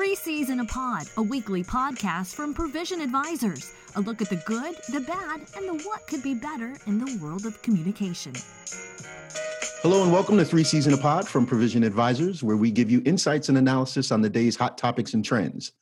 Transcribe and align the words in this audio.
Three 0.00 0.46
in 0.48 0.60
a 0.60 0.64
Pod, 0.64 1.06
a 1.18 1.22
weekly 1.22 1.62
podcast 1.62 2.34
from 2.34 2.54
Provision 2.54 3.02
Advisors. 3.02 3.74
A 3.96 4.00
look 4.00 4.22
at 4.22 4.30
the 4.30 4.36
good, 4.46 4.74
the 4.90 5.00
bad, 5.00 5.42
and 5.58 5.68
the 5.68 5.84
what 5.84 6.06
could 6.06 6.22
be 6.22 6.32
better 6.32 6.74
in 6.86 6.98
the 6.98 7.18
world 7.22 7.44
of 7.44 7.60
communication. 7.60 8.32
Hello 9.82 10.02
and 10.02 10.10
welcome 10.10 10.38
to 10.38 10.44
Three 10.46 10.64
in 10.72 10.94
a 10.94 10.96
Pod 10.96 11.28
from 11.28 11.44
Provision 11.44 11.84
Advisors, 11.84 12.42
where 12.42 12.56
we 12.56 12.70
give 12.70 12.90
you 12.90 13.02
insights 13.04 13.50
and 13.50 13.58
analysis 13.58 14.10
on 14.10 14.22
the 14.22 14.30
day's 14.30 14.56
hot 14.56 14.78
topics 14.78 15.12
and 15.12 15.22
trends. 15.22 15.72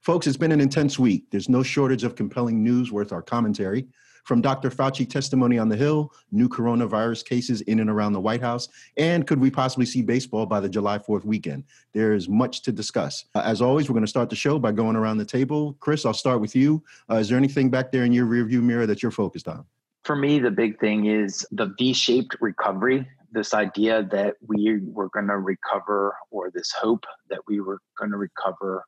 Folks, 0.00 0.26
it's 0.26 0.36
been 0.36 0.50
an 0.50 0.60
intense 0.60 0.98
week. 0.98 1.30
There's 1.30 1.48
no 1.48 1.62
shortage 1.62 2.02
of 2.02 2.16
compelling 2.16 2.64
news 2.64 2.90
worth 2.90 3.12
our 3.12 3.22
commentary. 3.22 3.86
From 4.28 4.42
Dr. 4.42 4.68
Fauci 4.68 5.08
testimony 5.08 5.58
on 5.58 5.70
the 5.70 5.76
Hill, 5.76 6.12
new 6.32 6.50
coronavirus 6.50 7.24
cases 7.24 7.62
in 7.62 7.80
and 7.80 7.88
around 7.88 8.12
the 8.12 8.20
White 8.20 8.42
House, 8.42 8.68
and 8.98 9.26
could 9.26 9.40
we 9.40 9.50
possibly 9.50 9.86
see 9.86 10.02
baseball 10.02 10.44
by 10.44 10.60
the 10.60 10.68
July 10.68 10.98
4th 10.98 11.24
weekend? 11.24 11.64
There 11.94 12.12
is 12.12 12.28
much 12.28 12.60
to 12.64 12.70
discuss. 12.70 13.24
Uh, 13.34 13.40
as 13.42 13.62
always, 13.62 13.88
we're 13.88 13.94
going 13.94 14.04
to 14.04 14.06
start 14.10 14.28
the 14.28 14.36
show 14.36 14.58
by 14.58 14.70
going 14.72 14.96
around 14.96 15.16
the 15.16 15.24
table. 15.24 15.78
Chris, 15.80 16.04
I'll 16.04 16.12
start 16.12 16.42
with 16.42 16.54
you. 16.54 16.84
Uh, 17.10 17.14
is 17.14 17.30
there 17.30 17.38
anything 17.38 17.70
back 17.70 17.90
there 17.90 18.04
in 18.04 18.12
your 18.12 18.26
rearview 18.26 18.60
mirror 18.60 18.84
that 18.84 19.02
you're 19.02 19.10
focused 19.10 19.48
on? 19.48 19.64
For 20.04 20.14
me, 20.14 20.38
the 20.38 20.50
big 20.50 20.78
thing 20.78 21.06
is 21.06 21.46
the 21.50 21.74
V 21.78 21.94
shaped 21.94 22.36
recovery. 22.42 23.08
This 23.32 23.54
idea 23.54 24.02
that 24.10 24.34
we 24.46 24.78
were 24.92 25.08
going 25.08 25.28
to 25.28 25.38
recover, 25.38 26.14
or 26.30 26.50
this 26.50 26.70
hope 26.78 27.06
that 27.30 27.40
we 27.48 27.60
were 27.60 27.80
going 27.98 28.10
to 28.10 28.18
recover 28.18 28.84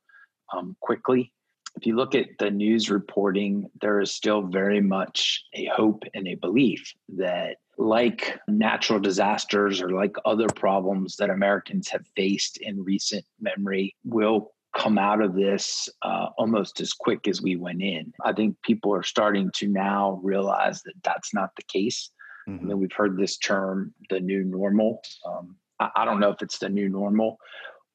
um, 0.55 0.77
quickly 0.83 1.33
if 1.77 1.87
you 1.87 1.97
look 1.97 2.15
at 2.15 2.29
the 2.39 2.51
news 2.51 2.91
reporting, 2.91 3.71
there 3.81 4.01
is 4.01 4.13
still 4.13 4.43
very 4.43 4.81
much 4.81 5.45
a 5.55 5.67
hope 5.67 6.05
and 6.15 6.27
a 6.29 6.35
belief 6.35 6.93
that, 7.17 7.57
like 7.79 8.39
natural 8.47 9.01
disasters 9.01 9.81
or 9.81 9.91
like 9.91 10.15
other 10.27 10.49
problems 10.49 11.17
that 11.17 11.31
Americans 11.31 11.89
have 11.89 12.07
faced 12.15 12.59
in 12.59 12.85
recent 12.85 13.25
memory, 13.41 13.97
will 14.05 14.53
come 14.77 14.99
out 14.99 15.23
of 15.23 15.35
this 15.35 15.89
uh, 16.03 16.27
almost 16.37 16.81
as 16.81 16.93
quick 16.93 17.27
as 17.27 17.41
we 17.41 17.57
went 17.57 17.83
in. 17.83 18.13
I 18.25 18.33
think 18.33 18.61
people 18.63 18.95
are 18.95 19.03
starting 19.03 19.51
to 19.57 19.67
now 19.67 20.21
realize 20.23 20.83
that 20.83 20.95
that's 21.03 21.33
not 21.33 21.51
the 21.57 21.63
case. 21.63 22.11
Mm-hmm. 22.49 22.65
I 22.65 22.69
mean, 22.69 22.79
we've 22.79 22.93
heard 22.93 23.17
this 23.17 23.39
term, 23.39 23.95
the 24.11 24.21
new 24.21 24.45
normal. 24.45 25.03
Um, 25.27 25.57
I, 25.79 25.91
I, 25.97 26.05
don't 26.05 26.21
know 26.21 26.31
if 26.31 26.43
it's 26.43 26.59
the 26.59 26.69
new 26.69 26.89
normal, 26.89 27.39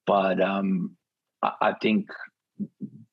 but 0.06 0.42
um, 0.42 0.98
I, 1.42 1.52
I 1.62 1.74
think 1.82 2.10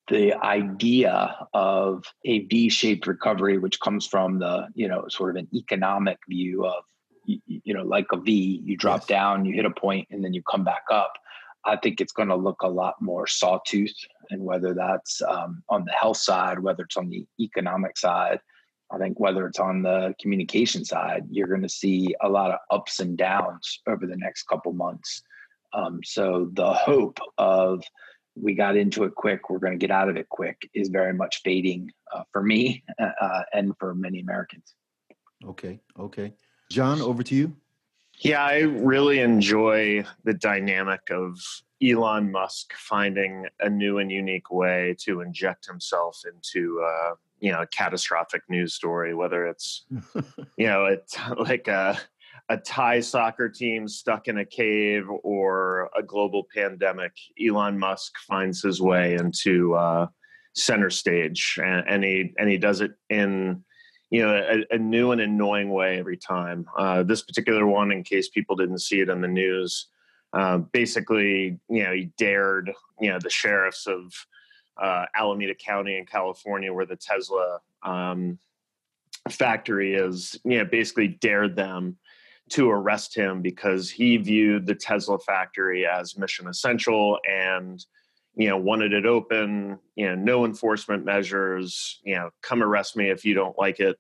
the 0.08 0.34
idea 0.34 1.36
of 1.55 2.05
a 2.25 2.41
V-shaped 2.41 3.06
recovery, 3.06 3.58
which 3.58 3.81
comes 3.81 4.06
from 4.06 4.39
the 4.39 4.69
you 4.75 4.89
know 4.89 5.06
sort 5.09 5.31
of 5.31 5.36
an 5.36 5.48
economic 5.55 6.19
view 6.28 6.67
of 6.67 6.84
you, 7.25 7.75
know 7.75 7.84
like 7.84 8.06
a 8.12 8.17
V, 8.17 8.62
you 8.64 8.77
drop 8.77 9.00
yes. 9.03 9.06
down, 9.06 9.44
you 9.44 9.55
hit 9.55 9.64
a 9.64 9.70
point, 9.70 10.09
and 10.11 10.25
then 10.25 10.34
you 10.34 10.42
come 10.42 10.64
back 10.64 10.84
up. 10.91 11.12
I 11.64 11.77
think 11.77 12.00
it's 12.00 12.12
going 12.12 12.28
to 12.28 12.36
look 12.36 12.62
a 12.62 12.69
lot 12.69 13.00
more 13.00 13.27
sawtooth, 13.27 13.94
and 14.31 14.42
whether 14.42 14.75
that's 14.75 15.22
um, 15.22 15.62
on 15.69 15.84
the 15.84 15.92
health 15.92 16.16
side, 16.16 16.59
whether 16.59 16.83
it's 16.83 16.97
on 16.97 17.09
the 17.09 17.25
economic 17.39 17.97
side, 17.97 18.41
I 18.92 18.98
think 18.98 19.20
whether 19.20 19.47
it's 19.47 19.61
on 19.61 19.83
the 19.83 20.14
communication 20.20 20.84
side, 20.84 21.25
you're 21.31 21.48
going 21.48 21.62
to 21.62 21.69
see 21.69 22.14
a 22.20 22.28
lot 22.28 22.50
of 22.50 22.59
ups 22.70 23.00
and 23.00 23.16
downs 23.16 23.81
over 23.87 24.06
the 24.06 24.16
next 24.16 24.44
couple 24.44 24.72
months. 24.72 25.22
Um, 25.72 26.00
so 26.05 26.50
the 26.53 26.72
hope 26.75 27.19
of 27.39 27.83
we 28.34 28.55
got 28.55 28.77
into 28.77 29.05
it 29.05 29.14
quick, 29.14 29.50
we're 29.50 29.58
going 29.58 29.72
to 29.72 29.78
get 29.78 29.91
out 29.91 30.08
of 30.08 30.16
it 30.16 30.28
quick 30.28 30.69
is 30.75 30.88
very 30.88 31.12
much 31.12 31.42
fading 31.42 31.91
uh, 32.14 32.22
for 32.33 32.42
me 32.42 32.83
uh, 33.00 33.11
uh, 33.20 33.42
and 33.52 33.77
for 33.78 33.94
many 33.94 34.20
Americans. 34.20 34.75
Okay. 35.44 35.80
Okay. 35.98 36.34
John, 36.70 37.00
over 37.00 37.22
to 37.22 37.34
you. 37.34 37.56
Yeah, 38.19 38.44
I 38.44 38.60
really 38.60 39.19
enjoy 39.19 40.05
the 40.25 40.34
dynamic 40.34 41.00
of 41.10 41.38
Elon 41.83 42.30
Musk 42.30 42.72
finding 42.75 43.47
a 43.60 43.69
new 43.69 43.98
and 43.98 44.12
unique 44.12 44.50
way 44.50 44.94
to 45.00 45.20
inject 45.20 45.66
himself 45.66 46.20
into, 46.25 46.80
uh, 46.84 47.14
you 47.41 47.50
know, 47.50 47.62
a 47.62 47.66
catastrophic 47.66 48.42
news 48.48 48.75
story, 48.75 49.14
whether 49.14 49.47
it's, 49.47 49.84
you 50.56 50.66
know, 50.66 50.84
it's 50.84 51.19
like 51.37 51.66
a 51.66 51.98
a 52.53 52.59
Thai 52.59 53.01
soccer 53.01 53.49
team 53.49 53.89
stuck 53.89 54.29
in 54.29 54.39
a 54.39 54.45
cave 54.45 55.09
or 55.23 55.89
a 55.97 56.03
global 56.03 56.47
pandemic, 56.55 57.13
Elon 57.43 57.79
Musk 57.79 58.13
finds 58.29 58.63
his 58.63 58.79
way 58.79 59.15
into 59.15 59.75
uh, 59.75 60.07
center 60.55 60.91
stage, 60.91 61.59
and, 61.63 61.89
and, 61.89 62.05
he 62.05 62.35
and 62.39 62.51
he 62.51 62.59
does 62.59 62.83
it 62.83 62.93
in 63.09 63.65
you 64.11 64.21
know 64.21 64.35
a, 64.35 64.75
a 64.75 64.79
new 64.79 65.13
and 65.13 65.23
annoying 65.23 65.71
way 65.71 65.99
every 65.99 66.19
time. 66.19 66.67
Uh, 66.77 67.03
this 67.03 67.23
particular 67.23 67.67
one, 67.67 67.91
in 67.91 68.03
case 68.03 68.29
people 68.29 68.55
didn't 68.55 68.81
see 68.81 69.01
it 69.01 69.09
on 69.09 69.23
the 69.23 69.29
news, 69.29 69.87
uh, 70.34 70.59
basically 70.59 71.59
you 71.71 71.83
know 71.84 71.93
he 71.93 72.13
dared 72.19 72.71
you 73.01 73.09
know 73.09 73.19
the 73.19 73.31
sheriffs 73.31 73.87
of 73.87 74.13
uh, 74.77 75.07
Alameda 75.15 75.55
County 75.55 75.97
in 75.97 76.05
California, 76.05 76.71
where 76.71 76.87
the 76.87 76.97
Tesla 76.97 77.61
um, 77.83 78.39
factory 79.31 79.95
is, 79.95 80.39
you 80.45 80.59
know, 80.59 80.65
basically 80.65 81.09
dared 81.09 81.57
them 81.57 81.97
to 82.50 82.70
arrest 82.70 83.14
him 83.14 83.41
because 83.41 83.91
he 83.91 84.16
viewed 84.16 84.66
the 84.66 84.75
Tesla 84.75 85.19
factory 85.19 85.86
as 85.86 86.19
mission 86.19 86.48
essential 86.48 87.19
and 87.28 87.84
you 88.34 88.48
know 88.48 88.56
wanted 88.56 88.92
it 88.92 89.06
open 89.06 89.78
you 89.94 90.08
know 90.08 90.14
no 90.14 90.44
enforcement 90.44 91.04
measures 91.04 92.00
you 92.04 92.14
know 92.14 92.30
come 92.42 92.62
arrest 92.62 92.97
me 92.97 93.10
if 93.10 93.25
you 93.25 93.34
don't 93.34 93.58
like 93.58 93.80
it. 93.80 93.97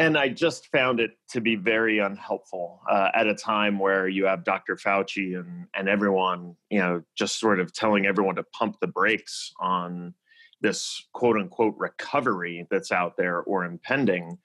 And 0.00 0.16
i 0.16 0.28
just 0.28 0.68
found 0.68 1.00
it 1.00 1.10
to 1.30 1.40
be 1.40 1.56
very 1.56 1.98
unhelpful 1.98 2.80
uh, 2.88 3.08
at 3.14 3.26
a 3.26 3.34
time 3.34 3.80
where 3.80 4.08
you 4.08 4.26
have 4.26 4.44
dr 4.44 4.76
fauci 4.76 5.38
and 5.38 5.66
and 5.74 5.88
everyone 5.88 6.54
you 6.70 6.78
know 6.78 7.02
just 7.16 7.40
sort 7.40 7.58
of 7.58 7.72
telling 7.72 8.06
everyone 8.06 8.36
to 8.36 8.44
pump 8.44 8.76
the 8.80 8.86
brakes 8.86 9.52
on 9.58 10.14
this 10.60 11.08
quote 11.12 11.36
unquote 11.36 11.74
recovery 11.78 12.66
that's 12.70 12.92
out 12.92 13.16
there 13.16 13.40
or 13.42 13.64
impending 13.64 14.38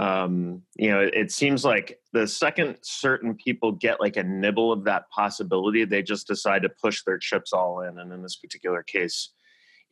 um, 0.00 0.62
you 0.76 0.90
know, 0.90 1.00
it 1.00 1.30
seems 1.30 1.62
like 1.62 2.00
the 2.14 2.26
second 2.26 2.78
certain 2.80 3.34
people 3.34 3.72
get 3.72 4.00
like 4.00 4.16
a 4.16 4.22
nibble 4.22 4.72
of 4.72 4.84
that 4.84 5.10
possibility, 5.10 5.84
they 5.84 6.02
just 6.02 6.26
decide 6.26 6.62
to 6.62 6.70
push 6.70 7.02
their 7.04 7.18
chips 7.18 7.52
all 7.52 7.82
in. 7.82 7.98
And 7.98 8.10
in 8.10 8.22
this 8.22 8.36
particular 8.36 8.82
case, 8.82 9.28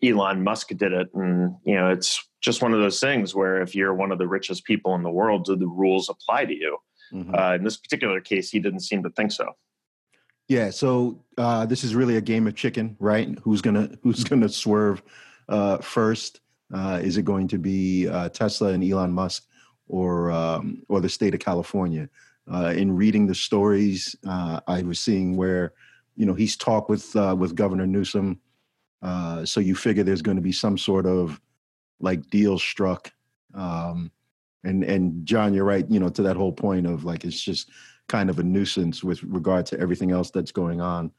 Elon 0.02 0.42
Musk 0.42 0.68
did 0.68 0.94
it. 0.94 1.10
And, 1.12 1.56
you 1.62 1.74
know, 1.74 1.90
it's 1.90 2.26
just 2.40 2.62
one 2.62 2.72
of 2.72 2.80
those 2.80 3.00
things 3.00 3.34
where 3.34 3.60
if 3.60 3.74
you're 3.74 3.92
one 3.92 4.10
of 4.10 4.16
the 4.16 4.26
richest 4.26 4.64
people 4.64 4.94
in 4.94 5.02
the 5.02 5.10
world, 5.10 5.44
do 5.44 5.56
the 5.56 5.66
rules 5.66 6.08
apply 6.08 6.46
to 6.46 6.54
you? 6.54 6.78
Mm-hmm. 7.12 7.34
Uh, 7.34 7.54
in 7.56 7.64
this 7.64 7.76
particular 7.76 8.22
case, 8.22 8.48
he 8.48 8.60
didn't 8.60 8.80
seem 8.80 9.02
to 9.02 9.10
think 9.10 9.30
so. 9.30 9.56
Yeah, 10.46 10.70
so 10.70 11.22
uh, 11.36 11.66
this 11.66 11.84
is 11.84 11.94
really 11.94 12.16
a 12.16 12.22
game 12.22 12.46
of 12.46 12.54
chicken, 12.54 12.96
right? 12.98 13.38
Who's 13.42 13.60
gonna 13.60 13.90
Who's 14.02 14.24
gonna 14.24 14.48
swerve 14.48 15.02
uh, 15.50 15.78
first? 15.78 16.40
Uh, 16.72 17.00
is 17.02 17.18
it 17.18 17.26
going 17.26 17.48
to 17.48 17.58
be 17.58 18.08
uh, 18.08 18.30
Tesla 18.30 18.68
and 18.68 18.82
Elon 18.82 19.12
Musk? 19.12 19.44
Or 19.88 20.30
um, 20.30 20.82
or 20.88 21.00
the 21.00 21.08
state 21.08 21.34
of 21.34 21.40
California. 21.40 22.08
Uh, 22.50 22.72
in 22.76 22.96
reading 22.96 23.26
the 23.26 23.34
stories, 23.34 24.16
uh, 24.26 24.60
I 24.66 24.82
was 24.82 25.00
seeing 25.00 25.36
where 25.36 25.74
you 26.16 26.26
know 26.26 26.34
he's 26.34 26.56
talked 26.56 26.88
with 26.88 27.14
uh, 27.16 27.34
with 27.38 27.54
Governor 27.54 27.86
Newsom, 27.86 28.40
uh, 29.02 29.44
so 29.44 29.60
you 29.60 29.74
figure 29.74 30.02
there's 30.02 30.22
going 30.22 30.36
to 30.36 30.42
be 30.42 30.52
some 30.52 30.78
sort 30.78 31.06
of 31.06 31.40
like 32.00 32.28
deal 32.30 32.58
struck. 32.58 33.12
Um, 33.54 34.10
and 34.64 34.84
and 34.84 35.26
John, 35.26 35.54
you're 35.54 35.64
right. 35.64 35.88
You 35.90 36.00
know, 36.00 36.08
to 36.10 36.22
that 36.22 36.36
whole 36.36 36.52
point 36.52 36.86
of 36.86 37.04
like 37.04 37.24
it's 37.24 37.40
just 37.40 37.70
kind 38.08 38.30
of 38.30 38.38
a 38.38 38.42
nuisance 38.42 39.04
with 39.04 39.22
regard 39.22 39.66
to 39.66 39.78
everything 39.78 40.10
else 40.10 40.30
that's 40.30 40.52
going 40.52 40.80
on. 40.80 41.12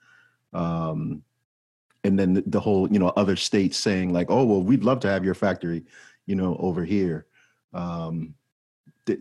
Um, 0.53 1.23
and 2.03 2.17
then 2.17 2.41
the, 2.47 2.59
whole, 2.59 2.91
you 2.91 2.97
know, 2.97 3.09
other 3.09 3.35
states 3.35 3.77
saying 3.77 4.13
like, 4.13 4.27
"Oh, 4.29 4.45
well, 4.45 4.63
we'd 4.63 4.83
love 4.83 4.99
to 5.01 5.09
have 5.09 5.25
your 5.25 5.33
factory, 5.33 5.85
you 6.25 6.35
know, 6.35 6.55
over 6.59 6.83
here." 6.83 7.27
Um, 7.73 8.33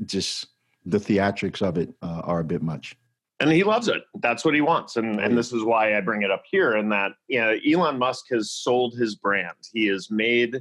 just 0.07 0.49
the 0.85 0.99
theatrics 0.99 1.63
of 1.63 1.77
it 1.79 1.91
uh, 2.03 2.23
are 2.25 2.41
a 2.41 2.45
bit 2.45 2.63
much. 2.63 2.97
And 3.41 3.53
he 3.53 3.63
loves 3.63 3.87
it. 3.87 4.03
That's 4.21 4.45
what 4.45 4.55
he 4.55 4.61
wants. 4.61 4.97
And, 4.97 5.21
and 5.21 5.39
this 5.39 5.53
is 5.53 5.63
why 5.63 5.97
I 5.97 6.01
bring 6.01 6.23
it 6.23 6.31
up 6.31 6.43
here. 6.51 6.73
And 6.73 6.91
that, 6.91 7.13
you 7.29 7.41
know, 7.41 7.57
Elon 7.67 7.99
Musk 7.99 8.27
has 8.33 8.51
sold 8.51 8.99
his 8.99 9.15
brand. 9.15 9.57
He 9.73 9.87
has 9.87 10.11
made 10.11 10.61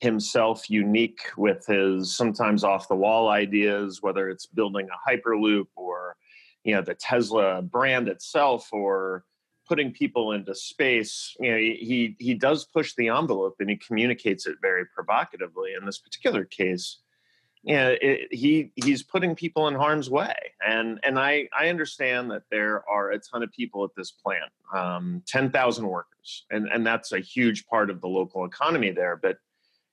himself 0.00 0.68
unique 0.68 1.20
with 1.36 1.64
his 1.66 2.16
sometimes 2.16 2.64
off 2.64 2.88
the 2.88 2.96
wall 2.96 3.28
ideas, 3.28 4.02
whether 4.02 4.28
it's 4.28 4.46
building 4.46 4.88
a 4.88 5.10
Hyperloop 5.10 5.66
or, 5.76 6.16
you 6.64 6.74
know, 6.74 6.82
the 6.82 6.94
Tesla 6.94 7.62
brand 7.62 8.08
itself 8.08 8.68
or 8.72 9.24
putting 9.68 9.92
people 9.92 10.32
into 10.32 10.54
space. 10.54 11.36
You 11.38 11.50
know, 11.52 11.58
he, 11.58 12.16
he 12.18 12.34
does 12.34 12.64
push 12.64 12.94
the 12.96 13.08
envelope 13.08 13.56
and 13.60 13.70
he 13.70 13.76
communicates 13.76 14.46
it 14.46 14.56
very 14.60 14.86
provocatively. 14.86 15.74
In 15.78 15.84
this 15.86 15.98
particular 15.98 16.44
case, 16.44 16.98
you 17.62 17.74
know, 17.74 17.96
it, 18.00 18.28
he 18.32 18.70
he's 18.76 19.02
putting 19.02 19.34
people 19.34 19.68
in 19.68 19.74
harm's 19.74 20.08
way, 20.08 20.34
and 20.66 21.00
and 21.02 21.18
I 21.18 21.48
I 21.58 21.68
understand 21.68 22.30
that 22.30 22.42
there 22.50 22.84
are 22.88 23.10
a 23.10 23.18
ton 23.18 23.42
of 23.42 23.52
people 23.52 23.84
at 23.84 23.90
this 23.96 24.10
plant, 24.10 24.50
um, 24.72 25.22
ten 25.26 25.50
thousand 25.50 25.86
workers, 25.86 26.44
and 26.50 26.68
and 26.68 26.86
that's 26.86 27.12
a 27.12 27.18
huge 27.18 27.66
part 27.66 27.90
of 27.90 28.00
the 28.00 28.08
local 28.08 28.44
economy 28.44 28.90
there. 28.90 29.16
But 29.16 29.38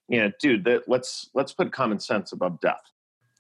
you 0.08 0.20
know, 0.20 0.32
dude, 0.40 0.64
that, 0.66 0.88
let's 0.88 1.30
let's 1.34 1.54
put 1.54 1.72
common 1.72 2.00
sense 2.00 2.32
above 2.32 2.60
death. 2.60 2.92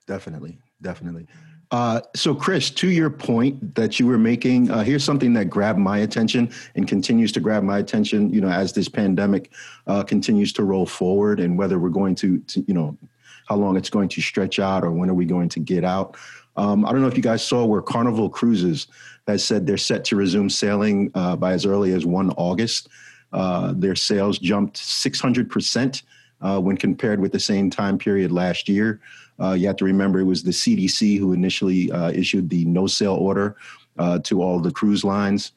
Definitely, 0.07 0.60
definitely. 0.81 1.27
Uh, 1.72 2.00
so, 2.16 2.36
Chris, 2.36 2.69
to 2.69 2.89
your 2.89 3.10
point 3.10 3.75
that 3.75 4.00
you 4.00 4.06
were 4.06 4.19
making, 4.19 4.69
uh, 4.69 4.83
here's 4.83 5.04
something 5.04 5.33
that 5.33 5.50
grabbed 5.50 5.80
my 5.80 6.00
attention 6.00 6.51
and 6.75 6.88
continues 6.88 7.31
to 7.31 7.39
grab 7.39 7.63
my 7.63 7.80
attention. 7.80 8.31
You 8.31 8.42
know, 8.42 8.50
as 8.50 8.74
this 8.74 8.88
pandemic 8.88 9.51
uh, 9.88 10.04
continues 10.04 10.54
to 10.54 10.63
roll 10.63 10.86
forward, 10.86 11.39
and 11.39 11.57
whether 11.57 11.80
we're 11.80 11.89
going 11.89 12.16
to, 12.16 12.39
to, 12.39 12.63
you 12.68 12.74
know, 12.74 12.98
how 13.46 13.56
long 13.56 13.78
it's 13.78 13.90
going 13.90 14.10
to 14.10 14.22
stretch 14.22 14.60
out, 14.60 14.84
or 14.84 14.92
when 14.92 15.10
are 15.10 15.14
we 15.14 15.26
going 15.26 15.50
to 15.50 15.60
get 15.60 15.84
out. 15.84 16.18
Um, 16.58 16.86
I 16.86 16.92
don't 16.92 17.02
know 17.02 17.08
if 17.08 17.18
you 17.18 17.24
guys 17.24 17.44
saw 17.44 17.66
where 17.66 17.82
Carnival 17.82 18.30
Cruises 18.30 18.88
has 19.28 19.44
said 19.44 19.66
they're 19.66 19.78
set 19.78 20.06
to 20.06 20.16
resume 20.16 20.50
sailing 20.50 21.12
uh, 21.16 21.36
by 21.36 21.54
as 21.54 21.66
early 21.66 21.94
as 21.94 22.06
1 22.06 22.32
August. 22.32 22.90
Uh, 23.34 23.74
their 23.76 23.96
sales 23.96 24.40
jumped 24.40 24.78
600% 24.78 26.04
uh, 26.42 26.60
when 26.60 26.78
compared 26.78 27.20
with 27.20 27.32
the 27.32 27.40
same 27.40 27.70
time 27.70 27.98
period 27.98 28.32
last 28.32 28.70
year. 28.70 29.02
Uh, 29.42 29.52
you 29.52 29.68
have 29.68 29.76
to 29.76 29.86
remember 29.86 30.20
it 30.20 30.26
was 30.26 30.44
the 30.44 30.52
CDC 30.52 31.20
who 31.20 31.34
initially 31.34 31.92
uh, 31.92 32.12
issued 32.12 32.50
the 32.50 32.64
no 32.66 32.88
sail 32.88 33.16
order 33.16 33.58
uh, 33.98 34.20
to 34.20 34.42
all 34.42 34.60
the 34.60 34.72
cruise 34.72 35.04
lines. 35.04 35.52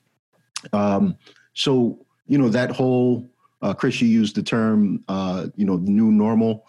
Um, 0.72 1.16
so, 1.54 2.04
you 2.26 2.38
know, 2.38 2.48
that 2.48 2.70
whole, 2.70 3.28
Chris, 3.76 4.00
you 4.00 4.08
used 4.08 4.34
the 4.34 4.42
term, 4.42 5.04
you 5.56 5.64
know, 5.64 5.76
new 5.76 6.10
normal 6.10 6.66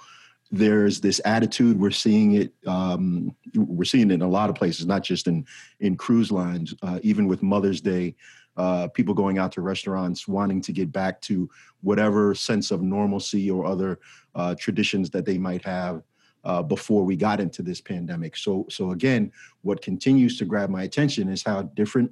there's 0.51 0.99
this 0.99 1.21
attitude 1.25 1.79
we're 1.79 1.91
seeing 1.91 2.33
it 2.33 2.53
um, 2.65 3.35
we're 3.55 3.83
seeing 3.83 4.09
it 4.09 4.15
in 4.15 4.21
a 4.21 4.27
lot 4.27 4.49
of 4.49 4.55
places 4.55 4.85
not 4.85 5.03
just 5.03 5.27
in 5.27 5.45
in 5.79 5.95
cruise 5.95 6.31
lines 6.31 6.73
uh, 6.81 6.99
even 7.03 7.27
with 7.27 7.43
mother's 7.43 7.81
day 7.81 8.15
uh, 8.57 8.87
people 8.89 9.13
going 9.13 9.37
out 9.37 9.51
to 9.53 9.61
restaurants 9.61 10.27
wanting 10.27 10.59
to 10.59 10.73
get 10.73 10.91
back 10.91 11.21
to 11.21 11.49
whatever 11.81 12.35
sense 12.35 12.71
of 12.71 12.81
normalcy 12.81 13.49
or 13.49 13.65
other 13.65 13.99
uh, 14.35 14.53
traditions 14.55 15.09
that 15.09 15.25
they 15.25 15.37
might 15.37 15.63
have 15.63 16.03
uh, 16.43 16.61
before 16.61 17.03
we 17.03 17.15
got 17.15 17.39
into 17.39 17.61
this 17.61 17.79
pandemic. 17.79 18.35
So 18.35 18.65
so 18.69 18.91
again 18.91 19.31
what 19.61 19.81
continues 19.81 20.37
to 20.39 20.45
grab 20.45 20.69
my 20.69 20.83
attention 20.83 21.29
is 21.29 21.43
how 21.43 21.63
different 21.63 22.11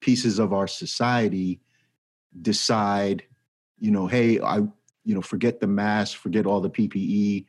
pieces 0.00 0.38
of 0.38 0.52
our 0.52 0.66
society 0.66 1.60
decide 2.42 3.24
you 3.78 3.90
know 3.90 4.06
hey 4.06 4.38
i 4.40 4.56
you 4.56 5.14
know 5.14 5.22
forget 5.22 5.58
the 5.58 5.66
mask 5.66 6.18
forget 6.18 6.44
all 6.44 6.60
the 6.60 6.68
ppe 6.68 7.46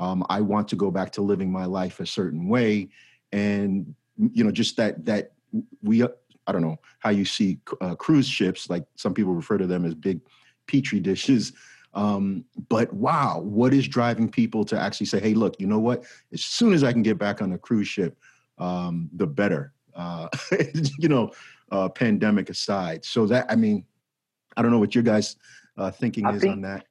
um, 0.00 0.24
I 0.30 0.40
want 0.40 0.66
to 0.68 0.76
go 0.76 0.90
back 0.90 1.12
to 1.12 1.22
living 1.22 1.52
my 1.52 1.66
life 1.66 2.00
a 2.00 2.06
certain 2.06 2.48
way, 2.48 2.88
and 3.32 3.94
you 4.16 4.42
know, 4.42 4.50
just 4.50 4.76
that 4.78 5.04
that 5.04 5.32
we 5.82 6.02
I 6.02 6.52
don't 6.52 6.62
know 6.62 6.78
how 6.98 7.10
you 7.10 7.24
see 7.24 7.60
uh, 7.80 7.94
cruise 7.94 8.26
ships, 8.26 8.70
like 8.70 8.84
some 8.96 9.14
people 9.14 9.34
refer 9.34 9.58
to 9.58 9.66
them 9.66 9.84
as 9.84 9.94
big 9.94 10.20
petri 10.66 11.00
dishes. 11.00 11.52
Um, 11.92 12.44
but 12.68 12.92
wow, 12.92 13.40
what 13.40 13.74
is 13.74 13.86
driving 13.86 14.30
people 14.30 14.64
to 14.64 14.80
actually 14.80 15.06
say, 15.06 15.20
"Hey, 15.20 15.34
look, 15.34 15.60
you 15.60 15.66
know 15.66 15.78
what? 15.78 16.04
As 16.32 16.42
soon 16.42 16.72
as 16.72 16.82
I 16.82 16.92
can 16.92 17.02
get 17.02 17.18
back 17.18 17.42
on 17.42 17.52
a 17.52 17.58
cruise 17.58 17.88
ship, 17.88 18.18
um, 18.58 19.10
the 19.12 19.26
better." 19.26 19.74
Uh, 19.94 20.28
you 20.98 21.08
know, 21.08 21.30
uh, 21.72 21.90
pandemic 21.90 22.48
aside. 22.48 23.04
So 23.04 23.26
that 23.26 23.46
I 23.50 23.56
mean, 23.56 23.84
I 24.56 24.62
don't 24.62 24.70
know 24.70 24.78
what 24.78 24.94
your 24.94 25.04
guys' 25.04 25.36
uh, 25.76 25.90
thinking 25.90 26.24
I 26.24 26.32
is 26.32 26.40
think, 26.40 26.52
on 26.52 26.60
that. 26.62 26.86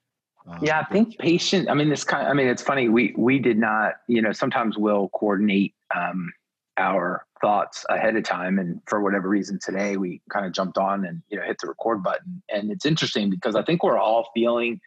Uh, 0.49 0.57
yeah, 0.61 0.79
I 0.79 0.85
think 0.91 1.17
patient. 1.19 1.69
I 1.69 1.73
mean, 1.73 1.89
this 1.89 2.03
kind. 2.03 2.25
Of, 2.25 2.31
I 2.31 2.33
mean, 2.33 2.47
it's 2.47 2.61
funny. 2.61 2.89
We 2.89 3.13
we 3.17 3.39
did 3.39 3.57
not. 3.57 3.95
You 4.07 4.21
know, 4.21 4.31
sometimes 4.31 4.77
we'll 4.77 5.09
coordinate 5.09 5.73
um, 5.95 6.31
our 6.77 7.25
thoughts 7.41 7.85
ahead 7.89 8.15
of 8.15 8.23
time, 8.23 8.57
and 8.57 8.81
for 8.87 9.01
whatever 9.01 9.29
reason, 9.29 9.59
today 9.63 9.97
we 9.97 10.21
kind 10.31 10.45
of 10.45 10.53
jumped 10.53 10.77
on 10.77 11.05
and 11.05 11.21
you 11.29 11.37
know 11.37 11.43
hit 11.43 11.57
the 11.61 11.67
record 11.67 12.01
button. 12.01 12.41
And 12.49 12.71
it's 12.71 12.85
interesting 12.85 13.29
because 13.29 13.55
I 13.55 13.63
think 13.63 13.83
we're 13.83 13.99
all 13.99 14.29
feeling, 14.33 14.79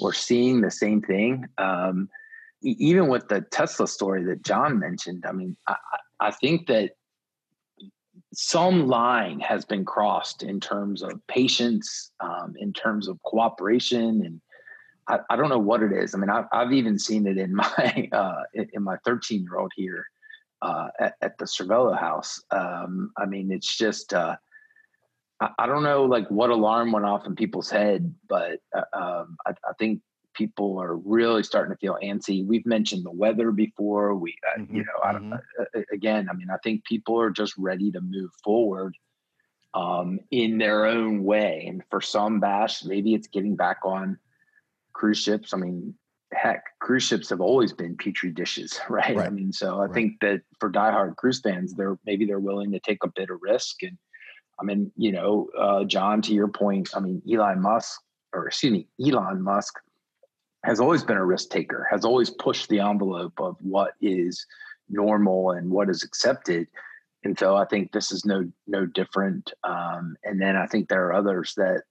we're 0.00 0.12
seeing 0.12 0.60
the 0.60 0.70
same 0.70 1.02
thing. 1.02 1.46
Um, 1.58 2.08
even 2.62 3.08
with 3.08 3.28
the 3.28 3.42
Tesla 3.42 3.88
story 3.88 4.24
that 4.24 4.42
John 4.42 4.78
mentioned, 4.78 5.24
I 5.26 5.32
mean, 5.32 5.56
I, 5.66 5.76
I 6.20 6.30
think 6.30 6.66
that 6.66 6.92
some 8.34 8.86
line 8.86 9.40
has 9.40 9.64
been 9.64 9.84
crossed 9.84 10.42
in 10.42 10.60
terms 10.60 11.02
of 11.02 11.20
patience, 11.26 12.12
um, 12.20 12.54
in 12.58 12.72
terms 12.72 13.08
of 13.08 13.20
cooperation, 13.22 14.22
and 14.24 14.40
I, 15.08 15.20
I, 15.30 15.36
don't 15.36 15.48
know 15.48 15.58
what 15.58 15.82
it 15.82 15.92
is. 15.92 16.14
I 16.14 16.18
mean, 16.18 16.30
I've, 16.30 16.46
I've 16.52 16.72
even 16.72 16.98
seen 16.98 17.26
it 17.26 17.38
in 17.38 17.54
my 17.54 18.08
uh, 18.12 18.42
in 18.54 18.82
my 18.82 18.96
13 19.04 19.42
year 19.42 19.58
old 19.58 19.72
here 19.76 20.06
uh, 20.62 20.88
at, 20.98 21.14
at, 21.20 21.38
the 21.38 21.44
Servello 21.44 21.98
house. 21.98 22.42
Um, 22.50 23.12
I 23.16 23.26
mean, 23.26 23.50
it's 23.50 23.76
just 23.76 24.12
uh, 24.12 24.36
I, 25.40 25.50
I, 25.58 25.66
don't 25.66 25.82
know 25.82 26.04
like 26.04 26.28
what 26.30 26.50
alarm 26.50 26.92
went 26.92 27.06
off 27.06 27.26
in 27.26 27.34
people's 27.34 27.70
head, 27.70 28.14
but 28.28 28.60
uh, 28.74 28.82
um, 28.92 29.36
I, 29.46 29.50
I, 29.50 29.72
think 29.78 30.00
people 30.34 30.80
are 30.80 30.96
really 30.96 31.42
starting 31.42 31.74
to 31.74 31.78
feel 31.78 31.98
antsy. 32.02 32.46
We've 32.46 32.66
mentioned 32.66 33.04
the 33.04 33.10
weather 33.10 33.50
before. 33.50 34.14
We, 34.14 34.36
uh, 34.48 34.60
mm-hmm, 34.60 34.76
you 34.76 34.82
know, 34.82 35.00
I 35.02 35.12
don't, 35.12 35.30
mm-hmm. 35.30 35.80
again, 35.92 36.28
I 36.30 36.34
mean, 36.34 36.50
I 36.50 36.58
think 36.62 36.84
people 36.84 37.18
are 37.20 37.30
just 37.30 37.54
ready 37.56 37.90
to 37.92 38.00
move 38.00 38.30
forward 38.44 38.94
um, 39.74 40.20
in 40.30 40.58
their 40.58 40.86
own 40.86 41.24
way. 41.24 41.64
And 41.68 41.82
for 41.90 42.00
some, 42.00 42.40
Bash, 42.40 42.84
maybe 42.84 43.14
it's 43.14 43.28
getting 43.28 43.56
back 43.56 43.78
on 43.84 44.18
cruise 45.00 45.18
ships. 45.18 45.54
I 45.54 45.56
mean, 45.56 45.94
heck, 46.34 46.62
cruise 46.78 47.04
ships 47.04 47.30
have 47.30 47.40
always 47.40 47.72
been 47.72 47.96
petri 47.96 48.30
dishes, 48.30 48.78
right? 48.90 49.16
right. 49.16 49.26
I 49.26 49.30
mean, 49.30 49.50
so 49.50 49.80
I 49.80 49.86
right. 49.86 49.94
think 49.94 50.20
that 50.20 50.42
for 50.58 50.70
diehard 50.70 51.16
cruise 51.16 51.40
fans, 51.40 51.72
they're 51.72 51.98
maybe 52.04 52.26
they're 52.26 52.38
willing 52.38 52.70
to 52.72 52.80
take 52.80 53.02
a 53.02 53.12
bit 53.16 53.30
of 53.30 53.38
risk. 53.40 53.82
And 53.82 53.96
I 54.60 54.64
mean, 54.64 54.92
you 54.96 55.12
know, 55.12 55.48
uh, 55.58 55.84
John, 55.84 56.20
to 56.22 56.34
your 56.34 56.48
point, 56.48 56.90
I 56.94 57.00
mean, 57.00 57.22
Elon 57.32 57.62
Musk, 57.62 57.98
or 58.34 58.46
excuse 58.46 58.72
me, 58.72 58.88
Elon 59.02 59.40
Musk 59.40 59.74
has 60.64 60.80
always 60.80 61.02
been 61.02 61.16
a 61.16 61.24
risk 61.24 61.48
taker, 61.48 61.88
has 61.90 62.04
always 62.04 62.28
pushed 62.28 62.68
the 62.68 62.80
envelope 62.80 63.40
of 63.40 63.56
what 63.62 63.92
is 64.02 64.44
normal 64.90 65.52
and 65.52 65.70
what 65.70 65.88
is 65.88 66.02
accepted. 66.02 66.68
And 67.24 67.38
so 67.38 67.56
I 67.56 67.64
think 67.64 67.92
this 67.92 68.12
is 68.12 68.26
no 68.26 68.50
no 68.66 68.84
different. 68.84 69.50
Um, 69.64 70.16
and 70.24 70.38
then 70.38 70.56
I 70.56 70.66
think 70.66 70.88
there 70.90 71.06
are 71.06 71.14
others 71.14 71.54
that 71.56 71.84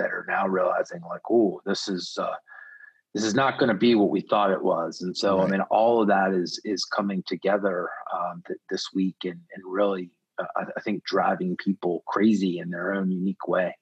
that 0.00 0.10
are 0.10 0.24
now 0.26 0.48
realizing 0.48 1.02
like, 1.02 1.20
oh, 1.30 1.60
this 1.66 1.88
is 1.88 2.16
uh, 2.18 2.34
this 3.14 3.24
is 3.24 3.34
not 3.34 3.58
going 3.58 3.68
to 3.68 3.74
be 3.74 3.94
what 3.94 4.10
we 4.10 4.20
thought 4.20 4.50
it 4.50 4.62
was. 4.62 5.02
And 5.02 5.16
so, 5.16 5.38
right. 5.38 5.46
I 5.46 5.50
mean, 5.50 5.60
all 5.70 6.02
of 6.02 6.08
that 6.08 6.32
is 6.32 6.60
is 6.64 6.84
coming 6.84 7.22
together 7.26 7.88
um, 8.14 8.42
th- 8.46 8.58
this 8.70 8.88
week 8.94 9.16
and 9.24 9.40
and 9.54 9.64
really, 9.64 10.10
uh, 10.38 10.46
I, 10.56 10.62
I 10.76 10.80
think, 10.80 11.04
driving 11.04 11.56
people 11.56 12.02
crazy 12.06 12.58
in 12.58 12.70
their 12.70 12.94
own 12.94 13.10
unique 13.10 13.46
way. 13.46 13.76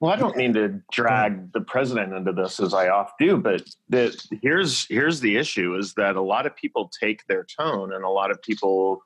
Well, 0.00 0.12
I 0.12 0.16
don't 0.16 0.36
mean 0.36 0.52
to 0.54 0.80
drag 0.92 1.52
the 1.52 1.62
president 1.62 2.12
into 2.12 2.32
this 2.32 2.60
as 2.60 2.74
I 2.74 2.88
oft 2.88 3.14
do, 3.18 3.38
but 3.38 3.62
the, 3.88 4.14
here's 4.42 4.86
here's 4.88 5.20
the 5.20 5.36
issue: 5.36 5.76
is 5.76 5.94
that 5.94 6.16
a 6.16 6.22
lot 6.22 6.46
of 6.46 6.54
people 6.54 6.90
take 7.00 7.26
their 7.26 7.46
tone, 7.58 7.92
and 7.94 8.04
a 8.04 8.10
lot 8.10 8.30
of 8.30 8.40
people 8.42 9.02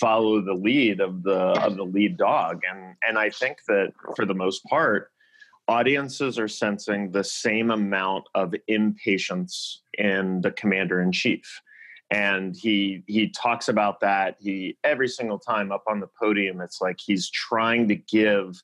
follow 0.00 0.40
the 0.40 0.54
lead 0.54 1.00
of 1.00 1.22
the 1.22 1.38
of 1.38 1.76
the 1.76 1.84
lead 1.84 2.16
dog, 2.16 2.62
and 2.70 2.94
and 3.06 3.18
I 3.18 3.30
think 3.30 3.58
that 3.68 3.92
for 4.16 4.24
the 4.24 4.34
most 4.34 4.64
part, 4.64 5.10
audiences 5.68 6.38
are 6.38 6.48
sensing 6.48 7.12
the 7.12 7.22
same 7.22 7.70
amount 7.70 8.24
of 8.34 8.54
impatience 8.66 9.82
in 9.98 10.40
the 10.40 10.50
commander 10.50 11.00
in 11.00 11.12
chief 11.12 11.60
and 12.10 12.56
he 12.56 13.02
he 13.06 13.28
talks 13.28 13.68
about 13.68 14.00
that. 14.00 14.36
He 14.38 14.76
every 14.82 15.08
single 15.08 15.38
time 15.38 15.70
up 15.70 15.84
on 15.86 16.00
the 16.00 16.08
podium 16.18 16.60
it's 16.60 16.80
like 16.80 16.98
he's 16.98 17.28
trying 17.30 17.88
to 17.88 17.96
give 17.96 18.62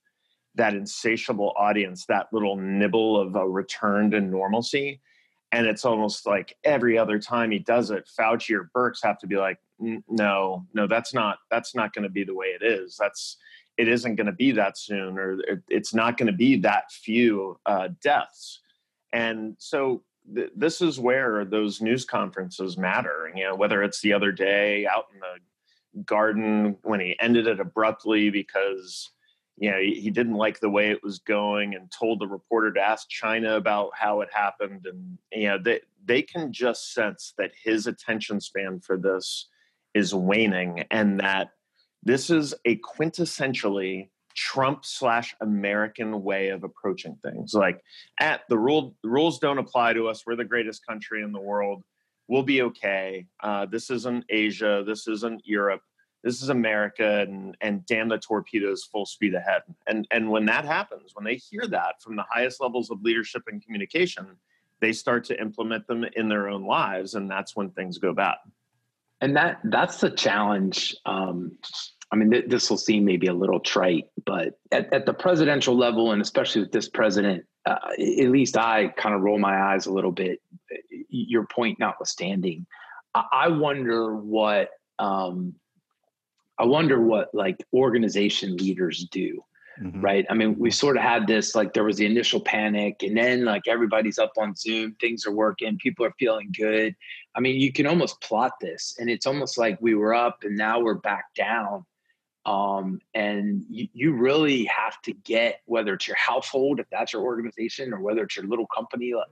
that 0.55 0.75
insatiable 0.75 1.53
audience 1.57 2.07
that 2.07 2.29
little 2.33 2.57
nibble 2.57 3.21
of 3.21 3.35
a 3.35 3.47
return 3.47 4.11
to 4.13 4.21
normalcy. 4.21 5.01
And 5.53 5.67
it's 5.67 5.85
almost 5.85 6.27
like 6.27 6.57
every 6.65 6.97
other 6.97 7.19
time 7.19 7.51
he 7.51 7.59
does 7.59 7.91
it 7.91 8.09
fauci 8.19 8.57
or 8.57 8.71
Birx 8.75 8.99
have 9.03 9.19
to 9.19 9.27
be 9.27 9.37
like 9.37 9.59
no 9.79 10.67
no 10.73 10.87
that's 10.87 11.13
not 11.13 11.39
that's 11.51 11.75
not 11.75 11.93
going 11.93 12.05
to 12.05 12.09
be 12.09 12.25
the 12.25 12.35
way 12.35 12.47
it 12.49 12.65
is. 12.65 12.97
That's 12.99 13.37
it 13.77 13.89
isn't 13.89 14.17
going 14.17 14.27
to 14.27 14.33
be 14.33 14.53
that 14.53 14.79
soon 14.79 15.19
or 15.19 15.39
it's 15.69 15.95
not 15.95 16.17
going 16.17 16.27
to 16.27 16.33
be 16.33 16.57
that 16.57 16.91
few 16.93 17.59
uh, 17.67 17.89
deaths. 18.03 18.61
And 19.13 19.57
so 19.59 20.03
th- 20.35 20.51
this 20.57 20.81
is 20.81 21.01
where 21.01 21.45
those 21.45 21.81
news 21.81 22.05
conferences 22.05 22.77
matter 22.79 23.31
you 23.35 23.45
know 23.45 23.55
whether 23.55 23.83
it's 23.83 24.01
the 24.01 24.13
other 24.13 24.33
day 24.33 24.87
out 24.87 25.07
in 25.13 25.21
the 25.21 26.03
garden 26.05 26.77
when 26.83 27.01
he 27.01 27.17
ended 27.21 27.47
it 27.47 27.61
abruptly 27.61 28.31
because 28.31 29.11
you 29.57 29.71
know 29.71 29.79
he, 29.79 30.01
he 30.01 30.11
didn't 30.11 30.35
like 30.35 30.61
the 30.61 30.71
way 30.71 30.91
it 30.91 31.03
was 31.03 31.19
going 31.21 31.75
and 31.75 31.91
told 31.91 32.21
the 32.21 32.27
reporter 32.27 32.73
to 32.73 32.81
ask 32.81 33.09
china 33.09 33.57
about 33.57 33.91
how 33.95 34.21
it 34.21 34.29
happened 34.33 34.87
and 34.87 35.19
you 35.33 35.49
know 35.49 35.59
they, 35.59 35.81
they 36.05 36.23
can 36.23 36.53
just 36.53 36.93
sense 36.93 37.35
that 37.39 37.53
his 37.63 37.87
attention 37.87 38.41
span 38.41 38.81
for 38.81 38.97
this 38.97 39.49
is 39.95 40.15
waning 40.15 40.85
and 40.91 41.21
that 41.21 41.51
this 42.05 42.31
is 42.31 42.55
a 42.65 42.77
quintessentially 42.77 44.11
Trump 44.35 44.85
slash 44.85 45.35
American 45.41 46.23
way 46.23 46.49
of 46.49 46.65
approaching 46.65 47.17
things. 47.23 47.55
Like, 47.55 47.81
at 48.21 48.43
the 48.49 48.59
rule, 48.59 48.95
rules 49.03 49.39
don't 49.39 49.59
apply 49.59 49.95
to 49.95 50.09
us. 50.09 50.25
We're 50.27 50.37
the 50.37 50.45
greatest 50.45 50.85
country 50.87 51.23
in 51.23 51.33
the 51.33 51.41
world. 51.41 51.83
We'll 52.29 52.43
be 52.43 52.63
okay. 52.63 53.27
Uh, 53.43 53.67
this 53.67 53.91
isn't 53.91 54.25
Asia. 54.29 54.83
This 54.87 55.07
isn't 55.07 55.43
Europe. 55.45 55.83
This 56.23 56.43
is 56.43 56.49
America, 56.49 57.21
and 57.21 57.55
and 57.61 57.85
damn 57.85 58.09
the 58.09 58.19
torpedoes 58.19 58.83
full 58.85 59.05
speed 59.05 59.35
ahead. 59.35 59.63
And 59.87 60.09
and 60.11 60.31
when 60.31 60.47
that 60.47 60.65
happens, 60.65 61.11
when 61.15 61.25
they 61.25 61.37
hear 61.37 61.67
that 61.69 62.03
from 62.03 62.17
the 62.17 62.25
highest 62.31 62.63
levels 62.63 62.91
of 62.91 63.03
leadership 63.03 63.43
and 63.47 63.63
communication, 63.63 64.39
they 64.81 64.95
start 64.95 65.25
to 65.25 65.39
implement 65.39 65.87
them 65.87 66.05
in 66.17 66.31
their 66.31 66.49
own 66.49 66.65
lives, 66.65 67.15
and 67.15 67.31
that's 67.31 67.55
when 67.55 67.71
things 67.71 67.99
go 67.99 68.15
bad 68.15 68.37
and 69.25 69.37
that 69.37 69.59
that's 69.65 70.01
the 70.01 70.11
challenge 70.11 70.95
um, 71.07 71.57
I 72.13 72.17
mean, 72.17 72.31
th- 72.31 72.47
this 72.49 72.71
will 72.71 72.79
seem 72.79 73.05
maybe 73.05 73.27
a 73.27 73.35
little 73.35 73.61
trite, 73.61 74.09
but 74.25 74.59
at, 74.73 74.93
at, 74.93 75.07
the 75.07 75.15
presidential 75.15 75.77
level, 75.77 76.13
and 76.13 76.21
especially 76.21 76.63
with 76.63 76.73
this 76.73 76.89
president, 76.89 77.45
uh, 77.67 77.77
at 77.93 78.29
least 78.29 78.57
I 78.57 78.89
kind 78.89 79.15
of 79.15 79.23
roll 79.23 79.39
my 79.39 79.73
eyes 79.73 79.87
a 79.87 79.93
little 79.93 80.13
bit. 80.13 80.41
Your 81.09 81.47
point 81.47 81.79
notwithstanding, 81.79 82.67
I, 83.15 83.25
I 83.33 83.49
wonder 83.49 84.15
what 84.15 84.71
um, 84.99 85.55
I 86.59 86.65
wonder 86.65 87.01
what 87.01 87.35
like 87.35 87.65
organization 87.73 88.57
leaders 88.57 89.07
do. 89.11 89.45
Mm-hmm. 89.83 90.03
Right. 90.03 90.25
I 90.31 90.35
mean, 90.35 90.57
we 90.57 90.71
sort 90.71 90.97
of 90.97 91.03
had 91.03 91.27
this 91.27 91.57
like 91.57 91.75
there 91.75 91.83
was 91.83 91.97
the 91.97 92.07
initial 92.07 92.41
panic, 92.41 93.03
and 93.03 93.17
then 93.17 93.45
like 93.45 93.67
everybody's 93.67 94.21
up 94.21 94.35
on 94.39 94.55
Zoom, 94.55 94.95
things 95.01 95.27
are 95.27 95.33
working, 95.33 95.79
people 95.79 96.07
are 96.07 96.15
feeling 96.17 96.53
good. 96.57 96.95
I 97.35 97.41
mean, 97.41 97.61
you 97.61 97.73
can 97.73 97.89
almost 97.89 98.21
plot 98.21 98.53
this, 98.61 98.95
and 99.01 99.11
it's 99.11 99.27
almost 99.27 99.59
like 99.59 99.79
we 99.81 99.97
were 99.97 100.15
up 100.15 100.45
and 100.45 100.57
now 100.57 100.79
we're 100.79 100.95
back 100.95 101.25
down 101.35 101.85
um, 102.47 103.01
and 103.15 103.65
you, 103.71 103.89
you, 103.95 104.13
really 104.13 104.65
have 104.65 105.01
to 105.03 105.13
get 105.13 105.61
whether 105.65 105.95
it's 105.95 106.07
your 106.07 106.17
household 106.17 106.79
if 106.79 106.87
that's 106.91 107.13
your 107.13 107.23
organization 107.23 107.93
or 107.93 108.01
whether 108.01 108.23
it's 108.23 108.37
your 108.37 108.47
little 108.47 108.67
company 108.67 109.13
uh, 109.15 109.23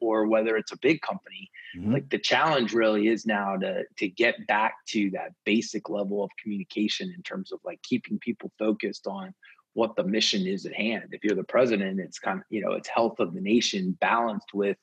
or 0.00 0.26
whether 0.26 0.56
it's 0.56 0.72
a 0.72 0.78
big 0.78 1.00
company 1.00 1.50
mm-hmm. 1.76 1.94
like 1.94 2.08
the 2.10 2.18
challenge 2.18 2.72
really 2.72 3.08
is 3.08 3.26
now 3.26 3.56
to 3.56 3.82
to 3.96 4.08
get 4.08 4.46
back 4.46 4.74
to 4.86 5.10
that 5.10 5.32
basic 5.44 5.88
level 5.88 6.22
of 6.22 6.30
communication 6.42 7.12
in 7.14 7.22
terms 7.22 7.50
of 7.50 7.58
like 7.64 7.80
keeping 7.82 8.18
people 8.18 8.52
focused 8.58 9.06
on 9.06 9.34
what 9.72 9.96
the 9.96 10.04
mission 10.04 10.46
is 10.46 10.66
at 10.66 10.74
hand 10.74 11.04
if 11.12 11.24
you're 11.24 11.36
the 11.36 11.44
president 11.44 11.98
it's 11.98 12.18
kind 12.18 12.38
of 12.38 12.44
you 12.50 12.60
know 12.60 12.72
it's 12.72 12.88
health 12.88 13.20
of 13.20 13.32
the 13.34 13.40
nation 13.40 13.96
balanced 14.00 14.52
with 14.52 14.76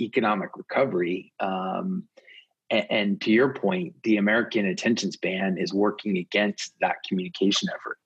economic 0.00 0.50
recovery 0.56 1.32
um, 1.40 2.04
and, 2.72 3.20
to 3.20 3.30
your 3.30 3.52
point, 3.52 3.94
the 4.02 4.16
American 4.16 4.66
attention 4.66 5.12
span 5.12 5.58
is 5.58 5.72
working 5.72 6.16
against 6.18 6.74
that 6.80 6.96
communication 7.06 7.68
effort. 7.68 7.98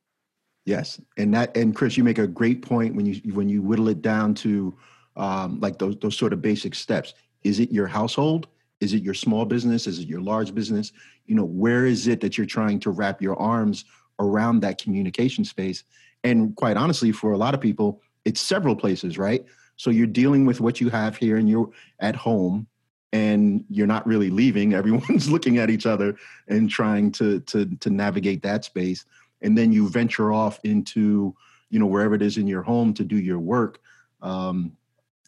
Yes, 0.65 1.01
and 1.17 1.33
that 1.35 1.57
and 1.57 1.75
Chris, 1.75 1.97
you 1.97 2.03
make 2.03 2.19
a 2.19 2.27
great 2.27 2.63
point 2.63 2.97
when 2.97 3.07
you 3.07 3.33
when 3.33 3.49
you 3.49 3.63
whittle 3.63 3.89
it 3.89 4.03
down 4.03 4.35
to 4.35 4.77
um, 5.15 5.61
like 5.61 5.79
those 5.79 5.97
those 5.99 6.19
sort 6.19 6.33
of 6.33 6.43
basic 6.43 6.75
steps. 6.75 7.15
Is 7.45 7.61
it 7.61 7.71
your 7.71 7.87
household? 7.87 8.49
Is 8.81 8.93
it 8.93 9.03
your 9.03 9.15
small 9.15 9.45
business? 9.45 9.87
Is 9.87 10.01
it 10.01 10.09
your 10.09 10.21
large 10.21 10.55
business? 10.55 10.93
You 11.27 11.37
know, 11.37 11.45
where 11.45 11.87
is 11.87 12.09
it 12.09 12.21
that 12.21 12.37
you're 12.37 12.47
trying 12.47 12.81
to 12.81 12.91
wrap 12.91 13.23
your 13.23 13.37
arms 13.37 13.85
around 14.19 14.61
that 14.61 14.83
communication 14.83 15.45
space? 15.45 15.85
And 16.25 16.57
quite 16.57 16.77
honestly, 16.77 17.13
for 17.13 17.33
a 17.33 17.39
lot 17.39 17.55
of 17.55 17.61
people, 17.61 18.03
it's 18.25 18.41
several 18.41 18.75
places, 18.75 19.17
right? 19.17 19.45
So 19.77 19.91
you're 19.91 20.07
dealing 20.09 20.47
with 20.47 20.61
what 20.61 20.81
you 20.81 20.91
have 20.91 21.17
here, 21.17 21.37
and 21.37 21.49
you're 21.49 21.71
at 22.01 22.17
home, 22.17 22.67
and 23.13 23.65
you're 23.69 23.87
not 23.87 24.07
really 24.07 24.31
leaving. 24.31 24.75
Everyone's 24.81 25.31
looking 25.31 25.59
at 25.59 25.71
each 25.71 25.87
other 25.87 26.17
and 26.49 26.69
trying 26.71 27.13
to 27.13 27.41
to 27.41 27.67
to 27.77 27.91
navigate 27.91 28.43
that 28.43 28.65
space. 28.65 29.05
And 29.43 29.57
then 29.57 29.73
you 29.73 29.89
venture 29.89 30.33
off 30.33 30.61
into 30.65 31.35
you 31.71 31.79
know 31.79 31.87
wherever 31.87 32.15
it 32.15 32.23
is 32.23 32.39
in 32.39 32.47
your 32.47 32.63
home 32.63 32.95
to 32.95 33.05
do 33.05 33.17
your 33.17 33.39
work. 33.39 33.81
Um 34.23 34.77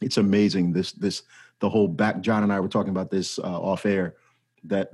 it's 0.00 0.16
amazing 0.16 0.72
this 0.72 0.92
this 0.92 1.22
the 1.60 1.68
whole 1.68 1.88
back 1.88 2.20
john 2.20 2.42
and 2.42 2.52
i 2.52 2.60
were 2.60 2.68
talking 2.68 2.90
about 2.90 3.10
this 3.10 3.38
uh, 3.38 3.60
off 3.60 3.86
air 3.86 4.14
that 4.64 4.90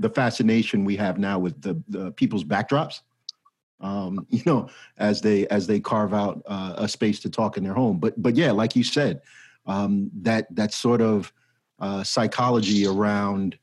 the 0.00 0.10
fascination 0.10 0.84
we 0.84 0.96
have 0.96 1.18
now 1.18 1.38
with 1.38 1.60
the, 1.62 1.80
the 1.88 2.12
people's 2.12 2.44
backdrops 2.44 3.00
um 3.80 4.26
you 4.30 4.42
know 4.46 4.68
as 4.98 5.20
they 5.20 5.46
as 5.48 5.66
they 5.66 5.80
carve 5.80 6.14
out 6.14 6.42
uh, 6.46 6.74
a 6.78 6.88
space 6.88 7.20
to 7.20 7.30
talk 7.30 7.56
in 7.56 7.64
their 7.64 7.74
home. 7.74 7.98
But 7.98 8.20
but 8.20 8.36
yeah 8.36 8.52
like 8.52 8.76
you 8.76 8.84
said 8.84 9.22
um 9.66 10.10
that 10.22 10.46
that 10.54 10.72
sort 10.72 11.00
of 11.00 11.32
uh, 11.80 12.02
psychology 12.02 12.86
around 12.86 13.58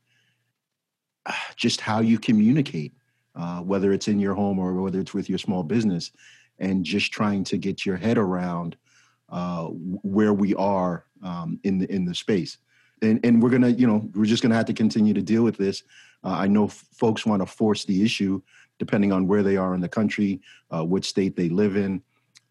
uh, 1.26 1.32
just 1.56 1.80
how 1.80 2.00
you 2.00 2.18
communicate, 2.18 2.92
uh, 3.36 3.60
whether 3.60 3.92
it's 3.92 4.08
in 4.08 4.18
your 4.18 4.34
home 4.34 4.58
or 4.58 4.74
whether 4.74 5.00
it's 5.00 5.14
with 5.14 5.28
your 5.28 5.38
small 5.38 5.62
business, 5.62 6.10
and 6.58 6.84
just 6.84 7.12
trying 7.12 7.44
to 7.44 7.56
get 7.56 7.86
your 7.86 7.96
head 7.96 8.18
around 8.18 8.76
uh, 9.30 9.66
where 9.66 10.32
we 10.32 10.54
are 10.54 11.04
um, 11.22 11.58
in 11.64 11.78
the 11.78 11.90
in 11.92 12.04
the 12.04 12.14
space. 12.14 12.58
And, 13.00 13.18
and 13.24 13.42
we're 13.42 13.50
gonna, 13.50 13.70
you 13.70 13.86
know, 13.86 14.08
we're 14.14 14.26
just 14.26 14.42
gonna 14.42 14.54
have 14.54 14.66
to 14.66 14.74
continue 14.74 15.14
to 15.14 15.22
deal 15.22 15.42
with 15.42 15.56
this. 15.56 15.82
Uh, 16.22 16.36
I 16.38 16.46
know 16.46 16.66
f- 16.66 16.84
folks 16.92 17.26
want 17.26 17.42
to 17.42 17.46
force 17.46 17.84
the 17.84 18.04
issue, 18.04 18.40
depending 18.78 19.10
on 19.10 19.26
where 19.26 19.42
they 19.42 19.56
are 19.56 19.74
in 19.74 19.80
the 19.80 19.88
country, 19.88 20.40
uh, 20.70 20.84
what 20.84 21.04
state 21.04 21.34
they 21.34 21.48
live 21.48 21.76
in. 21.76 22.02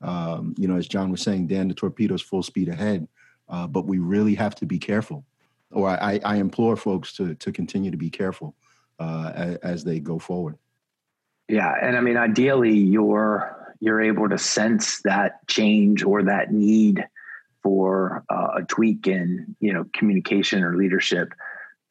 Um, 0.01 0.55
you 0.57 0.67
know, 0.67 0.75
as 0.75 0.87
John 0.87 1.11
was 1.11 1.21
saying, 1.21 1.47
Dan, 1.47 1.67
the 1.67 1.73
torpedoes 1.73 2.21
full 2.21 2.43
speed 2.43 2.67
ahead. 2.67 3.07
Uh, 3.47 3.67
but 3.67 3.85
we 3.85 3.99
really 3.99 4.33
have 4.33 4.55
to 4.55 4.65
be 4.65 4.79
careful 4.79 5.25
or 5.71 5.89
I, 5.89 6.19
I 6.23 6.35
implore 6.37 6.75
folks 6.75 7.13
to 7.13 7.35
to 7.35 7.51
continue 7.51 7.91
to 7.91 7.97
be 7.97 8.09
careful 8.09 8.55
uh, 8.99 9.57
as, 9.63 9.83
they 9.83 9.99
go 9.99 10.19
forward. 10.19 10.57
Yeah, 11.47 11.73
and 11.81 11.97
I 11.97 12.01
mean, 12.01 12.17
ideally, 12.17 12.77
you're 12.77 13.75
you're 13.79 14.01
able 14.01 14.29
to 14.29 14.37
sense 14.37 15.01
that 15.03 15.47
change 15.47 16.03
or 16.03 16.23
that 16.23 16.51
need 16.51 17.05
for 17.63 18.23
uh, 18.29 18.47
a 18.57 18.63
tweak 18.63 19.07
in 19.07 19.55
you 19.59 19.73
know 19.73 19.85
communication 19.93 20.63
or 20.63 20.75
leadership 20.75 21.33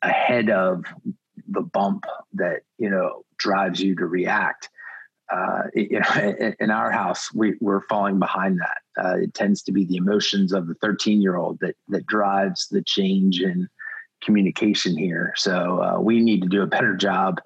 ahead 0.02 0.50
of 0.50 0.84
the 1.48 1.62
bump 1.62 2.04
that 2.34 2.60
you 2.78 2.90
know 2.90 3.24
drives 3.36 3.80
you 3.80 3.96
to 3.96 4.06
react. 4.06 4.68
Uh, 5.30 5.62
you 5.74 6.00
know, 6.00 6.52
in 6.60 6.70
our 6.70 6.90
house, 6.90 7.32
we, 7.34 7.54
we're 7.60 7.86
falling 7.88 8.18
behind 8.18 8.60
that. 8.60 9.04
Uh, 9.04 9.16
it 9.18 9.34
tends 9.34 9.62
to 9.62 9.72
be 9.72 9.84
the 9.84 9.96
emotions 9.96 10.52
of 10.52 10.66
the 10.66 10.74
13 10.74 11.22
year 11.22 11.36
old 11.36 11.58
that 11.60 11.76
that 11.88 12.06
drives 12.06 12.68
the 12.68 12.82
change 12.82 13.40
in 13.40 13.68
communication 14.22 14.96
here. 14.96 15.32
So 15.36 15.82
uh, 15.82 16.00
we 16.00 16.20
need 16.20 16.42
to 16.42 16.48
do 16.48 16.62
a 16.62 16.66
better 16.66 16.94
job 16.96 17.40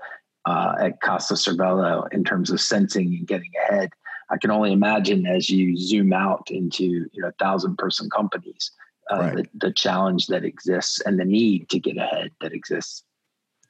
uh, 0.46 0.74
at 0.80 1.00
Casa 1.00 1.34
Servello 1.34 2.12
in 2.12 2.24
terms 2.24 2.50
of 2.50 2.60
sensing 2.60 3.14
and 3.14 3.26
getting 3.26 3.52
ahead. 3.68 3.90
I 4.30 4.38
can 4.38 4.50
only 4.50 4.72
imagine 4.72 5.26
as 5.26 5.50
you 5.50 5.76
zoom 5.76 6.12
out 6.12 6.50
into 6.50 6.84
you 6.84 7.22
know 7.22 7.30
thousand 7.38 7.76
person 7.76 8.08
companies, 8.10 8.72
uh, 9.12 9.18
right. 9.18 9.36
the, 9.36 9.46
the 9.66 9.72
challenge 9.72 10.26
that 10.28 10.44
exists 10.44 11.00
and 11.04 11.20
the 11.20 11.24
need 11.24 11.68
to 11.68 11.78
get 11.78 11.98
ahead 11.98 12.30
that 12.40 12.52
exists 12.52 13.04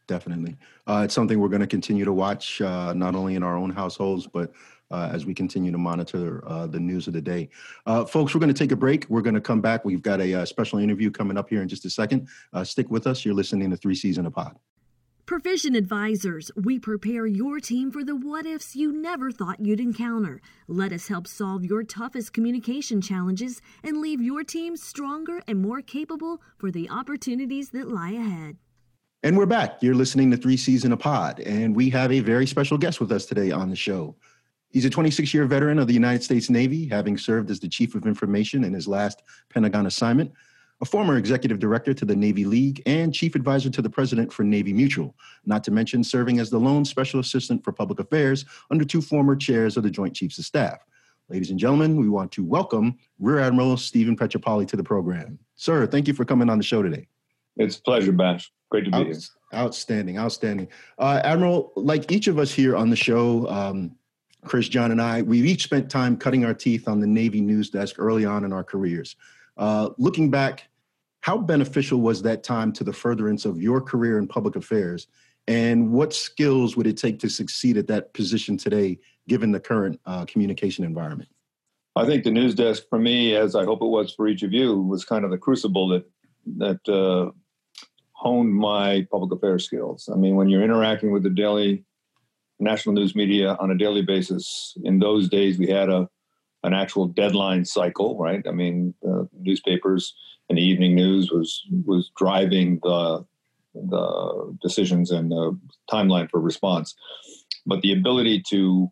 definitely. 0.07 0.57
Uh, 0.87 1.03
it's 1.05 1.15
something 1.15 1.39
we're 1.39 1.49
going 1.49 1.61
to 1.61 1.67
continue 1.67 2.05
to 2.05 2.13
watch, 2.13 2.61
uh, 2.61 2.93
not 2.93 3.15
only 3.15 3.35
in 3.35 3.43
our 3.43 3.57
own 3.57 3.71
households, 3.71 4.27
but 4.27 4.53
uh, 4.91 5.11
as 5.13 5.27
we 5.27 5.35
continue 5.35 5.73
to 5.73 5.79
monitor 5.79 6.43
uh, 6.47 6.67
the 6.67 6.79
news 6.79 7.07
of 7.07 7.15
the 7.15 7.21
day. 7.21 7.49
Uh, 7.87 8.05
folks, 8.05 8.35
we're 8.35 8.41
going 8.41 8.53
to 8.53 8.59
take 8.59 8.71
a 8.73 8.77
break. 8.77 9.07
We're 9.09 9.23
going 9.23 9.35
to 9.35 9.41
come 9.41 9.61
back. 9.61 9.85
We've 9.85 10.03
got 10.03 10.21
a, 10.21 10.35
uh, 10.35 10.45
special 10.45 10.79
interview 10.79 11.11
coming 11.11 11.37
up 11.37 11.49
here 11.49 11.63
in 11.63 11.69
just 11.69 11.85
a 11.85 11.91
second. 11.91 12.29
stick 12.65 12.91
with 12.91 13.07
us. 13.07 13.25
You're 13.25 13.35
listening 13.35 13.71
to 13.71 13.77
Three 13.77 13.99
in 14.05 14.27
a 14.27 14.31
Pod. 14.31 14.57
Provision 15.27 15.75
Advisors, 15.75 16.51
we 16.55 16.79
prepare 16.79 17.27
your 17.27 17.59
team 17.59 17.91
for 17.91 18.05
the 18.05 18.15
what 18.15 18.45
ifs 18.45 18.77
you 18.77 18.93
never 18.93 19.31
thought 19.31 19.59
you'd 19.59 19.81
encounter. 19.81 20.43
Let 20.69 20.93
us 20.93 21.09
help 21.09 21.27
solve 21.27 21.65
your 21.65 21.83
toughest 21.83 22.35
communication 22.35 23.01
challenges 23.01 23.63
and 23.83 24.03
leave 24.03 24.21
your 24.21 24.45
team 24.45 24.77
stronger 24.77 25.41
and 25.49 25.63
more 25.63 25.81
capable 25.81 26.43
for 26.59 26.71
the 26.71 26.91
opportunities 26.91 27.71
that 27.71 27.89
lie 27.89 28.11
ahead. 28.11 28.59
And 29.25 29.39
we're 29.39 29.47
back. 29.47 29.83
You're 29.83 29.95
listening 29.95 30.31
to 30.33 30.37
Three 30.37 30.59
in 30.85 30.93
a 30.93 30.99
Pod, 30.99 31.41
and 31.41 31.75
we 31.75 31.89
have 31.89 32.13
a 32.13 32.21
very 32.21 32.47
special 32.47 32.77
guest 32.77 33.01
with 33.01 33.11
us 33.11 33.25
today 33.25 33.51
on 33.53 33.71
the 33.71 33.75
show. 33.75 34.15
He's 34.69 34.85
a 34.85 34.91
26 34.91 35.33
year 35.33 35.47
veteran 35.47 35.79
of 35.79 35.87
the 35.87 35.95
United 35.95 36.23
States 36.23 36.51
Navy, 36.51 36.87
having 36.87 37.17
served 37.17 37.51
as 37.51 37.59
the 37.59 37.67
Chief 37.67 37.95
of 37.95 38.05
Information 38.05 38.65
in 38.65 38.75
his 38.75 38.87
last 38.87 39.23
Pentagon 39.49 39.87
assignment, 39.87 40.31
a 40.83 40.85
former 40.85 41.17
executive 41.17 41.59
director 41.59 41.95
to 41.95 42.05
the 42.05 42.15
Navy 42.15 42.45
League, 42.45 42.83
and 42.85 43.15
chief 43.15 43.35
advisor 43.35 43.71
to 43.71 43.81
the 43.81 43.89
president 43.89 44.31
for 44.31 44.45
Navy 44.45 44.75
Mutual, 44.75 45.15
not 45.47 45.65
to 45.65 45.71
mention 45.71 46.05
serving 46.05 46.39
as 46.39 46.51
the 46.51 46.61
lone 46.61 46.85
special 46.85 47.19
assistant 47.19 47.65
for 47.65 47.73
public 47.73 48.01
affairs 48.01 48.45
under 48.71 48.85
two 48.85 49.01
former 49.01 49.37
chairs 49.37 49.79
of 49.79 49.85
the 49.85 49.91
Joint 49.91 50.15
Chiefs 50.15 50.39
of 50.39 50.45
Staff. 50.45 50.81
Ladies 51.31 51.49
and 51.49 51.59
gentlemen, 51.59 51.97
we 51.97 52.11
want 52.11 52.31
to 52.33 52.45
welcome 52.45 52.99
Rear 53.19 53.39
Admiral 53.39 53.79
Stephen 53.79 54.19
Pietropaoli 54.19 54.69
to 54.69 54.77
the 54.77 54.85
program. 54.85 55.39
Sir, 55.57 55.87
thank 55.87 56.09
you 56.09 56.13
for 56.13 56.27
coming 56.27 56.51
on 56.51 56.59
the 56.59 56.65
show 56.65 56.83
today. 56.83 57.09
It's 57.57 57.77
a 57.77 57.83
pleasure, 57.83 58.13
Bash. 58.13 58.53
Great 58.71 58.85
to 58.85 58.91
be 58.91 58.97
Out, 58.97 59.07
here. 59.07 59.17
Outstanding, 59.55 60.19
outstanding. 60.19 60.69
Uh, 60.99 61.21
Admiral, 61.23 61.73
like 61.77 62.11
each 62.11 62.27
of 62.27 62.39
us 62.39 62.53
here 62.53 62.77
on 62.77 62.91
the 62.91 62.97
show, 62.97 63.49
um, 63.49 63.95
Chris, 64.45 64.69
John, 64.69 64.91
and 64.91 65.01
I, 65.01 65.23
we've 65.23 65.47
each 65.47 65.65
spent 65.65 65.91
time 65.91 66.17
cutting 66.17 66.45
our 66.45 66.55
teeth 66.55 66.89
on 66.89 67.01
the 67.01 67.07
Navy 67.07 67.41
news 67.41 67.71
desk 67.71 67.97
early 67.99 68.25
on 68.25 68.45
in 68.45 68.53
our 68.53 68.65
careers. 68.65 69.17
Uh, 69.57 69.91
looking 69.97 70.31
back, 70.31 70.69
how 71.21 71.39
beneficial 71.39 72.01
was 72.01 72.21
that 72.23 72.43
time 72.43 72.73
to 72.73 72.85
the 72.85 72.93
furtherance 72.93 73.45
of 73.45 73.63
your 73.63 73.81
career 73.81 74.19
in 74.19 74.27
public 74.27 74.57
affairs? 74.57 75.07
And 75.47 75.93
what 75.93 76.13
skills 76.13 76.77
would 76.77 76.87
it 76.87 76.97
take 76.97 77.19
to 77.21 77.29
succeed 77.29 77.77
at 77.77 77.87
that 77.87 78.13
position 78.13 78.57
today, 78.57 78.99
given 79.29 79.53
the 79.53 79.61
current 79.61 80.01
uh, 80.05 80.25
communication 80.27 80.85
environment? 80.85 81.29
I 81.97 82.05
think 82.07 82.25
the 82.25 82.31
news 82.31 82.55
desk 82.55 82.85
for 82.91 82.99
me, 82.99 83.37
as 83.37 83.55
I 83.55 83.65
hope 83.65 83.81
it 83.81 83.87
was 83.87 84.13
for 84.13 84.27
each 84.27 84.43
of 84.43 84.53
you, 84.53 84.81
was 84.81 85.05
kind 85.05 85.25
of 85.25 85.31
the 85.31 85.39
crucible 85.39 85.89
that 85.89 86.05
that 86.59 86.89
uh, 86.89 87.31
honed 88.15 88.55
my 88.55 89.07
public 89.11 89.33
affairs 89.33 89.65
skills. 89.65 90.09
I 90.13 90.17
mean, 90.17 90.37
when 90.37 90.49
you're 90.49 90.63
interacting 90.63 91.13
with 91.13 91.23
the 91.23 91.31
daily 91.31 91.85
national 92.59 92.95
news 92.95 93.15
media 93.15 93.57
on 93.61 93.71
a 93.71 93.77
daily 93.77 94.03
basis, 94.03 94.75
in 94.85 94.99
those 94.99 95.29
days 95.29 95.59
we 95.59 95.69
had 95.69 95.89
a 95.91 96.09
an 96.63 96.73
actual 96.73 97.07
deadline 97.07 97.65
cycle, 97.65 98.17
right? 98.17 98.43
I 98.49 98.51
mean, 98.51 98.95
newspapers 99.39 100.15
and 100.49 100.57
the 100.57 100.63
evening 100.63 100.95
news 100.95 101.31
was 101.31 101.63
was 101.85 102.11
driving 102.17 102.81
the 102.83 103.25
the 103.75 104.57
decisions 104.63 105.11
and 105.11 105.31
the 105.31 105.59
timeline 105.91 106.31
for 106.31 106.41
response. 106.41 106.95
But 107.67 107.83
the 107.83 107.93
ability 107.93 108.45
to 108.51 108.91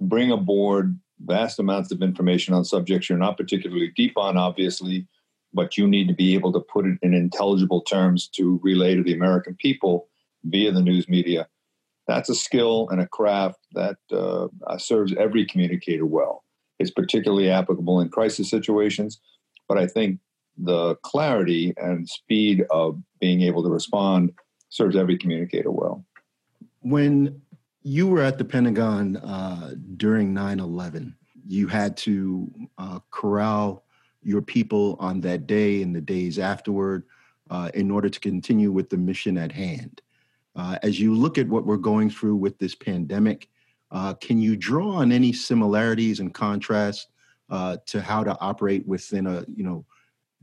bring 0.00 0.30
aboard 0.30 0.98
vast 1.20 1.58
amounts 1.58 1.90
of 1.90 2.00
information 2.00 2.54
on 2.54 2.64
subjects 2.64 3.08
you're 3.08 3.18
not 3.18 3.36
particularly 3.36 3.92
deep 3.96 4.16
on, 4.16 4.36
obviously, 4.36 5.06
but 5.52 5.76
you 5.76 5.86
need 5.86 6.08
to 6.08 6.14
be 6.14 6.34
able 6.34 6.52
to 6.52 6.60
put 6.60 6.86
it 6.86 6.98
in 7.02 7.14
intelligible 7.14 7.80
terms 7.82 8.28
to 8.28 8.60
relay 8.62 8.94
to 8.94 9.02
the 9.02 9.14
American 9.14 9.54
people 9.54 10.08
via 10.44 10.72
the 10.72 10.82
news 10.82 11.08
media. 11.08 11.48
That's 12.06 12.28
a 12.28 12.34
skill 12.34 12.88
and 12.90 13.00
a 13.00 13.06
craft 13.06 13.58
that 13.72 13.96
uh, 14.10 14.48
serves 14.78 15.14
every 15.18 15.44
communicator 15.46 16.06
well. 16.06 16.44
It's 16.78 16.90
particularly 16.90 17.50
applicable 17.50 18.00
in 18.00 18.08
crisis 18.08 18.48
situations, 18.48 19.20
but 19.68 19.78
I 19.78 19.86
think 19.86 20.20
the 20.56 20.96
clarity 20.96 21.74
and 21.76 22.08
speed 22.08 22.64
of 22.70 23.00
being 23.20 23.42
able 23.42 23.62
to 23.62 23.68
respond 23.68 24.32
serves 24.70 24.96
every 24.96 25.16
communicator 25.16 25.70
well. 25.70 26.04
When 26.80 27.42
you 27.82 28.08
were 28.08 28.22
at 28.22 28.38
the 28.38 28.44
Pentagon 28.44 29.16
uh, 29.16 29.74
during 29.96 30.34
9 30.34 30.60
11, 30.60 31.16
you 31.46 31.66
had 31.66 31.96
to 31.98 32.50
uh, 32.76 33.00
corral 33.10 33.84
your 34.28 34.42
people 34.42 34.94
on 35.00 35.22
that 35.22 35.46
day 35.46 35.82
and 35.82 35.96
the 35.96 36.02
days 36.02 36.38
afterward 36.38 37.04
uh, 37.48 37.70
in 37.72 37.90
order 37.90 38.10
to 38.10 38.20
continue 38.20 38.70
with 38.70 38.90
the 38.90 38.96
mission 38.96 39.38
at 39.38 39.50
hand. 39.50 40.02
Uh, 40.54 40.76
as 40.82 41.00
you 41.00 41.14
look 41.14 41.38
at 41.38 41.48
what 41.48 41.64
we're 41.64 41.78
going 41.78 42.10
through 42.10 42.36
with 42.36 42.58
this 42.58 42.74
pandemic, 42.74 43.48
uh, 43.90 44.12
can 44.14 44.38
you 44.38 44.54
draw 44.54 44.96
on 44.96 45.12
any 45.12 45.32
similarities 45.32 46.20
and 46.20 46.34
contrasts 46.34 47.06
uh, 47.48 47.78
to 47.86 48.02
how 48.02 48.22
to 48.22 48.38
operate 48.40 48.86
within 48.86 49.26
a, 49.26 49.46
you 49.48 49.64
know, 49.64 49.86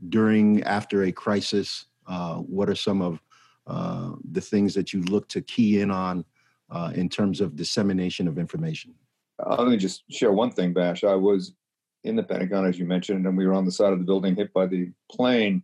during, 0.08 0.64
after 0.64 1.04
a 1.04 1.12
crisis? 1.12 1.86
Uh, 2.08 2.38
what 2.38 2.68
are 2.68 2.74
some 2.74 3.00
of 3.00 3.20
uh, 3.68 4.10
the 4.32 4.40
things 4.40 4.74
that 4.74 4.92
you 4.92 5.00
look 5.02 5.28
to 5.28 5.40
key 5.42 5.80
in 5.80 5.92
on 5.92 6.24
in 6.94 7.08
terms 7.08 7.40
of 7.40 7.54
dissemination 7.54 8.26
of 8.26 8.36
information? 8.36 8.92
Let 9.46 9.68
me 9.68 9.76
just 9.76 10.02
share 10.10 10.32
one 10.32 10.50
thing, 10.50 10.72
Bash. 10.72 11.04
I 11.04 11.14
was 11.14 11.54
in 12.06 12.16
the 12.16 12.22
Pentagon, 12.22 12.66
as 12.66 12.78
you 12.78 12.84
mentioned, 12.84 13.26
and 13.26 13.36
we 13.36 13.46
were 13.46 13.54
on 13.54 13.64
the 13.64 13.72
side 13.72 13.92
of 13.92 13.98
the 13.98 14.04
building 14.04 14.36
hit 14.36 14.52
by 14.52 14.66
the 14.66 14.90
plane. 15.10 15.62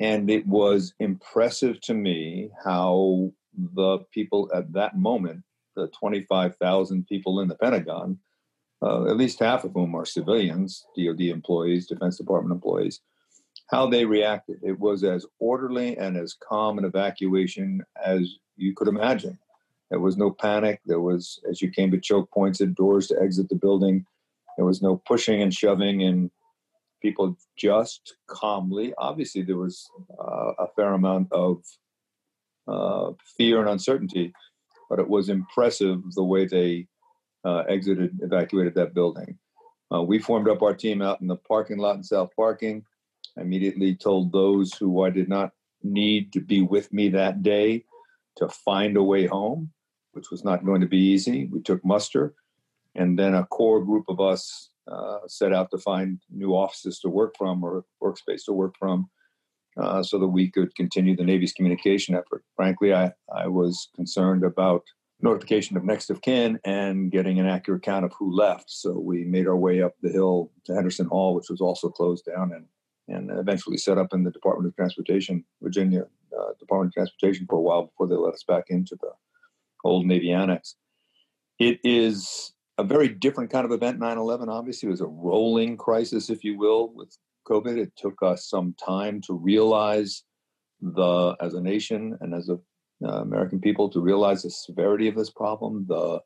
And 0.00 0.30
it 0.30 0.46
was 0.46 0.94
impressive 0.98 1.80
to 1.82 1.94
me 1.94 2.50
how 2.64 3.32
the 3.74 3.98
people 4.12 4.50
at 4.54 4.72
that 4.72 4.96
moment, 4.98 5.42
the 5.76 5.88
25,000 5.88 7.06
people 7.06 7.40
in 7.40 7.48
the 7.48 7.54
Pentagon, 7.54 8.18
uh, 8.82 9.06
at 9.06 9.16
least 9.16 9.38
half 9.38 9.64
of 9.64 9.72
whom 9.72 9.94
are 9.94 10.04
civilians, 10.04 10.84
DoD 10.96 11.20
employees, 11.20 11.86
Defense 11.86 12.16
Department 12.16 12.54
employees, 12.54 13.00
how 13.70 13.86
they 13.86 14.04
reacted. 14.04 14.58
It 14.62 14.78
was 14.78 15.04
as 15.04 15.24
orderly 15.38 15.96
and 15.98 16.16
as 16.16 16.34
calm 16.34 16.78
an 16.78 16.84
evacuation 16.84 17.84
as 18.04 18.38
you 18.56 18.74
could 18.74 18.88
imagine. 18.88 19.38
There 19.90 20.00
was 20.00 20.16
no 20.16 20.30
panic. 20.30 20.80
There 20.86 21.00
was, 21.00 21.38
as 21.48 21.60
you 21.62 21.70
came 21.70 21.90
to 21.90 22.00
choke 22.00 22.30
points 22.30 22.60
at 22.60 22.74
doors 22.74 23.08
to 23.08 23.20
exit 23.20 23.48
the 23.48 23.56
building, 23.56 24.06
there 24.56 24.66
was 24.66 24.82
no 24.82 25.02
pushing 25.06 25.42
and 25.42 25.52
shoving, 25.52 26.02
and 26.02 26.30
people 27.00 27.36
just 27.56 28.14
calmly. 28.28 28.94
Obviously, 28.98 29.42
there 29.42 29.56
was 29.56 29.88
uh, 30.18 30.52
a 30.58 30.66
fair 30.76 30.94
amount 30.94 31.32
of 31.32 31.62
uh, 32.68 33.12
fear 33.36 33.60
and 33.60 33.68
uncertainty, 33.68 34.32
but 34.88 34.98
it 34.98 35.08
was 35.08 35.28
impressive 35.28 36.00
the 36.14 36.22
way 36.22 36.46
they 36.46 36.86
uh, 37.44 37.62
exited, 37.68 38.18
evacuated 38.22 38.74
that 38.74 38.94
building. 38.94 39.38
Uh, 39.92 40.02
we 40.02 40.18
formed 40.18 40.48
up 40.48 40.62
our 40.62 40.74
team 40.74 41.02
out 41.02 41.20
in 41.20 41.26
the 41.26 41.36
parking 41.36 41.78
lot 41.78 41.96
in 41.96 42.02
South 42.02 42.30
Parking. 42.34 42.84
I 43.36 43.42
immediately 43.42 43.94
told 43.94 44.32
those 44.32 44.72
who 44.74 45.04
I 45.04 45.10
did 45.10 45.28
not 45.28 45.52
need 45.82 46.32
to 46.32 46.40
be 46.40 46.62
with 46.62 46.92
me 46.92 47.08
that 47.10 47.42
day 47.42 47.84
to 48.36 48.48
find 48.48 48.96
a 48.96 49.02
way 49.02 49.26
home, 49.26 49.70
which 50.12 50.30
was 50.30 50.44
not 50.44 50.64
going 50.64 50.80
to 50.80 50.86
be 50.86 50.98
easy. 50.98 51.46
We 51.46 51.60
took 51.60 51.84
muster, 51.84 52.34
and 52.94 53.18
then 53.18 53.34
a 53.34 53.46
core 53.46 53.84
group 53.84 54.04
of 54.08 54.20
us 54.20 54.70
uh, 54.90 55.18
set 55.26 55.52
out 55.52 55.70
to 55.70 55.78
find 55.78 56.20
new 56.30 56.50
offices 56.50 56.98
to 57.00 57.08
work 57.08 57.34
from 57.36 57.62
or 57.62 57.84
workspace 58.02 58.44
to 58.44 58.52
work 58.52 58.74
from 58.78 59.08
uh, 59.80 60.02
so 60.02 60.18
that 60.18 60.28
we 60.28 60.50
could 60.50 60.74
continue 60.74 61.16
the 61.16 61.24
Navy's 61.24 61.52
communication 61.52 62.14
effort. 62.14 62.44
Frankly, 62.56 62.92
I, 62.92 63.12
I 63.34 63.46
was 63.46 63.88
concerned 63.94 64.44
about 64.44 64.82
notification 65.20 65.76
of 65.76 65.84
next 65.84 66.10
of 66.10 66.20
kin 66.20 66.58
and 66.64 67.10
getting 67.10 67.38
an 67.38 67.46
accurate 67.46 67.82
count 67.82 68.04
of 68.04 68.12
who 68.18 68.34
left. 68.34 68.70
So 68.70 68.98
we 68.98 69.24
made 69.24 69.46
our 69.46 69.56
way 69.56 69.80
up 69.80 69.94
the 70.02 70.10
hill 70.10 70.50
to 70.64 70.74
Henderson 70.74 71.06
Hall, 71.06 71.34
which 71.34 71.48
was 71.48 71.60
also 71.60 71.88
closed 71.88 72.26
down, 72.26 72.52
and 72.52 72.66
and 73.08 73.30
eventually 73.38 73.76
set 73.76 73.98
up 73.98 74.12
in 74.12 74.22
the 74.22 74.30
Department 74.30 74.68
of 74.68 74.76
Transportation, 74.76 75.44
Virginia 75.60 76.06
uh, 76.38 76.52
Department 76.58 76.90
of 76.90 76.94
Transportation, 76.94 77.46
for 77.48 77.56
a 77.56 77.60
while 77.60 77.84
before 77.86 78.06
they 78.06 78.14
let 78.14 78.34
us 78.34 78.44
back 78.44 78.64
into 78.68 78.96
the 79.00 79.10
old 79.84 80.06
Navy 80.06 80.32
annex. 80.32 80.76
It 81.58 81.80
is 81.84 82.52
a 82.82 82.84
very 82.84 83.08
different 83.08 83.50
kind 83.50 83.64
of 83.64 83.70
event. 83.70 84.00
9/11 84.00 84.48
obviously 84.48 84.88
was 84.88 85.00
a 85.00 85.06
rolling 85.06 85.76
crisis, 85.76 86.30
if 86.30 86.42
you 86.42 86.58
will, 86.58 86.92
with 86.92 87.16
COVID. 87.48 87.78
It 87.78 87.92
took 87.96 88.22
us 88.22 88.48
some 88.48 88.74
time 88.74 89.20
to 89.22 89.34
realize 89.34 90.24
the, 90.80 91.36
as 91.40 91.54
a 91.54 91.60
nation 91.60 92.18
and 92.20 92.34
as 92.34 92.48
a 92.48 92.58
uh, 93.04 93.22
American 93.22 93.60
people, 93.60 93.88
to 93.88 94.00
realize 94.00 94.42
the 94.42 94.50
severity 94.50 95.08
of 95.08 95.16
this 95.16 95.30
problem, 95.30 95.86
the 95.88 96.20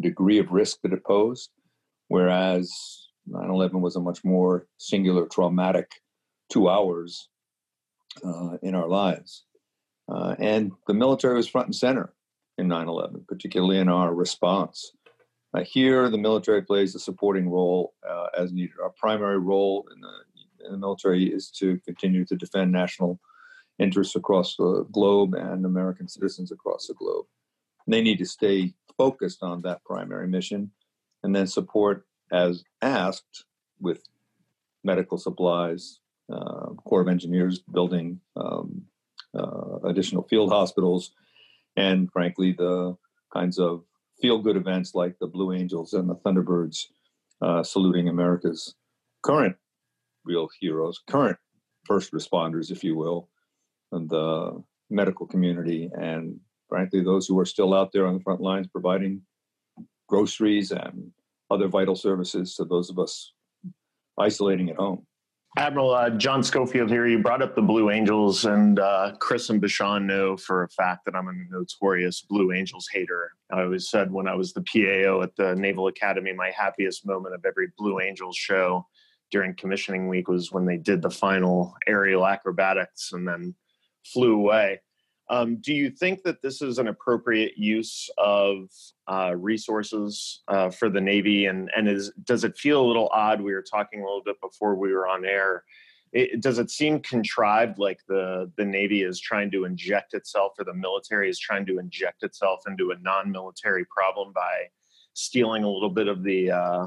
degree 0.00 0.38
of 0.38 0.50
risk 0.52 0.78
that 0.82 0.92
it 0.92 1.04
posed. 1.04 1.50
Whereas 2.08 2.66
9/11 3.28 3.80
was 3.80 3.96
a 3.96 4.00
much 4.00 4.24
more 4.24 4.66
singular, 4.76 5.26
traumatic 5.26 5.90
two 6.50 6.68
hours 6.68 7.28
uh, 8.22 8.58
in 8.62 8.74
our 8.74 8.88
lives, 8.88 9.44
uh, 10.12 10.34
and 10.38 10.72
the 10.86 10.94
military 10.94 11.36
was 11.36 11.48
front 11.48 11.68
and 11.68 11.74
center 11.74 12.14
in 12.58 12.68
9/11, 12.68 13.26
particularly 13.26 13.78
in 13.78 13.88
our 13.88 14.14
response. 14.14 14.92
Uh, 15.54 15.62
here, 15.62 16.10
the 16.10 16.18
military 16.18 16.62
plays 16.62 16.94
a 16.94 16.98
supporting 16.98 17.48
role 17.48 17.94
uh, 18.08 18.26
as 18.36 18.52
needed. 18.52 18.76
Our 18.82 18.90
primary 18.90 19.38
role 19.38 19.86
in 19.94 20.00
the 20.00 20.66
in 20.66 20.72
the 20.72 20.78
military 20.78 21.26
is 21.26 21.50
to 21.50 21.78
continue 21.84 22.24
to 22.24 22.36
defend 22.36 22.72
national 22.72 23.20
interests 23.78 24.16
across 24.16 24.56
the 24.56 24.86
globe 24.90 25.34
and 25.34 25.66
American 25.66 26.08
citizens 26.08 26.50
across 26.50 26.86
the 26.86 26.94
globe. 26.94 27.26
And 27.86 27.92
they 27.92 28.00
need 28.00 28.18
to 28.18 28.24
stay 28.24 28.72
focused 28.96 29.42
on 29.42 29.60
that 29.62 29.84
primary 29.84 30.26
mission 30.26 30.70
and 31.22 31.36
then 31.36 31.46
support 31.46 32.06
as 32.32 32.64
asked 32.80 33.44
with 33.78 34.04
medical 34.84 35.18
supplies, 35.18 36.00
uh, 36.32 36.68
Corps 36.84 37.02
of 37.02 37.08
Engineers 37.08 37.58
building 37.58 38.20
um, 38.36 38.82
uh, 39.34 39.80
additional 39.84 40.22
field 40.22 40.50
hospitals, 40.50 41.12
and 41.76 42.10
frankly, 42.10 42.52
the 42.52 42.96
kinds 43.32 43.58
of 43.58 43.84
feel 44.20 44.38
good 44.38 44.56
events 44.56 44.94
like 44.94 45.16
the 45.18 45.26
Blue 45.26 45.52
Angels 45.52 45.92
and 45.92 46.08
the 46.08 46.16
Thunderbirds 46.16 46.86
uh, 47.42 47.62
saluting 47.62 48.08
America's 48.08 48.74
current 49.22 49.56
real 50.24 50.48
heroes, 50.60 51.00
current 51.08 51.36
first 51.84 52.12
responders, 52.12 52.70
if 52.70 52.82
you 52.82 52.96
will, 52.96 53.28
and 53.92 54.08
the 54.08 54.62
medical 54.90 55.26
community, 55.26 55.90
and 55.94 56.38
frankly, 56.68 57.02
those 57.02 57.26
who 57.26 57.38
are 57.38 57.44
still 57.44 57.74
out 57.74 57.92
there 57.92 58.06
on 58.06 58.14
the 58.14 58.20
front 58.20 58.40
lines 58.40 58.66
providing 58.68 59.22
groceries 60.08 60.70
and 60.70 61.10
other 61.50 61.68
vital 61.68 61.96
services 61.96 62.54
to 62.54 62.64
those 62.64 62.90
of 62.90 62.98
us 62.98 63.32
isolating 64.18 64.70
at 64.70 64.76
home. 64.76 65.06
Admiral 65.56 65.94
uh, 65.94 66.10
John 66.10 66.42
Schofield 66.42 66.90
here. 66.90 67.06
You 67.06 67.20
brought 67.20 67.40
up 67.40 67.54
the 67.54 67.62
Blue 67.62 67.90
Angels, 67.90 68.44
and 68.44 68.80
uh, 68.80 69.12
Chris 69.20 69.50
and 69.50 69.62
Bashon 69.62 70.04
know 70.04 70.36
for 70.36 70.64
a 70.64 70.68
fact 70.68 71.04
that 71.04 71.14
I'm 71.14 71.28
a 71.28 71.32
notorious 71.48 72.22
Blue 72.22 72.52
Angels 72.52 72.88
hater. 72.92 73.30
I 73.52 73.62
always 73.62 73.88
said 73.88 74.10
when 74.10 74.26
I 74.26 74.34
was 74.34 74.52
the 74.52 74.62
PAO 74.62 75.22
at 75.22 75.36
the 75.36 75.54
Naval 75.54 75.86
Academy, 75.86 76.32
my 76.32 76.50
happiest 76.50 77.06
moment 77.06 77.36
of 77.36 77.44
every 77.46 77.68
Blue 77.78 78.00
Angels 78.00 78.36
show 78.36 78.84
during 79.30 79.54
commissioning 79.54 80.08
week 80.08 80.26
was 80.26 80.50
when 80.50 80.66
they 80.66 80.76
did 80.76 81.02
the 81.02 81.10
final 81.10 81.74
aerial 81.86 82.26
acrobatics 82.26 83.12
and 83.12 83.26
then 83.26 83.54
flew 84.04 84.34
away. 84.34 84.80
Um, 85.30 85.56
do 85.56 85.72
you 85.72 85.90
think 85.90 86.22
that 86.24 86.42
this 86.42 86.60
is 86.60 86.78
an 86.78 86.88
appropriate 86.88 87.56
use 87.56 88.10
of 88.18 88.68
uh, 89.10 89.34
resources 89.36 90.42
uh, 90.48 90.70
for 90.70 90.90
the 90.90 91.00
Navy? 91.00 91.46
And, 91.46 91.70
and 91.74 91.88
is, 91.88 92.12
does 92.24 92.44
it 92.44 92.58
feel 92.58 92.84
a 92.84 92.86
little 92.86 93.08
odd? 93.12 93.40
We 93.40 93.54
were 93.54 93.62
talking 93.62 94.00
a 94.00 94.04
little 94.04 94.22
bit 94.22 94.40
before 94.40 94.74
we 94.74 94.92
were 94.92 95.08
on 95.08 95.24
air. 95.24 95.64
It, 96.12 96.42
does 96.42 96.58
it 96.58 96.70
seem 96.70 97.00
contrived 97.00 97.78
like 97.78 98.00
the, 98.06 98.52
the 98.56 98.64
Navy 98.64 99.02
is 99.02 99.18
trying 99.18 99.50
to 99.52 99.64
inject 99.64 100.14
itself 100.14 100.52
or 100.58 100.64
the 100.64 100.74
military 100.74 101.28
is 101.28 101.38
trying 101.38 101.66
to 101.66 101.78
inject 101.78 102.22
itself 102.22 102.60
into 102.68 102.90
a 102.90 102.98
non 103.00 103.32
military 103.32 103.84
problem 103.86 104.32
by 104.32 104.68
stealing 105.14 105.64
a 105.64 105.70
little 105.70 105.90
bit 105.90 106.06
of 106.06 106.22
the 106.22 106.50
uh, 106.50 106.86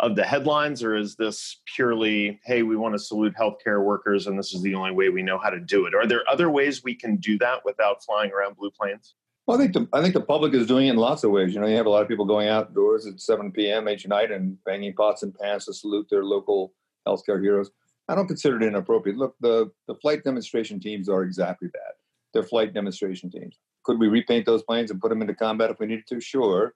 of 0.00 0.16
the 0.16 0.24
headlines, 0.24 0.82
or 0.82 0.96
is 0.96 1.14
this 1.16 1.60
purely, 1.66 2.40
hey, 2.44 2.62
we 2.62 2.76
want 2.76 2.94
to 2.94 2.98
salute 2.98 3.34
healthcare 3.38 3.82
workers 3.84 4.26
and 4.26 4.38
this 4.38 4.52
is 4.52 4.62
the 4.62 4.74
only 4.74 4.90
way 4.90 5.08
we 5.08 5.22
know 5.22 5.38
how 5.38 5.50
to 5.50 5.60
do 5.60 5.86
it? 5.86 5.94
Are 5.94 6.06
there 6.06 6.22
other 6.28 6.50
ways 6.50 6.82
we 6.82 6.94
can 6.94 7.16
do 7.16 7.38
that 7.38 7.64
without 7.64 8.02
flying 8.04 8.32
around 8.32 8.56
blue 8.56 8.70
planes? 8.70 9.14
Well, 9.46 9.56
I 9.56 9.60
think 9.60 9.74
the 9.74 9.88
I 9.92 10.00
think 10.00 10.14
the 10.14 10.20
public 10.22 10.54
is 10.54 10.66
doing 10.66 10.86
it 10.86 10.90
in 10.92 10.96
lots 10.96 11.22
of 11.22 11.30
ways. 11.30 11.54
You 11.54 11.60
know, 11.60 11.66
you 11.66 11.76
have 11.76 11.86
a 11.86 11.90
lot 11.90 12.02
of 12.02 12.08
people 12.08 12.24
going 12.24 12.48
outdoors 12.48 13.06
at 13.06 13.20
7 13.20 13.52
p.m. 13.52 13.88
each 13.88 14.06
night 14.08 14.30
and 14.32 14.62
banging 14.64 14.94
pots 14.94 15.22
and 15.22 15.34
pans 15.34 15.66
to 15.66 15.74
salute 15.74 16.08
their 16.10 16.24
local 16.24 16.72
healthcare 17.06 17.40
heroes. 17.40 17.70
I 18.08 18.14
don't 18.14 18.26
consider 18.26 18.56
it 18.56 18.62
inappropriate. 18.66 19.18
Look, 19.18 19.36
the 19.40 19.70
the 19.86 19.94
flight 19.96 20.24
demonstration 20.24 20.80
teams 20.80 21.08
are 21.08 21.22
exactly 21.22 21.68
that. 21.74 21.94
they're 22.32 22.42
flight 22.42 22.72
demonstration 22.74 23.30
teams. 23.30 23.58
Could 23.84 24.00
we 24.00 24.08
repaint 24.08 24.46
those 24.46 24.62
planes 24.62 24.90
and 24.90 25.00
put 25.00 25.10
them 25.10 25.20
into 25.20 25.34
combat 25.34 25.70
if 25.70 25.78
we 25.78 25.86
needed 25.86 26.06
to? 26.08 26.20
Sure, 26.20 26.74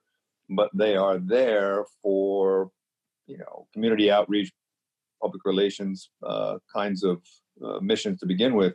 but 0.49 0.69
they 0.73 0.95
are 0.95 1.17
there 1.17 1.85
for 2.03 2.71
you 3.29 3.37
know 3.37 3.67
community 3.73 4.11
outreach, 4.11 4.51
public 5.21 5.43
relations 5.45 6.09
uh, 6.25 6.57
kinds 6.73 7.03
of 7.03 7.21
uh, 7.63 7.79
missions 7.79 8.19
to 8.19 8.25
begin 8.25 8.55
with. 8.55 8.73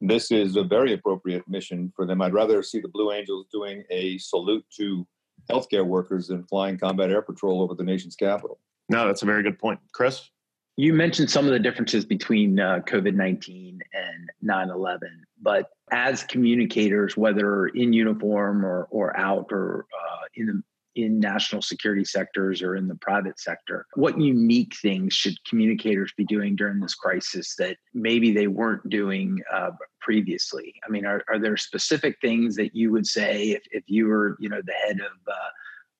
This 0.00 0.30
is 0.30 0.56
a 0.56 0.62
very 0.62 0.92
appropriate 0.92 1.48
mission 1.48 1.92
for 1.96 2.04
them. 2.06 2.20
I'd 2.20 2.34
rather 2.34 2.62
see 2.62 2.80
the 2.80 2.88
Blue 2.88 3.12
Angels 3.12 3.46
doing 3.50 3.82
a 3.90 4.18
salute 4.18 4.64
to 4.76 5.06
healthcare 5.50 5.86
workers 5.86 6.26
than 6.28 6.44
flying 6.44 6.78
combat 6.78 7.10
air 7.10 7.22
patrol 7.22 7.62
over 7.62 7.74
the 7.74 7.84
nation's 7.84 8.16
capital. 8.16 8.58
No, 8.88 9.06
that's 9.06 9.22
a 9.22 9.26
very 9.26 9.42
good 9.42 9.58
point, 9.58 9.80
Chris. 9.92 10.28
You 10.76 10.92
mentioned 10.92 11.30
some 11.30 11.46
of 11.46 11.52
the 11.52 11.58
differences 11.58 12.04
between 12.04 12.60
uh, 12.60 12.80
COVID 12.86 13.14
19 13.14 13.80
and 13.94 14.30
9 14.42 14.70
11, 14.70 15.24
but 15.40 15.70
as 15.90 16.22
communicators, 16.24 17.16
whether 17.16 17.68
in 17.68 17.94
uniform 17.94 18.64
or, 18.64 18.86
or 18.90 19.16
out 19.16 19.46
or 19.50 19.86
uh, 19.94 20.24
in 20.34 20.46
the 20.46 20.62
in 20.96 21.20
national 21.20 21.60
security 21.60 22.04
sectors 22.04 22.62
or 22.62 22.74
in 22.74 22.88
the 22.88 22.96
private 22.96 23.38
sector. 23.38 23.86
What 23.94 24.18
unique 24.18 24.74
things 24.80 25.12
should 25.12 25.36
communicators 25.44 26.12
be 26.16 26.24
doing 26.24 26.56
during 26.56 26.80
this 26.80 26.94
crisis 26.94 27.54
that 27.56 27.76
maybe 27.92 28.32
they 28.32 28.46
weren't 28.46 28.88
doing 28.88 29.42
uh, 29.52 29.72
previously? 30.00 30.74
I 30.84 30.90
mean, 30.90 31.04
are, 31.04 31.22
are 31.28 31.38
there 31.38 31.56
specific 31.58 32.16
things 32.20 32.56
that 32.56 32.74
you 32.74 32.90
would 32.92 33.06
say 33.06 33.50
if, 33.50 33.62
if 33.70 33.84
you 33.86 34.06
were, 34.06 34.36
you 34.40 34.48
know, 34.48 34.62
the 34.64 34.72
head 34.72 35.00
of 35.00 35.12
uh, 35.28 35.32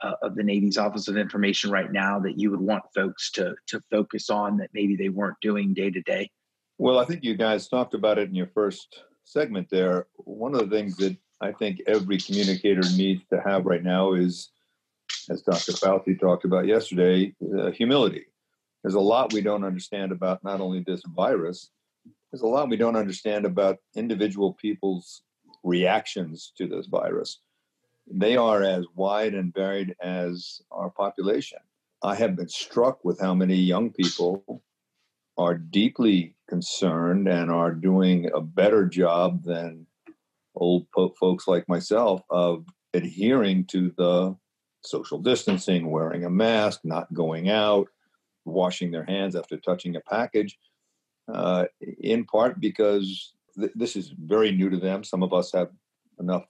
uh, 0.03 0.13
of 0.23 0.35
the 0.35 0.43
Navy's 0.43 0.77
Office 0.77 1.09
of 1.09 1.17
Information 1.17 1.71
right 1.71 1.91
now 1.91 2.19
that 2.21 2.39
you 2.39 2.51
would 2.51 2.61
want 2.61 2.85
folks 2.95 3.31
to 3.33 3.55
to 3.69 3.81
focus 3.91 4.29
on 4.31 4.59
that 4.59 4.71
maybe 4.75 4.97
they 4.97 5.09
weren't 5.09 5.41
doing 5.41 5.73
day 5.73 5.91
to 5.91 6.03
day? 6.03 6.31
Well, 6.79 6.99
I 6.99 7.05
think 7.05 7.25
you 7.25 7.35
guys 7.35 7.69
talked 7.69 7.95
about 7.95 8.19
it 8.19 8.29
in 8.29 8.35
your 8.35 8.49
first 8.49 9.05
segment 9.25 9.69
there. 9.71 10.07
One 10.17 10.55
of 10.55 10.69
the 10.69 10.77
things 10.77 10.97
that 10.99 11.17
I 11.41 11.53
think 11.53 11.81
every 11.87 12.19
communicator 12.19 12.83
needs 12.97 13.23
to 13.31 13.41
have 13.41 13.65
right 13.65 13.83
now 13.83 14.13
is 14.13 14.51
as 15.31 15.43
Dr. 15.43 15.73
Fauci 15.73 16.19
talked 16.19 16.45
about 16.45 16.67
yesterday, 16.67 17.35
uh, 17.59 17.71
humility. 17.71 18.27
There's 18.83 18.95
a 18.95 19.01
lot 19.01 19.33
we 19.33 19.41
don't 19.41 19.65
understand 19.65 20.13
about 20.13 20.45
not 20.45 20.61
only 20.61 20.85
this 20.87 21.03
virus, 21.15 21.71
there's 22.31 22.43
a 22.43 22.47
lot 22.47 22.69
we 22.69 22.77
don't 22.77 22.97
understand 22.97 23.45
about 23.45 23.79
individual 23.95 24.53
people's 24.55 25.23
reactions 25.65 26.53
to 26.59 26.67
this 26.67 26.87
virus. 26.87 27.41
They 28.07 28.37
are 28.37 28.63
as 28.63 28.85
wide 28.95 29.35
and 29.35 29.53
varied 29.53 29.97
as 30.01 30.61
our 30.71 30.91
population. 30.91 31.59
I 32.03 32.15
have 32.15 32.37
been 32.37 32.49
struck 32.49 33.05
with 33.05 33.21
how 33.21 33.35
many 33.35 33.57
young 33.57 33.91
people 33.91 34.63
are 35.37 35.57
deeply 35.57 36.37
concerned 36.49 37.27
and 37.27 37.51
are 37.51 37.73
doing 37.73 38.31
a 38.33 38.41
better 38.41 38.87
job 38.87 39.43
than 39.45 39.87
old 40.55 40.87
folks 41.19 41.49
like 41.49 41.69
myself 41.69 42.23
of 42.31 42.65
adhering 42.95 43.65
to 43.67 43.93
the 43.99 44.37
social 44.87 45.19
distancing, 45.19 45.91
wearing 45.91 46.25
a 46.25 46.31
mask, 46.31 46.81
not 46.85 47.13
going 47.13 47.51
out, 47.51 47.89
washing 48.45 48.91
their 48.91 49.05
hands 49.05 49.37
after 49.37 49.57
touching 49.57 49.97
a 49.97 50.01
package, 50.01 50.59
uh, 51.33 51.65
in 52.01 52.25
part 52.25 52.61
because 52.61 53.35
th- 53.59 53.73
this 53.75 53.97
is 53.97 54.09
very 54.11 54.53
new 54.53 54.71
to 54.71 54.77
them. 54.77 55.03
Some 55.03 55.23
of 55.23 55.33
us 55.33 55.53
have 55.53 55.71
enough 56.21 56.45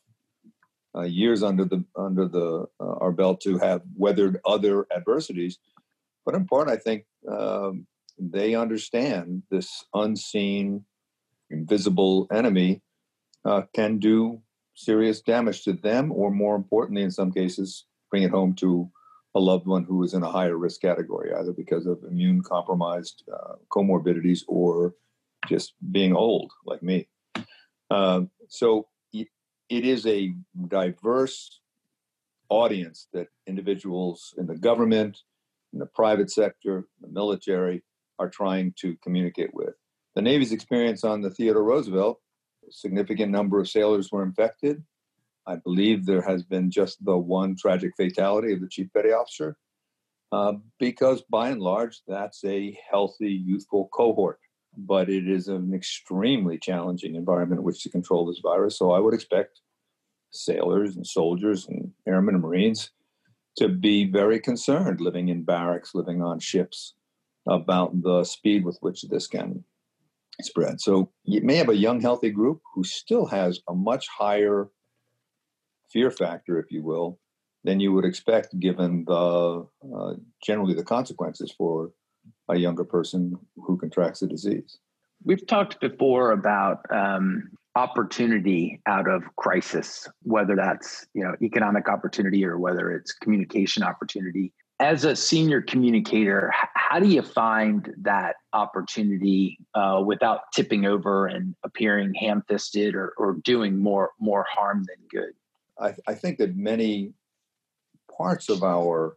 uh, 0.94 1.02
years 1.02 1.42
under 1.42 1.64
the 1.64 1.84
under 1.96 2.26
the 2.26 2.66
uh, 2.80 2.94
our 3.00 3.12
belt 3.12 3.40
to 3.42 3.58
have 3.58 3.82
weathered 3.96 4.40
other 4.46 4.86
adversities, 4.94 5.58
but 6.24 6.34
in 6.34 6.46
part, 6.46 6.68
I 6.68 6.76
think 6.76 7.04
um, 7.28 7.86
they 8.18 8.54
understand 8.54 9.42
this 9.50 9.84
unseen, 9.94 10.84
invisible 11.50 12.26
enemy 12.32 12.82
uh, 13.44 13.62
can 13.74 13.98
do 13.98 14.40
serious 14.74 15.20
damage 15.20 15.64
to 15.64 15.72
them, 15.72 16.12
or 16.12 16.30
more 16.30 16.56
importantly, 16.56 17.02
in 17.02 17.10
some 17.10 17.32
cases, 17.32 17.84
bring 18.10 18.22
it 18.22 18.30
home 18.30 18.54
to 18.54 18.90
a 19.34 19.40
loved 19.40 19.66
one 19.66 19.84
who 19.84 20.02
is 20.02 20.14
in 20.14 20.22
a 20.22 20.30
higher 20.30 20.56
risk 20.56 20.80
category, 20.80 21.32
either 21.34 21.52
because 21.52 21.86
of 21.86 22.02
immune 22.08 22.42
compromised 22.42 23.22
uh, 23.32 23.54
comorbidities 23.70 24.40
or 24.48 24.94
just 25.46 25.74
being 25.92 26.14
old, 26.14 26.50
like 26.64 26.82
me. 26.82 27.06
Um, 27.90 28.30
so 28.48 28.88
it 29.12 29.84
is 29.84 30.06
a 30.06 30.32
diverse 30.68 31.60
audience 32.48 33.08
that 33.12 33.28
individuals 33.46 34.34
in 34.38 34.46
the 34.46 34.56
government, 34.56 35.18
in 35.72 35.78
the 35.78 35.86
private 35.86 36.30
sector, 36.30 36.86
the 37.00 37.08
military 37.08 37.82
are 38.18 38.28
trying 38.28 38.72
to 38.78 38.96
communicate 39.02 39.52
with. 39.52 39.74
The 40.14 40.22
Navy's 40.22 40.52
experience 40.52 41.04
on 41.04 41.20
the 41.20 41.30
Theodore 41.30 41.64
Roosevelt, 41.64 42.20
a 42.66 42.72
significant 42.72 43.30
number 43.32 43.60
of 43.60 43.68
sailors 43.68 44.10
were 44.10 44.22
infected. 44.22 44.82
I 45.46 45.56
believe 45.56 46.04
there 46.04 46.22
has 46.22 46.42
been 46.42 46.70
just 46.70 47.04
the 47.04 47.16
one 47.16 47.56
tragic 47.56 47.92
fatality 47.96 48.52
of 48.52 48.60
the 48.60 48.68
chief 48.68 48.88
petty 48.92 49.12
officer, 49.12 49.56
uh, 50.32 50.54
because 50.78 51.22
by 51.30 51.50
and 51.50 51.60
large, 51.60 52.00
that's 52.08 52.44
a 52.44 52.76
healthy, 52.90 53.32
youthful 53.32 53.88
cohort. 53.92 54.40
But 54.76 55.08
it 55.08 55.28
is 55.28 55.48
an 55.48 55.72
extremely 55.72 56.58
challenging 56.58 57.14
environment 57.14 57.60
in 57.60 57.64
which 57.64 57.82
to 57.84 57.90
control 57.90 58.26
this 58.26 58.40
virus. 58.42 58.76
So 58.76 58.90
I 58.90 58.98
would 58.98 59.14
expect 59.14 59.60
sailors 60.30 60.96
and 60.96 61.06
soldiers 61.06 61.66
and 61.66 61.92
airmen 62.06 62.34
and 62.34 62.42
Marines 62.42 62.90
to 63.56 63.68
be 63.68 64.04
very 64.04 64.38
concerned 64.38 65.00
living 65.00 65.28
in 65.28 65.44
barracks, 65.44 65.94
living 65.94 66.20
on 66.22 66.40
ships, 66.40 66.94
about 67.48 68.02
the 68.02 68.24
speed 68.24 68.64
with 68.64 68.76
which 68.80 69.02
this 69.02 69.26
can 69.26 69.64
spread. 70.42 70.80
So 70.80 71.10
you 71.24 71.40
may 71.40 71.56
have 71.56 71.68
a 71.68 71.76
young, 71.76 72.00
healthy 72.00 72.30
group 72.30 72.60
who 72.74 72.84
still 72.84 73.26
has 73.26 73.60
a 73.68 73.74
much 73.74 74.08
higher 74.08 74.68
fear 75.92 76.10
factor, 76.10 76.58
if 76.58 76.70
you 76.70 76.82
will, 76.82 77.18
than 77.64 77.80
you 77.80 77.92
would 77.92 78.04
expect 78.04 78.58
given 78.58 79.04
the 79.06 79.66
uh, 79.94 80.14
generally 80.42 80.74
the 80.74 80.84
consequences 80.84 81.52
for 81.56 81.90
a 82.48 82.56
younger 82.56 82.84
person 82.84 83.36
who 83.56 83.76
contracts 83.76 84.20
the 84.20 84.26
disease. 84.26 84.78
We've 85.24 85.46
talked 85.46 85.80
before 85.80 86.32
about 86.32 86.80
um, 86.90 87.50
opportunity 87.74 88.80
out 88.86 89.08
of 89.08 89.22
crisis, 89.36 90.08
whether 90.22 90.56
that's 90.56 91.06
you 91.14 91.22
know 91.22 91.34
economic 91.42 91.88
opportunity 91.88 92.44
or 92.44 92.58
whether 92.58 92.92
it's 92.92 93.12
communication 93.12 93.82
opportunity. 93.82 94.52
As 94.78 95.06
a 95.06 95.16
senior 95.16 95.62
communicator, 95.62 96.52
how 96.74 97.00
do 97.00 97.08
you 97.08 97.22
find 97.22 97.94
that 98.02 98.36
opportunity 98.52 99.58
uh, 99.74 100.02
without 100.04 100.40
tipping 100.54 100.84
over 100.84 101.26
and 101.26 101.54
appearing 101.64 102.12
ham-fisted 102.12 102.94
or, 102.94 103.14
or 103.16 103.38
doing 103.42 103.78
more 103.78 104.10
more 104.20 104.44
harm 104.48 104.84
than 104.84 104.96
good? 105.10 105.32
I, 105.78 105.94
I 106.06 106.14
think 106.14 106.38
that 106.38 106.56
many 106.56 107.12
parts 108.16 108.48
of 108.48 108.62
our 108.62 109.16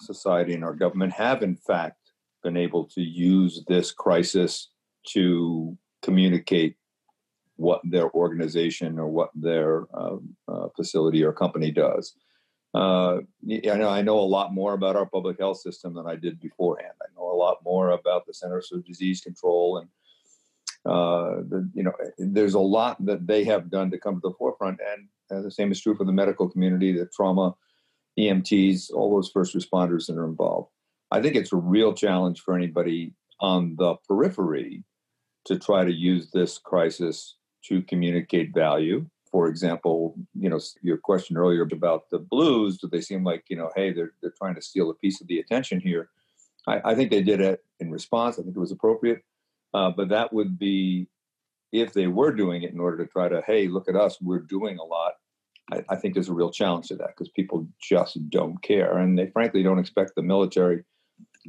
society 0.00 0.54
and 0.54 0.64
our 0.64 0.74
government 0.74 1.12
have, 1.14 1.42
in 1.42 1.56
fact, 1.56 1.96
been 2.42 2.56
able 2.56 2.84
to 2.84 3.00
use 3.00 3.64
this 3.66 3.92
crisis 3.92 4.70
to 5.08 5.76
communicate 6.02 6.76
what 7.56 7.80
their 7.84 8.10
organization 8.12 8.98
or 8.98 9.08
what 9.08 9.30
their 9.34 9.86
uh, 9.94 10.16
uh, 10.46 10.68
facility 10.76 11.24
or 11.24 11.32
company 11.32 11.70
does. 11.70 12.14
Uh, 12.74 13.20
I 13.50 13.76
know 13.76 13.88
I 13.88 14.02
know 14.02 14.18
a 14.18 14.32
lot 14.36 14.52
more 14.52 14.74
about 14.74 14.96
our 14.96 15.06
public 15.06 15.38
health 15.38 15.60
system 15.60 15.94
than 15.94 16.06
I 16.06 16.16
did 16.16 16.38
beforehand. 16.38 16.92
I 17.00 17.08
know 17.16 17.32
a 17.32 17.34
lot 17.34 17.58
more 17.64 17.92
about 17.92 18.26
the 18.26 18.34
Centers 18.34 18.68
for 18.68 18.80
Disease 18.80 19.22
Control 19.22 19.78
and 19.78 19.88
uh, 20.86 21.42
the, 21.48 21.68
you 21.74 21.82
know 21.82 21.92
there's 22.18 22.54
a 22.54 22.60
lot 22.60 23.04
that 23.04 23.26
they 23.26 23.44
have 23.44 23.70
done 23.70 23.90
to 23.90 23.98
come 23.98 24.14
to 24.14 24.20
the 24.22 24.34
forefront, 24.38 24.78
and 24.80 25.08
uh, 25.30 25.42
the 25.42 25.50
same 25.50 25.72
is 25.72 25.80
true 25.80 25.96
for 25.96 26.04
the 26.04 26.12
medical 26.12 26.48
community, 26.48 26.92
the 26.92 27.06
trauma, 27.06 27.54
EMTs, 28.18 28.92
all 28.92 29.14
those 29.14 29.30
first 29.30 29.54
responders 29.54 30.06
that 30.06 30.16
are 30.16 30.26
involved. 30.26 30.70
I 31.10 31.20
think 31.20 31.36
it's 31.36 31.52
a 31.52 31.56
real 31.56 31.92
challenge 31.92 32.40
for 32.40 32.54
anybody 32.54 33.14
on 33.40 33.76
the 33.76 33.96
periphery 34.08 34.84
to 35.44 35.58
try 35.58 35.84
to 35.84 35.92
use 35.92 36.30
this 36.30 36.58
crisis 36.58 37.36
to 37.64 37.82
communicate 37.82 38.54
value. 38.54 39.06
For 39.30 39.48
example, 39.48 40.14
you 40.34 40.48
know, 40.48 40.60
your 40.82 40.96
question 40.98 41.36
earlier 41.36 41.62
about 41.62 42.10
the 42.10 42.18
blues, 42.18 42.78
do 42.78 42.88
they 42.88 43.00
seem 43.00 43.24
like, 43.24 43.44
you 43.48 43.56
know, 43.56 43.70
hey, 43.76 43.92
they're, 43.92 44.12
they're 44.20 44.34
trying 44.36 44.54
to 44.54 44.62
steal 44.62 44.90
a 44.90 44.94
piece 44.94 45.20
of 45.20 45.26
the 45.26 45.40
attention 45.40 45.80
here? 45.80 46.08
I, 46.66 46.80
I 46.92 46.94
think 46.94 47.10
they 47.10 47.22
did 47.22 47.40
it 47.40 47.64
in 47.80 47.90
response. 47.90 48.38
I 48.38 48.42
think 48.42 48.56
it 48.56 48.60
was 48.60 48.72
appropriate. 48.72 49.22
Uh, 49.76 49.90
but 49.90 50.08
that 50.08 50.32
would 50.32 50.58
be 50.58 51.06
if 51.70 51.92
they 51.92 52.06
were 52.06 52.32
doing 52.32 52.62
it 52.62 52.72
in 52.72 52.80
order 52.80 52.96
to 52.96 53.12
try 53.12 53.28
to, 53.28 53.42
hey, 53.46 53.68
look 53.68 53.90
at 53.90 53.94
us, 53.94 54.16
we're 54.22 54.38
doing 54.38 54.78
a 54.78 54.82
lot. 54.82 55.12
I, 55.70 55.84
I 55.90 55.96
think 55.96 56.14
there's 56.14 56.30
a 56.30 56.34
real 56.34 56.50
challenge 56.50 56.88
to 56.88 56.96
that 56.96 57.08
because 57.08 57.28
people 57.28 57.68
just 57.78 58.30
don't 58.30 58.60
care. 58.62 58.96
And 58.96 59.18
they 59.18 59.26
frankly 59.26 59.62
don't 59.62 59.78
expect 59.78 60.12
the 60.16 60.22
military 60.22 60.84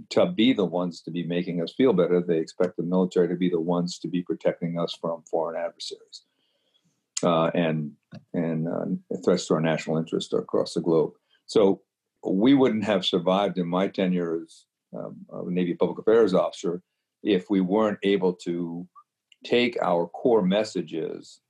to 0.09 0.25
be 0.25 0.51
the 0.51 0.65
ones 0.65 1.01
to 1.03 1.11
be 1.11 1.23
making 1.23 1.63
us 1.63 1.73
feel 1.73 1.93
better. 1.93 2.21
They 2.21 2.39
expect 2.39 2.75
the 2.75 2.83
military 2.83 3.29
to 3.29 3.35
be 3.35 3.49
the 3.49 3.61
ones 3.61 3.97
to 3.99 4.09
be 4.09 4.23
protecting 4.23 4.77
us 4.77 4.93
from 4.99 5.23
foreign 5.31 5.57
adversaries 5.57 6.23
uh, 7.23 7.49
and 7.55 7.93
and 8.33 8.67
uh, 8.67 9.15
threats 9.23 9.47
to 9.47 9.53
our 9.53 9.61
national 9.61 9.97
interest 9.97 10.33
across 10.33 10.73
the 10.73 10.81
globe. 10.81 11.13
So 11.45 11.81
we 12.25 12.55
wouldn't 12.55 12.83
have 12.83 13.05
survived 13.05 13.57
in 13.57 13.67
my 13.67 13.87
tenure 13.87 14.41
as 14.43 14.65
um, 14.93 15.15
a 15.31 15.49
Navy 15.49 15.75
public 15.75 15.99
affairs 15.99 16.33
officer 16.33 16.81
if 17.27 17.49
we 17.49 17.59
weren't 17.59 17.99
able 18.03 18.33
to 18.33 18.87
take 19.45 19.77
our 19.81 20.07
core 20.07 20.41
messages 20.41 21.41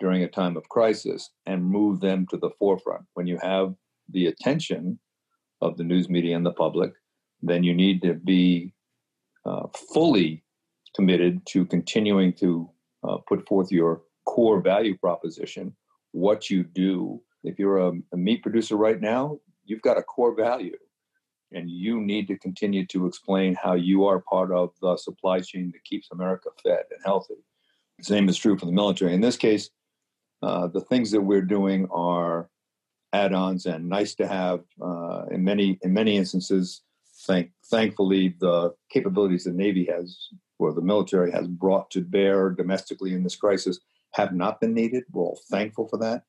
during 0.00 0.22
a 0.22 0.28
time 0.28 0.56
of 0.56 0.68
crisis 0.68 1.30
and 1.44 1.64
move 1.64 2.00
them 2.00 2.26
to 2.30 2.36
the 2.38 2.50
forefront. 2.58 3.04
When 3.14 3.26
you 3.26 3.38
have 3.42 3.74
the 4.08 4.26
attention 4.26 4.98
of 5.60 5.76
the 5.76 5.84
news 5.84 6.08
media 6.08 6.36
and 6.36 6.44
the 6.44 6.52
public, 6.52 6.92
then 7.42 7.62
you 7.62 7.74
need 7.74 8.02
to 8.02 8.14
be 8.14 8.72
uh, 9.44 9.66
fully 9.92 10.42
committed 10.94 11.44
to 11.46 11.66
continuing 11.66 12.32
to 12.34 12.70
uh, 13.06 13.18
put 13.28 13.46
forth 13.46 13.70
your 13.70 14.02
core 14.24 14.60
value 14.60 14.96
proposition, 14.96 15.74
what 16.12 16.50
you 16.50 16.64
do. 16.64 17.20
If 17.44 17.58
you're 17.58 17.78
a, 17.78 17.92
a 18.12 18.16
meat 18.16 18.42
producer 18.42 18.76
right 18.76 19.00
now, 19.00 19.38
you've 19.66 19.82
got 19.82 19.98
a 19.98 20.02
core 20.02 20.34
value 20.34 20.76
and 21.52 21.70
you 21.70 22.00
need 22.00 22.26
to 22.28 22.38
continue 22.38 22.86
to 22.86 23.06
explain 23.06 23.54
how 23.54 23.74
you 23.74 24.04
are 24.06 24.20
part 24.20 24.52
of 24.52 24.70
the 24.82 24.96
supply 24.96 25.40
chain 25.40 25.70
that 25.72 25.84
keeps 25.84 26.08
America 26.10 26.50
fed 26.62 26.84
and 26.90 27.00
healthy. 27.04 27.34
The 27.98 28.04
same 28.04 28.28
is 28.28 28.36
true 28.36 28.58
for 28.58 28.66
the 28.66 28.72
military. 28.72 29.14
In 29.14 29.20
this 29.20 29.36
case, 29.36 29.70
uh, 30.42 30.66
the 30.66 30.80
things 30.80 31.10
that 31.12 31.20
we're 31.20 31.42
doing 31.42 31.88
are 31.90 32.50
add-ons 33.12 33.66
and 33.66 33.88
nice 33.88 34.14
to 34.16 34.26
have. 34.26 34.60
Uh, 34.80 35.24
in 35.30 35.42
many 35.42 35.78
in 35.82 35.92
many 35.92 36.16
instances, 36.16 36.82
thank 37.26 37.50
thankfully 37.70 38.34
the 38.40 38.74
capabilities 38.90 39.44
the 39.44 39.52
Navy 39.52 39.86
has 39.86 40.28
or 40.58 40.72
the 40.72 40.82
military 40.82 41.30
has 41.32 41.46
brought 41.46 41.90
to 41.90 42.00
bear 42.02 42.50
domestically 42.50 43.14
in 43.14 43.22
this 43.22 43.36
crisis 43.36 43.78
have 44.12 44.34
not 44.34 44.60
been 44.60 44.74
needed. 44.74 45.04
We're 45.10 45.22
all 45.22 45.40
thankful 45.50 45.88
for 45.88 45.98
that. 45.98 46.22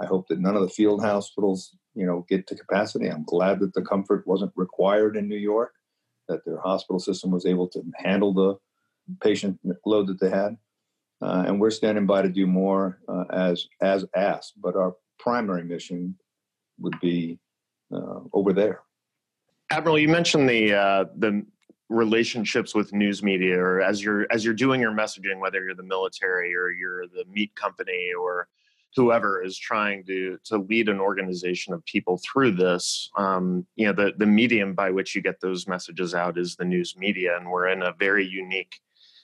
I 0.00 0.06
hope 0.06 0.28
that 0.28 0.40
none 0.40 0.56
of 0.56 0.62
the 0.62 0.68
field 0.68 1.02
hospitals, 1.02 1.76
you 1.94 2.06
know, 2.06 2.24
get 2.28 2.46
to 2.48 2.56
capacity. 2.56 3.08
I'm 3.08 3.24
glad 3.24 3.60
that 3.60 3.74
the 3.74 3.82
comfort 3.82 4.26
wasn't 4.26 4.52
required 4.56 5.16
in 5.16 5.28
New 5.28 5.36
York, 5.36 5.72
that 6.28 6.44
their 6.44 6.60
hospital 6.60 6.98
system 6.98 7.30
was 7.30 7.44
able 7.44 7.68
to 7.68 7.82
handle 7.96 8.32
the 8.32 8.56
patient 9.22 9.58
load 9.84 10.06
that 10.06 10.20
they 10.20 10.30
had. 10.30 10.56
Uh, 11.22 11.44
and 11.46 11.60
we're 11.60 11.70
standing 11.70 12.06
by 12.06 12.22
to 12.22 12.30
do 12.30 12.46
more 12.46 12.98
uh, 13.08 13.24
as 13.30 13.66
as 13.82 14.06
asked. 14.16 14.54
But 14.56 14.74
our 14.74 14.94
primary 15.18 15.64
mission 15.64 16.16
would 16.78 16.98
be 17.00 17.38
uh, 17.92 18.20
over 18.32 18.54
there. 18.54 18.80
Admiral, 19.70 19.98
you 19.98 20.08
mentioned 20.08 20.48
the 20.48 20.72
uh, 20.72 21.04
the 21.18 21.44
relationships 21.90 22.74
with 22.74 22.94
news 22.94 23.22
media, 23.22 23.58
or 23.58 23.82
as 23.82 24.02
you're 24.02 24.26
as 24.32 24.46
you're 24.46 24.54
doing 24.54 24.80
your 24.80 24.92
messaging, 24.92 25.40
whether 25.40 25.62
you're 25.62 25.74
the 25.74 25.82
military 25.82 26.54
or 26.54 26.70
you're 26.70 27.06
the 27.06 27.24
meat 27.30 27.54
company 27.54 28.12
or 28.18 28.48
whoever 28.96 29.42
is 29.42 29.56
trying 29.58 30.04
to 30.04 30.38
to 30.44 30.58
lead 30.58 30.88
an 30.88 31.00
organization 31.00 31.72
of 31.72 31.84
people 31.84 32.20
through 32.24 32.52
this 32.52 33.10
um, 33.16 33.66
you 33.76 33.86
know 33.86 33.92
the 33.92 34.12
the 34.18 34.26
medium 34.26 34.74
by 34.74 34.90
which 34.90 35.14
you 35.14 35.22
get 35.22 35.40
those 35.40 35.66
messages 35.66 36.14
out 36.14 36.38
is 36.38 36.56
the 36.56 36.64
news 36.64 36.96
media 36.96 37.36
and 37.36 37.48
we're 37.48 37.68
in 37.68 37.82
a 37.82 37.94
very 37.98 38.26
unique 38.26 38.80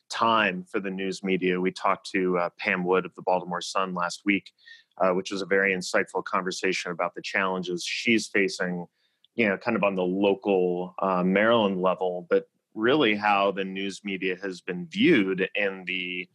time 0.08 0.64
for 0.70 0.78
the 0.78 0.90
news 0.90 1.24
media. 1.24 1.60
We 1.60 1.72
talked 1.72 2.08
to 2.12 2.38
uh, 2.38 2.50
pam 2.60 2.84
wood 2.84 3.04
of 3.04 3.14
the 3.16 3.22
baltimore 3.22 3.60
sun 3.60 3.92
last 3.92 4.22
week 4.24 4.52
uh, 4.98 5.10
which 5.10 5.30
was 5.30 5.42
a 5.42 5.46
very 5.46 5.74
insightful 5.74 6.24
conversation 6.24 6.90
about 6.90 7.14
the 7.14 7.22
challenges 7.22 7.84
she's 7.84 8.28
facing 8.28 8.86
you 9.34 9.48
know 9.48 9.56
kind 9.56 9.76
of 9.76 9.84
on 9.84 9.94
the 9.94 10.02
local 10.02 10.94
uh, 11.00 11.22
maryland 11.22 11.80
level 11.80 12.26
but 12.30 12.48
really 12.74 13.14
how 13.14 13.50
the 13.50 13.64
news 13.64 14.02
media 14.04 14.36
has 14.40 14.60
been 14.60 14.86
viewed 14.86 15.48
in 15.54 15.84
the 15.86 16.28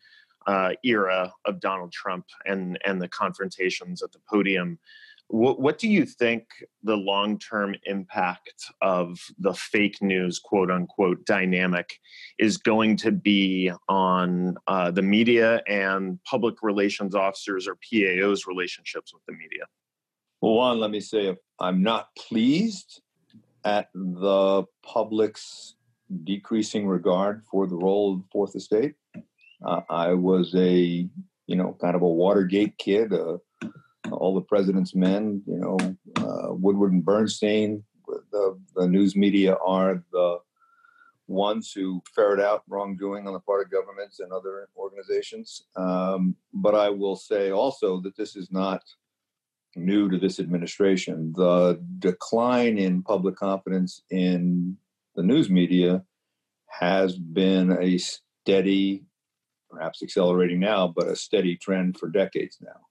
uh, 0.47 0.71
era 0.83 1.33
of 1.45 1.59
Donald 1.59 1.91
Trump 1.91 2.25
and 2.45 2.79
and 2.85 3.01
the 3.01 3.07
confrontations 3.07 4.01
at 4.01 4.11
the 4.11 4.19
podium. 4.29 4.79
What, 5.27 5.61
what 5.61 5.77
do 5.77 5.87
you 5.87 6.05
think 6.05 6.43
the 6.83 6.97
long 6.97 7.39
term 7.39 7.75
impact 7.85 8.65
of 8.81 9.17
the 9.39 9.53
fake 9.53 10.01
news, 10.01 10.39
quote 10.39 10.69
unquote, 10.69 11.25
dynamic 11.25 11.99
is 12.37 12.57
going 12.57 12.97
to 12.97 13.13
be 13.13 13.71
on 13.87 14.55
uh, 14.67 14.91
the 14.91 15.01
media 15.01 15.61
and 15.67 16.21
public 16.25 16.55
relations 16.61 17.15
officers 17.15 17.65
or 17.65 17.77
PAOs' 17.77 18.45
relationships 18.45 19.13
with 19.13 19.23
the 19.25 19.33
media? 19.33 19.63
Well, 20.41 20.55
one, 20.55 20.79
let 20.79 20.91
me 20.91 20.99
say 20.99 21.37
I'm 21.59 21.81
not 21.81 22.09
pleased 22.17 23.01
at 23.63 23.89
the 23.93 24.65
public's 24.83 25.75
decreasing 26.23 26.87
regard 26.87 27.43
for 27.45 27.67
the 27.67 27.75
role 27.75 28.13
of 28.13 28.19
the 28.19 28.27
fourth 28.31 28.55
estate. 28.55 28.95
Uh, 29.65 29.81
I 29.89 30.13
was 30.13 30.53
a, 30.55 31.07
you 31.47 31.55
know, 31.55 31.77
kind 31.79 31.95
of 31.95 32.01
a 32.01 32.07
Watergate 32.07 32.77
kid. 32.77 33.13
Uh, 33.13 33.37
all 34.11 34.35
the 34.35 34.41
president's 34.41 34.95
men, 34.95 35.41
you 35.45 35.57
know, 35.57 35.77
uh, 36.17 36.53
Woodward 36.53 36.91
and 36.93 37.05
Bernstein, 37.05 37.83
the, 38.31 38.59
the 38.75 38.87
news 38.87 39.15
media 39.15 39.55
are 39.65 40.03
the 40.11 40.39
ones 41.27 41.71
who 41.71 42.01
ferret 42.13 42.41
out 42.41 42.63
wrongdoing 42.67 43.27
on 43.27 43.33
the 43.33 43.39
part 43.39 43.65
of 43.65 43.71
governments 43.71 44.19
and 44.19 44.31
other 44.33 44.67
organizations. 44.75 45.63
Um, 45.75 46.35
but 46.53 46.75
I 46.75 46.89
will 46.89 47.15
say 47.15 47.51
also 47.51 48.01
that 48.01 48.17
this 48.17 48.35
is 48.35 48.51
not 48.51 48.81
new 49.75 50.09
to 50.09 50.17
this 50.17 50.39
administration. 50.39 51.33
The 51.35 51.81
decline 51.99 52.77
in 52.77 53.03
public 53.03 53.37
confidence 53.37 54.01
in 54.09 54.77
the 55.15 55.23
news 55.23 55.49
media 55.49 56.03
has 56.67 57.17
been 57.17 57.77
a 57.79 57.97
steady 57.97 59.05
perhaps 59.71 60.03
accelerating 60.03 60.59
now, 60.59 60.87
but 60.87 61.07
a 61.07 61.15
steady 61.15 61.55
trend 61.55 61.97
for 61.97 62.09
decades 62.09 62.57
now. 62.61 62.81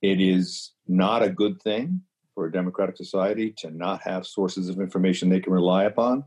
It 0.00 0.20
is 0.20 0.72
not 0.86 1.22
a 1.22 1.28
good 1.28 1.60
thing 1.60 2.00
for 2.34 2.46
a 2.46 2.52
democratic 2.52 2.96
society 2.96 3.52
to 3.58 3.70
not 3.70 4.00
have 4.02 4.26
sources 4.26 4.68
of 4.68 4.80
information 4.80 5.28
they 5.28 5.40
can 5.40 5.52
rely 5.52 5.84
upon, 5.84 6.24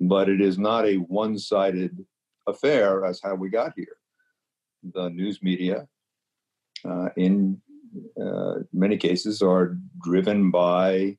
but 0.00 0.28
it 0.28 0.40
is 0.40 0.58
not 0.58 0.86
a 0.86 0.96
one 0.96 1.38
sided 1.38 2.04
affair 2.46 3.04
as 3.04 3.20
how 3.22 3.34
we 3.34 3.48
got 3.48 3.74
here. 3.76 3.96
The 4.94 5.10
news 5.10 5.42
media, 5.42 5.86
uh, 6.84 7.10
in 7.16 7.60
uh, 8.20 8.54
many 8.72 8.96
cases, 8.96 9.42
are 9.42 9.76
driven 10.02 10.50
by 10.50 11.18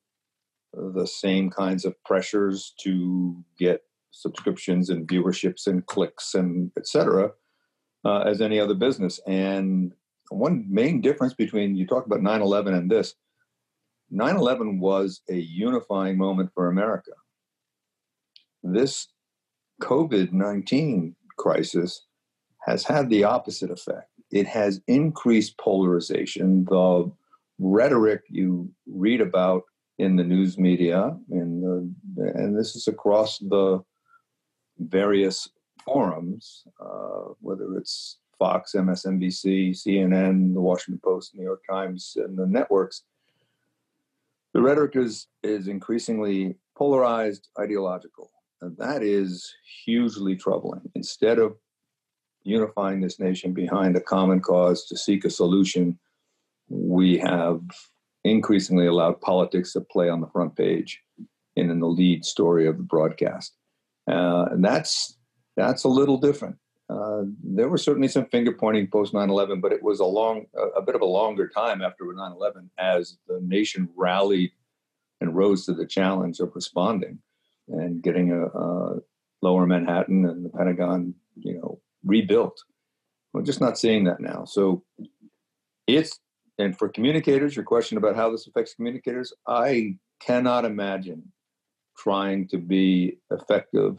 the 0.74 1.06
same 1.06 1.50
kinds 1.50 1.86
of 1.86 1.96
pressures 2.04 2.74
to 2.82 3.44
get 3.58 3.82
subscriptions 4.12 4.90
and 4.90 5.08
viewerships 5.08 5.68
and 5.68 5.86
clicks 5.86 6.34
and 6.34 6.72
et 6.78 6.88
cetera 6.88 7.32
uh, 8.08 8.22
as 8.22 8.42
any 8.42 8.60
other 8.60 8.74
business. 8.74 9.20
And 9.28 9.94
one 10.30 10.66
main 10.70 11.02
difference 11.02 11.34
between 11.34 11.76
you 11.76 11.86
talk 11.86 12.06
about 12.06 12.22
9 12.22 12.42
11 12.42 12.74
and 12.74 12.90
this 12.90 13.14
9 14.10 14.38
11 14.38 14.80
was 14.80 15.22
a 15.30 15.36
unifying 15.36 16.18
moment 16.18 16.50
for 16.54 16.70
America. 16.70 17.12
This 18.64 19.10
COVID 19.82 20.32
19 20.32 21.16
crisis 21.38 22.06
has 22.66 22.84
had 22.84 23.10
the 23.10 23.26
opposite 23.26 23.72
effect. 23.72 24.10
It 24.32 24.48
has 24.48 24.82
increased 24.88 25.58
polarization. 25.58 26.66
The 26.66 27.12
rhetoric 27.60 28.22
you 28.30 28.72
read 28.88 29.22
about 29.22 29.64
in 29.98 30.16
the 30.16 30.24
news 30.24 30.58
media, 30.58 31.18
and, 31.30 31.96
and 32.18 32.58
this 32.58 32.76
is 32.76 32.88
across 32.88 33.40
the 33.40 33.82
various 34.80 35.50
forums, 35.88 36.64
uh, 36.80 37.34
whether 37.40 37.78
it's 37.78 38.18
Fox, 38.38 38.74
MSNBC, 38.74 39.72
CNN, 39.72 40.54
the 40.54 40.62
Washington 40.62 41.00
Post, 41.04 41.34
New 41.34 41.44
York 41.44 41.64
Times, 41.70 42.18
and 42.18 42.38
the 42.38 42.46
networks, 42.46 43.04
the 44.54 44.62
rhetoric 44.62 44.96
is, 44.96 45.28
is 45.44 45.68
increasingly 45.68 46.56
polarized, 46.76 47.50
ideological. 47.60 48.32
And 48.62 48.76
that 48.78 49.04
is 49.04 49.54
hugely 49.86 50.36
troubling. 50.36 50.82
Instead 50.96 51.40
of 51.40 51.56
unifying 52.44 53.02
this 53.02 53.20
nation 53.20 53.54
behind 53.54 53.96
a 53.96 54.02
common 54.02 54.40
cause 54.40 54.86
to 54.88 54.98
seek 54.98 55.26
a 55.26 55.30
solution, 55.30 55.98
we 56.70 57.18
have 57.18 57.62
increasingly 58.24 58.88
allowed 58.88 59.22
politics 59.22 59.74
to 59.74 59.82
play 59.82 60.10
on 60.10 60.22
the 60.22 60.28
front 60.28 60.56
page 60.56 61.02
and 61.56 61.72
in 61.72 61.80
the 61.80 61.88
lead 61.88 62.26
story 62.26 62.68
of 62.68 62.78
the 62.78 62.84
broadcast. 62.84 63.56
Uh, 64.08 64.46
and 64.52 64.64
that's 64.64 65.18
that's 65.58 65.84
a 65.84 65.90
little 65.90 66.18
different. 66.18 66.56
Uh, 66.90 67.24
there 67.44 67.68
were 67.68 67.78
certainly 67.78 68.08
some 68.08 68.26
finger 68.28 68.54
pointing 68.54 68.88
post 68.88 69.14
9/11, 69.14 69.60
but 69.60 69.74
it 69.74 69.84
was 69.84 70.00
a 70.00 70.06
long, 70.06 70.46
a, 70.78 70.82
bit 70.82 70.96
of 70.96 71.02
a 71.02 71.06
longer 71.06 71.50
time 71.50 71.82
after 71.82 72.06
9/11 72.06 72.70
as 72.78 73.18
the 73.28 73.42
nation 73.42 73.90
rallied 73.98 74.52
and 75.20 75.36
rose 75.36 75.66
to 75.66 75.74
the 75.74 75.86
challenge 75.86 76.40
of 76.40 76.56
responding 76.56 77.20
and 77.68 78.02
getting 78.02 78.32
a, 78.32 78.46
a 78.46 79.00
Lower 79.42 79.68
Manhattan 79.68 80.26
and 80.26 80.46
the 80.46 80.50
Pentagon, 80.50 81.14
you 81.36 81.56
know, 81.56 81.82
rebuilt. 82.06 82.58
We're 83.34 83.42
just 83.42 83.62
not 83.62 83.78
seeing 83.78 84.06
that 84.06 84.22
now. 84.22 84.46
So 84.46 84.84
it's 85.88 86.20
and 86.58 86.78
for 86.78 86.90
communicators, 86.90 87.56
your 87.56 87.66
question 87.66 87.98
about 87.98 88.16
how 88.16 88.32
this 88.32 88.48
affects 88.48 88.74
communicators, 88.74 89.34
I 89.48 89.98
cannot 90.20 90.66
imagine 90.66 91.32
trying 91.98 92.48
to 92.48 92.58
be 92.58 93.20
effective 93.30 93.98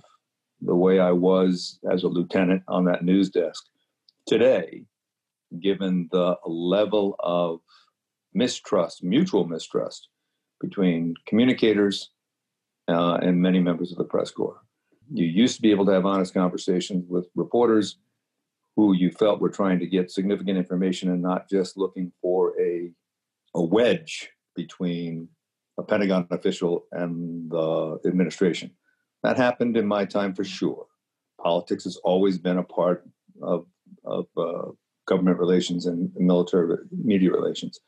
the 0.60 0.74
way 0.74 0.98
I 0.98 1.12
was 1.12 1.78
as 1.90 2.02
a 2.02 2.08
lieutenant 2.08 2.62
on 2.68 2.84
that 2.86 3.04
news 3.04 3.30
desk 3.30 3.64
today, 4.26 4.84
given 5.60 6.08
the 6.10 6.36
level 6.44 7.16
of 7.20 7.60
mistrust, 8.34 9.02
mutual 9.02 9.46
mistrust 9.46 10.08
between 10.60 11.14
communicators 11.26 12.10
uh, 12.88 13.18
and 13.22 13.40
many 13.40 13.60
members 13.60 13.92
of 13.92 13.98
the 13.98 14.04
press 14.04 14.30
corps. 14.30 14.60
You 15.12 15.24
used 15.24 15.56
to 15.56 15.62
be 15.62 15.70
able 15.70 15.86
to 15.86 15.92
have 15.92 16.06
honest 16.06 16.34
conversations 16.34 17.04
with 17.08 17.28
reporters 17.34 17.96
who 18.76 18.94
you 18.94 19.10
felt 19.10 19.40
were 19.40 19.48
trying 19.48 19.78
to 19.80 19.86
get 19.86 20.10
significant 20.10 20.58
information 20.58 21.10
and 21.10 21.22
not 21.22 21.48
just 21.48 21.76
looking 21.76 22.12
for 22.20 22.52
a, 22.60 22.90
a 23.54 23.62
wedge 23.62 24.30
between 24.54 25.28
a 25.78 25.82
Pentagon 25.82 26.26
official 26.30 26.84
and 26.92 27.50
the 27.50 27.98
administration. 28.06 28.70
That 29.22 29.36
happened 29.36 29.76
in 29.76 29.86
my 29.86 30.04
time 30.04 30.34
for 30.34 30.44
sure. 30.44 30.86
Politics 31.42 31.84
has 31.84 31.96
always 31.98 32.38
been 32.38 32.58
a 32.58 32.62
part 32.62 33.04
of, 33.42 33.66
of 34.04 34.26
uh, 34.36 34.70
government 35.06 35.38
relations 35.38 35.86
and 35.86 36.10
military 36.16 36.76
media 36.90 37.32
relations. 37.32 37.80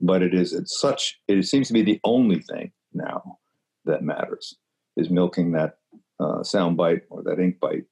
But 0.00 0.22
it 0.22 0.34
is 0.34 0.52
it's 0.52 0.80
such 0.80 1.20
it 1.28 1.44
seems 1.44 1.68
to 1.68 1.74
be 1.74 1.82
the 1.82 2.00
only 2.02 2.40
thing 2.40 2.72
now 2.92 3.38
that 3.84 4.02
matters 4.02 4.56
is 4.96 5.10
milking 5.10 5.52
that 5.52 5.78
uh, 6.18 6.42
sound 6.42 6.76
bite 6.76 7.02
or 7.10 7.22
that 7.22 7.38
ink 7.38 7.60
bite 7.60 7.84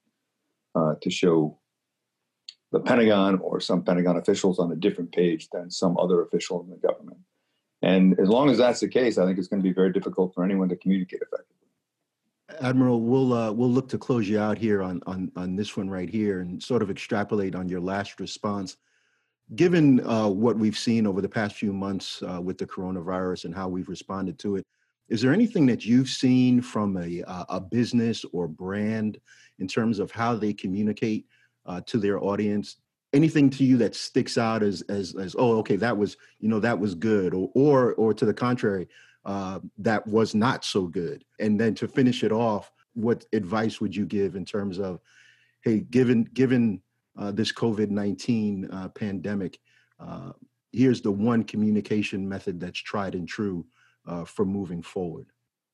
uh, 0.75 0.95
to 1.03 1.11
show 1.11 1.59
the 2.73 2.81
Pentagon 2.81 3.39
or 3.41 3.61
some 3.61 3.83
Pentagon 3.83 4.17
officials 4.17 4.59
on 4.59 4.73
a 4.73 4.77
different 4.77 5.13
page 5.13 5.49
than 5.53 5.71
some 5.71 5.97
other 5.99 6.23
official 6.23 6.63
in 6.63 6.71
the 6.71 6.77
government. 6.77 7.19
And 7.83 8.19
as 8.21 8.29
long 8.29 8.51
as 8.51 8.59
that's 8.59 8.81
the 8.81 8.89
case, 8.89 9.19
I 9.19 9.25
think 9.25 9.39
it's 9.39 9.49
going 9.49 9.63
to 9.63 9.69
be 9.69 9.75
very 9.75 9.93
difficult 9.93 10.35
for 10.35 10.45
anyone 10.45 10.69
to 10.69 10.77
communicate 10.77 11.23
effectively. 11.23 11.60
Admiral, 12.61 13.01
we'll 13.01 13.33
uh, 13.33 13.53
we'll 13.53 13.71
look 13.71 13.89
to 13.89 13.99
close 13.99 14.29
you 14.29 14.39
out 14.39 14.59
here 14.59 14.83
on 14.83 15.01
on 15.07 15.31
on 15.37 15.57
this 15.57 15.77
one 15.77 15.89
right 15.89 16.09
here, 16.09 16.41
and 16.41 16.63
sort 16.63 16.83
of 16.83 16.91
extrapolate 16.91 17.55
on 17.55 17.69
your 17.69 17.81
last 17.81 18.21
response. 18.21 18.77
Given 19.55 20.07
uh, 20.07 20.29
what 20.29 20.57
we've 20.57 20.79
seen 20.79 21.07
over 21.07 21.21
the 21.21 21.29
past 21.29 21.57
few 21.57 21.73
months 21.73 22.23
uh, 22.23 22.41
with 22.41 22.57
the 22.59 22.67
coronavirus 22.67 23.47
and 23.47 23.55
how 23.55 23.69
we've 23.69 23.89
responded 23.89 24.39
to 24.41 24.57
it, 24.57 24.67
is 25.09 25.21
there 25.21 25.33
anything 25.33 25.67
that 25.67 25.85
you've 25.85 26.09
seen 26.09 26.61
from 26.61 26.97
a 26.97 27.23
a 27.49 27.61
business 27.61 28.25
or 28.33 28.47
brand 28.47 29.19
in 29.59 29.67
terms 29.67 29.99
of 29.99 30.11
how 30.11 30.35
they 30.35 30.53
communicate 30.53 31.27
uh, 31.67 31.81
to 31.87 31.99
their 31.99 32.23
audience? 32.23 32.77
Anything 33.13 33.51
to 33.51 33.65
you 33.65 33.77
that 33.79 33.97
sticks 33.97 34.39
out 34.39 34.63
as 34.63 34.83
as 34.83 35.17
as 35.17 35.35
oh 35.37 35.59
okay 35.59 35.77
that 35.77 35.97
was 35.97 36.17
you 36.39 36.49
know 36.49 36.61
that 36.61 36.79
was 36.79 36.95
good 36.95 37.35
or 37.35 37.51
or 37.55 37.95
or 37.95 38.15
to 38.15 38.25
the 38.25 38.35
contrary 38.35 38.87
uh, 39.25 39.61
that 39.79 40.07
was 40.07 40.35
not 40.35 40.65
so 40.65 40.87
good? 40.87 41.25
And 41.39 41.61
then 41.61 41.75
to 41.77 41.89
finish 41.89 42.25
it 42.25 42.33
off, 42.33 42.73
what 42.95 43.25
advice 43.33 43.81
would 43.81 43.95
you 43.95 44.07
give 44.07 44.37
in 44.37 44.45
terms 44.45 44.79
of, 44.79 45.01
hey, 45.63 45.81
given 45.81 46.25
given 46.33 46.83
uh, 47.19 47.31
this 47.31 47.53
COVID 47.53 47.91
nineteen 47.91 48.69
uh, 48.71 48.89
pandemic, 48.89 49.59
uh, 49.99 50.33
here's 50.73 51.01
the 51.01 51.13
one 51.13 51.45
communication 51.45 52.29
method 52.29 52.61
that's 52.61 52.81
tried 52.81 53.15
and 53.15 53.29
true 53.29 53.67
uh, 54.07 54.25
for 54.25 54.45
moving 54.45 54.83
forward. 54.83 55.27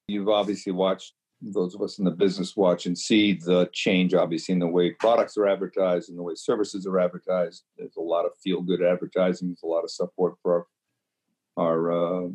You've 0.08 0.28
obviously 0.28 0.72
watched 0.72 1.14
those 1.42 1.74
of 1.74 1.82
us 1.82 1.98
in 1.98 2.04
the 2.04 2.10
business 2.10 2.56
watch 2.56 2.86
and 2.86 2.96
see 2.96 3.34
the 3.34 3.68
change, 3.72 4.14
obviously, 4.14 4.52
in 4.54 4.58
the 4.58 4.66
way 4.66 4.92
products 4.92 5.36
are 5.36 5.46
advertised 5.46 6.08
and 6.08 6.18
the 6.18 6.22
way 6.22 6.34
services 6.34 6.86
are 6.86 6.98
advertised. 6.98 7.64
There's 7.76 7.96
a 7.96 8.00
lot 8.00 8.24
of 8.24 8.32
feel 8.42 8.62
good 8.62 8.82
advertising. 8.82 9.48
There's 9.48 9.62
a 9.62 9.66
lot 9.66 9.84
of 9.84 9.90
support 9.90 10.36
for 10.42 10.66
our, 11.56 11.66
our 11.66 12.24
uh, 12.24 12.28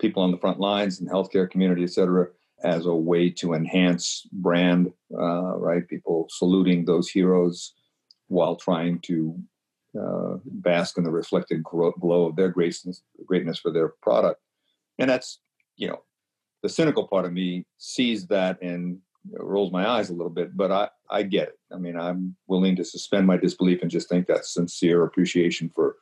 people 0.00 0.22
on 0.22 0.30
the 0.30 0.38
front 0.38 0.58
lines 0.58 1.00
and 1.00 1.08
healthcare 1.08 1.48
community, 1.48 1.84
et 1.84 1.90
cetera, 1.90 2.28
as 2.62 2.86
a 2.86 2.94
way 2.94 3.30
to 3.30 3.54
enhance 3.54 4.26
brand, 4.32 4.92
uh, 5.16 5.56
right? 5.56 5.88
People 5.88 6.26
saluting 6.30 6.84
those 6.84 7.08
heroes 7.08 7.74
while 8.28 8.56
trying 8.56 8.98
to 9.00 9.38
uh, 10.00 10.36
bask 10.44 10.98
in 10.98 11.04
the 11.04 11.10
reflected 11.10 11.62
glow 11.62 12.26
of 12.26 12.36
their 12.36 12.48
greatness, 12.48 13.02
greatness 13.26 13.58
for 13.58 13.72
their 13.72 13.88
product. 14.02 14.40
And 14.98 15.08
that's, 15.08 15.40
you 15.76 15.88
know, 15.88 16.02
the 16.62 16.68
cynical 16.68 17.08
part 17.08 17.24
of 17.24 17.32
me 17.32 17.64
sees 17.78 18.26
that 18.26 18.60
and 18.62 18.98
rolls 19.32 19.72
my 19.72 19.88
eyes 19.88 20.10
a 20.10 20.14
little 20.14 20.30
bit, 20.30 20.56
but 20.56 20.70
I, 20.70 20.88
I 21.10 21.22
get 21.22 21.48
it. 21.48 21.58
I 21.72 21.78
mean, 21.78 21.96
I'm 21.98 22.36
willing 22.46 22.76
to 22.76 22.84
suspend 22.84 23.26
my 23.26 23.36
disbelief 23.36 23.82
and 23.82 23.90
just 23.90 24.08
think 24.08 24.26
that's 24.26 24.54
sincere 24.54 25.04
appreciation 25.04 25.70
for 25.74 25.96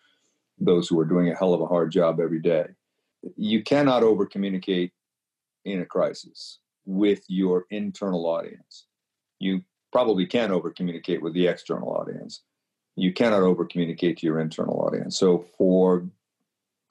those 0.59 0.89
who 0.89 0.99
are 0.99 1.05
doing 1.05 1.31
a 1.31 1.37
hell 1.37 1.55
of 1.55 1.61
a 1.61 1.67
hard 1.67 1.93
job 1.93 2.21
every 2.21 2.41
day 2.41 2.67
you 3.37 3.62
cannot 3.62 4.03
over 4.03 4.27
communicate 4.27 4.93
in 5.64 5.81
a 5.81 5.87
crisis 5.87 6.59
with 6.87 7.23
your 7.29 7.67
internal 7.71 8.27
audience. 8.27 8.87
You 9.38 9.62
probably 9.93 10.27
can 10.27 10.51
over 10.51 10.71
communicate 10.71 11.23
with 11.23 11.35
the 11.35 11.47
external 11.47 11.91
audience. 11.91 12.43
You 12.97 13.12
cannot 13.12 13.43
over 13.43 13.64
communicate 13.64 14.19
to 14.19 14.27
your 14.27 14.41
internal 14.41 14.81
audience. 14.81 15.19
So, 15.19 15.47
for 15.57 16.09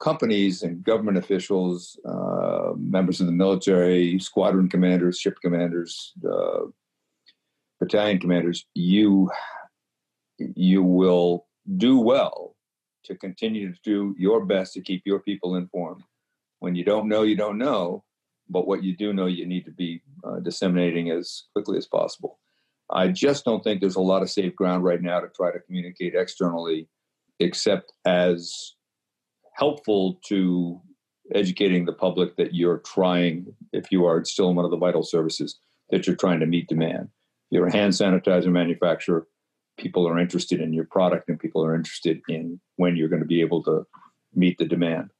companies 0.00 0.62
and 0.62 0.82
government 0.82 1.18
officials, 1.18 1.98
uh, 2.04 2.72
members 2.76 3.20
of 3.20 3.26
the 3.26 3.32
military, 3.32 4.18
squadron 4.18 4.68
commanders, 4.68 5.18
ship 5.18 5.36
commanders, 5.42 6.12
uh, 6.24 6.66
battalion 7.80 8.18
commanders, 8.18 8.66
you 8.74 9.30
you 10.38 10.82
will 10.82 11.46
do 11.76 11.98
well 11.98 12.54
to 13.04 13.16
continue 13.16 13.72
to 13.72 13.80
do 13.82 14.14
your 14.16 14.44
best 14.44 14.72
to 14.74 14.80
keep 14.80 15.02
your 15.04 15.18
people 15.18 15.56
informed 15.56 16.02
when 16.60 16.74
you 16.74 16.84
don't 16.84 17.08
know, 17.08 17.22
you 17.22 17.36
don't 17.36 17.58
know. 17.58 18.04
But 18.50 18.66
what 18.66 18.82
you 18.82 18.96
do 18.96 19.12
know, 19.12 19.26
you 19.26 19.46
need 19.46 19.66
to 19.66 19.70
be 19.70 20.02
uh, 20.24 20.40
disseminating 20.40 21.10
as 21.10 21.44
quickly 21.52 21.76
as 21.76 21.86
possible. 21.86 22.38
I 22.90 23.08
just 23.08 23.44
don't 23.44 23.62
think 23.62 23.80
there's 23.80 23.96
a 23.96 24.00
lot 24.00 24.22
of 24.22 24.30
safe 24.30 24.56
ground 24.56 24.84
right 24.84 25.02
now 25.02 25.20
to 25.20 25.28
try 25.28 25.52
to 25.52 25.60
communicate 25.60 26.14
externally, 26.14 26.88
except 27.38 27.92
as 28.06 28.74
helpful 29.52 30.18
to 30.26 30.80
educating 31.34 31.84
the 31.84 31.92
public 31.92 32.36
that 32.36 32.54
you're 32.54 32.78
trying, 32.78 33.54
if 33.74 33.92
you 33.92 34.06
are 34.06 34.24
still 34.24 34.48
in 34.48 34.56
one 34.56 34.64
of 34.64 34.70
the 34.70 34.78
vital 34.78 35.02
services, 35.02 35.58
that 35.90 36.06
you're 36.06 36.16
trying 36.16 36.40
to 36.40 36.46
meet 36.46 36.68
demand. 36.68 37.08
If 37.50 37.56
You're 37.56 37.66
a 37.66 37.72
hand 37.72 37.92
sanitizer 37.92 38.50
manufacturer. 38.50 39.26
People 39.76 40.08
are 40.08 40.18
interested 40.18 40.60
in 40.60 40.72
your 40.72 40.86
product 40.86 41.28
and 41.28 41.38
people 41.38 41.64
are 41.64 41.74
interested 41.74 42.20
in 42.28 42.58
when 42.76 42.96
you're 42.96 43.08
going 43.08 43.22
to 43.22 43.28
be 43.28 43.40
able 43.40 43.62
to 43.64 43.86
meet 44.34 44.58
the 44.58 44.64
demand 44.64 45.10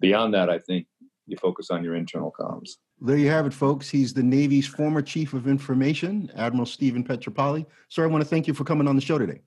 beyond 0.00 0.34
that, 0.34 0.50
I 0.50 0.58
think 0.58 0.86
you 1.26 1.36
focus 1.36 1.70
on 1.70 1.82
your 1.82 1.94
internal 1.94 2.32
comms. 2.38 2.70
There 3.00 3.16
you 3.16 3.28
have 3.28 3.46
it, 3.46 3.54
folks. 3.54 3.88
He's 3.88 4.14
the 4.14 4.22
Navy's 4.22 4.66
former 4.66 5.02
Chief 5.02 5.34
of 5.34 5.48
Information, 5.48 6.30
Admiral 6.36 6.66
Stephen 6.66 7.04
Pietropaoli. 7.04 7.66
Sir, 7.88 8.04
I 8.04 8.06
want 8.06 8.22
to 8.22 8.28
thank 8.28 8.46
you 8.46 8.54
for 8.54 8.64
coming 8.64 8.86
on 8.86 8.96
the 8.96 9.02
show 9.02 9.18
today. 9.18 9.40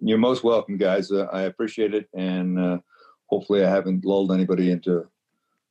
You're 0.00 0.18
most 0.18 0.42
welcome, 0.42 0.76
guys. 0.76 1.12
Uh, 1.12 1.28
I 1.32 1.42
appreciate 1.42 1.94
it, 1.94 2.08
and 2.14 2.58
uh, 2.58 2.78
hopefully, 3.26 3.64
I 3.64 3.70
haven't 3.70 4.04
lulled 4.04 4.32
anybody 4.32 4.70
into 4.70 5.06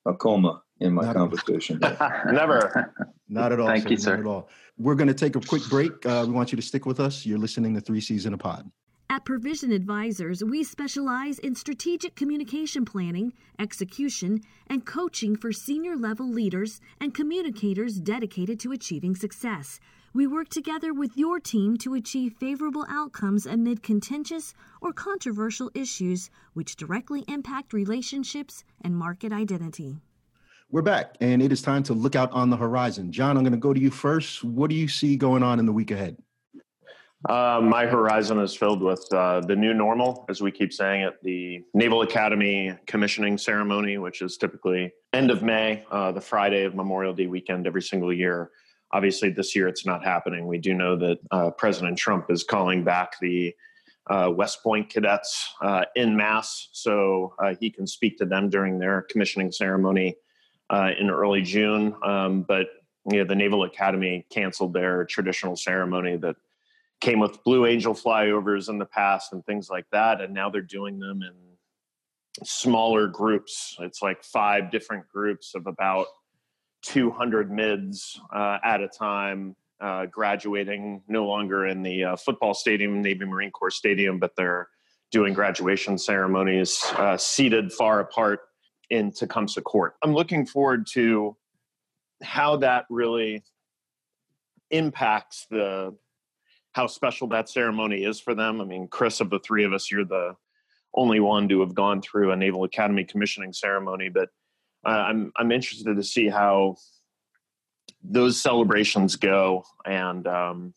a 0.06 0.14
coma 0.14 0.62
in 0.80 0.94
my 0.94 1.06
Not 1.06 1.16
conversation. 1.16 1.80
Never. 2.32 2.94
Not 3.28 3.52
at 3.52 3.60
all. 3.60 3.68
Thank 3.68 3.84
sir. 3.84 3.90
you, 3.90 3.98
sir. 3.98 4.12
Not 4.12 4.20
at 4.20 4.26
all. 4.28 4.50
We're 4.78 4.96
going 4.96 5.10
to 5.10 5.14
take 5.14 5.36
a 5.36 5.42
quick 5.42 5.64
break. 5.70 6.06
Uh, 6.06 6.24
we 6.28 6.34
want 6.34 6.52
you 6.52 6.56
to 6.56 6.62
stick 6.62 6.86
with 6.86 7.00
us. 7.00 7.26
You're 7.26 7.38
listening 7.38 7.76
to 7.76 7.82
Three 7.82 8.02
C's 8.02 8.26
in 8.26 8.34
a 8.34 8.38
Pod. 8.38 8.72
At 9.12 9.26
Provision 9.26 9.74
Advisors, 9.74 10.42
we 10.42 10.64
specialize 10.64 11.38
in 11.38 11.54
strategic 11.54 12.16
communication 12.16 12.86
planning, 12.86 13.34
execution, 13.60 14.40
and 14.68 14.86
coaching 14.86 15.36
for 15.36 15.52
senior 15.52 15.98
level 15.98 16.32
leaders 16.32 16.80
and 16.98 17.14
communicators 17.14 18.00
dedicated 18.00 18.58
to 18.62 18.72
achieving 18.72 19.18
success. 19.18 19.82
We 20.14 20.28
work 20.28 20.48
together 20.48 20.94
with 20.94 21.18
your 21.18 21.42
team 21.42 21.76
to 21.80 21.94
achieve 21.94 22.38
favorable 22.40 22.86
outcomes 22.88 23.46
amid 23.46 23.84
contentious 23.84 24.54
or 24.82 24.94
controversial 24.94 25.70
issues 25.76 26.30
which 26.54 26.78
directly 26.78 27.26
impact 27.28 27.74
relationships 27.74 28.64
and 28.82 28.96
market 28.96 29.34
identity. 29.34 29.98
We're 30.70 30.84
back, 30.84 31.18
and 31.20 31.42
it 31.42 31.52
is 31.52 31.62
time 31.62 31.84
to 31.84 31.94
look 31.94 32.16
out 32.16 32.32
on 32.32 32.50
the 32.50 32.56
horizon. 32.56 33.12
John, 33.12 33.36
I'm 33.36 33.44
going 33.44 33.52
to 33.52 33.58
go 33.58 33.74
to 33.74 33.82
you 33.82 33.92
first. 33.92 34.42
What 34.42 34.70
do 34.70 34.76
you 34.78 34.88
see 34.88 35.18
going 35.18 35.44
on 35.44 35.60
in 35.60 35.66
the 35.66 35.74
week 35.74 35.92
ahead? 35.92 36.16
Uh, 37.30 37.62
my 37.64 37.86
horizon 37.86 38.40
is 38.40 38.56
filled 38.56 38.82
with 38.82 39.06
uh, 39.14 39.42
the 39.42 39.56
new 39.56 39.74
normal, 39.74 40.26
as 40.28 40.42
we 40.42 40.50
keep 40.50 40.74
saying 40.74 41.02
it, 41.04 41.22
the 41.22 41.64
Naval 41.74 42.02
Academy 42.02 42.76
commissioning 42.88 43.38
ceremony, 43.38 44.00
which 44.00 44.24
is 44.24 44.38
typically 44.38 44.92
end 45.14 45.30
of 45.30 45.44
May, 45.44 45.86
uh, 45.92 46.12
the 46.12 46.22
Friday 46.22 46.64
of 46.64 46.74
Memorial 46.74 47.14
Day 47.14 47.28
weekend 47.28 47.68
every 47.68 47.84
single 47.84 48.12
year. 48.12 48.50
Obviously, 48.92 49.30
this 49.30 49.56
year 49.56 49.68
it's 49.68 49.86
not 49.86 50.04
happening. 50.04 50.48
We 50.48 50.58
do 50.58 50.74
know 50.74 50.96
that 50.98 51.20
uh, 51.30 51.52
President 51.52 51.98
Trump 51.98 52.32
is 52.32 52.44
calling 52.44 52.84
back 52.84 53.14
the 53.22 53.54
uh, 54.10 54.32
West 54.36 54.64
Point 54.64 54.90
cadets 54.90 55.48
uh, 55.62 55.86
in 55.96 56.18
mass, 56.18 56.70
so 56.72 57.34
he 57.60 57.70
can 57.70 57.86
speak 57.86 58.18
to 58.18 58.26
them 58.26 58.50
during 58.50 58.80
their 58.80 59.04
commissioning 59.04 59.52
ceremony 59.52 60.16
in 61.00 61.12
early 61.12 61.44
June. 61.44 61.96
Um, 62.04 62.42
but 62.42 62.68
you 63.10 63.20
know, 63.20 63.26
the 63.26 63.36
Naval 63.36 63.64
Academy 63.64 64.26
canceled 64.32 64.74
their 64.74 65.06
traditional 65.06 65.56
ceremony 65.56 66.18
that 66.18 66.36
came 67.02 67.20
with 67.20 67.44
Blue 67.44 67.66
Angel 67.66 67.94
flyovers 67.94 68.70
in 68.70 68.78
the 68.78 68.86
past 68.86 69.34
and 69.34 69.46
things 69.46 69.70
like 69.70 69.86
that, 69.92 70.22
and 70.22 70.34
now 70.34 70.50
they're 70.50 70.62
doing 70.62 71.00
them 71.00 71.22
in 71.24 71.34
smaller 72.46 73.08
groups. 73.08 73.76
It's 73.80 74.02
like 74.02 74.24
five 74.24 74.72
different 74.72 75.08
groups 75.10 75.54
of 75.56 75.68
about 75.68 76.08
200 76.84 77.52
mids 77.52 78.20
uh, 78.34 78.60
at 78.64 78.82
a 78.82 78.88
time, 78.88 79.56
uh, 79.80 80.06
graduating 80.06 81.02
no 81.08 81.26
longer 81.26 81.66
in 81.66 81.82
the 81.82 82.04
uh, 82.04 82.16
football 82.16 82.54
stadium, 82.54 83.02
Navy 83.02 83.26
Marine 83.26 83.52
Corps 83.52 83.72
Stadium, 83.72 84.20
but 84.20 84.36
they're 84.36 84.70
doing 85.12 85.34
graduation 85.34 85.98
ceremonies 85.98 86.84
uh, 86.98 87.18
seated 87.18 87.74
far 87.74 88.00
apart 88.00 88.42
in 88.90 89.12
Tecumseh 89.12 89.62
Court. 89.62 89.96
I'm 90.04 90.14
looking 90.14 90.46
forward 90.46 90.88
to 90.94 91.36
how 92.24 92.58
that 92.58 92.86
really 92.90 93.44
impacts 94.70 95.48
the 95.50 95.96
how 96.74 96.88
special 96.88 97.28
that 97.28 97.50
ceremony 97.50 98.04
is 98.04 98.20
for 98.20 98.34
them. 98.34 98.62
I 98.62 98.66
mean, 98.66 98.88
Chris, 98.88 99.20
of 99.20 99.30
the 99.30 99.40
three 99.40 99.64
of 99.64 99.74
us, 99.74 99.92
you're 99.92 100.06
the 100.06 100.36
only 100.94 101.20
one 101.20 101.48
to 101.50 101.62
have 101.62 101.74
gone 101.74 102.02
through 102.02 102.32
a 102.32 102.36
Naval 102.36 102.64
Academy 102.64 103.04
commissioning 103.04 103.54
ceremony, 103.54 104.10
but 104.10 104.30
uh, 104.86 104.90
I'm 104.90 105.32
I'm 105.38 105.52
interested 105.52 105.96
to 105.96 106.04
see 106.04 106.28
how 106.28 106.76
those 108.04 108.42
celebrations 108.42 109.16
go 109.16 109.64
and 109.86 110.28
um, 110.28 110.74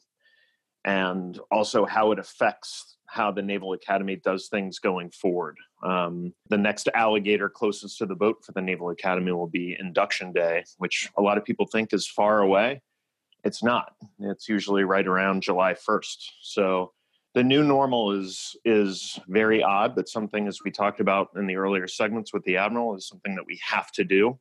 and 0.84 1.38
also 1.50 1.86
how 1.86 2.12
it 2.12 2.18
affects 2.18 2.96
how 3.06 3.30
the 3.30 3.42
Naval 3.42 3.72
Academy 3.72 4.16
does 4.16 4.48
things 4.48 4.78
going 4.78 5.10
forward. 5.10 5.56
Um, 5.82 6.34
the 6.48 6.58
next 6.58 6.88
alligator 6.94 7.48
closest 7.48 7.98
to 7.98 8.06
the 8.06 8.14
boat 8.14 8.44
for 8.44 8.52
the 8.52 8.60
Naval 8.60 8.90
Academy 8.90 9.32
will 9.32 9.46
be 9.46 9.76
Induction 9.78 10.32
Day, 10.32 10.64
which 10.78 11.08
a 11.16 11.22
lot 11.22 11.38
of 11.38 11.44
people 11.44 11.66
think 11.66 11.92
is 11.92 12.06
far 12.06 12.40
away. 12.40 12.82
It's 13.44 13.62
not. 13.62 13.94
It's 14.20 14.48
usually 14.48 14.84
right 14.84 15.06
around 15.06 15.42
July 15.42 15.74
1st. 15.74 16.16
So 16.42 16.92
the 17.34 17.42
new 17.42 17.62
normal 17.62 18.12
is 18.12 18.56
is 18.64 19.18
very 19.28 19.62
odd, 19.62 19.94
but 19.94 20.08
something 20.08 20.46
as 20.46 20.60
we 20.64 20.70
talked 20.70 21.00
about 21.00 21.28
in 21.36 21.46
the 21.46 21.56
earlier 21.56 21.86
segments 21.86 22.32
with 22.32 22.44
the 22.44 22.56
admiral 22.56 22.96
is 22.96 23.06
something 23.06 23.34
that 23.34 23.44
we 23.46 23.60
have 23.62 23.90
to 23.92 24.04
do. 24.04 24.38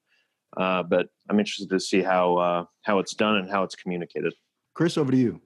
Uh, 0.55 0.83
but 0.83 1.07
I'm 1.29 1.39
interested 1.39 1.69
to 1.69 1.79
see 1.79 2.01
how 2.01 2.37
uh, 2.37 2.65
how 2.83 2.99
it's 2.99 3.15
done 3.15 3.37
and 3.37 3.49
how 3.49 3.63
it's 3.63 3.75
communicated. 3.75 4.33
Chris, 4.75 4.97
over 4.97 5.11
to 5.11 5.17
you. 5.17 5.41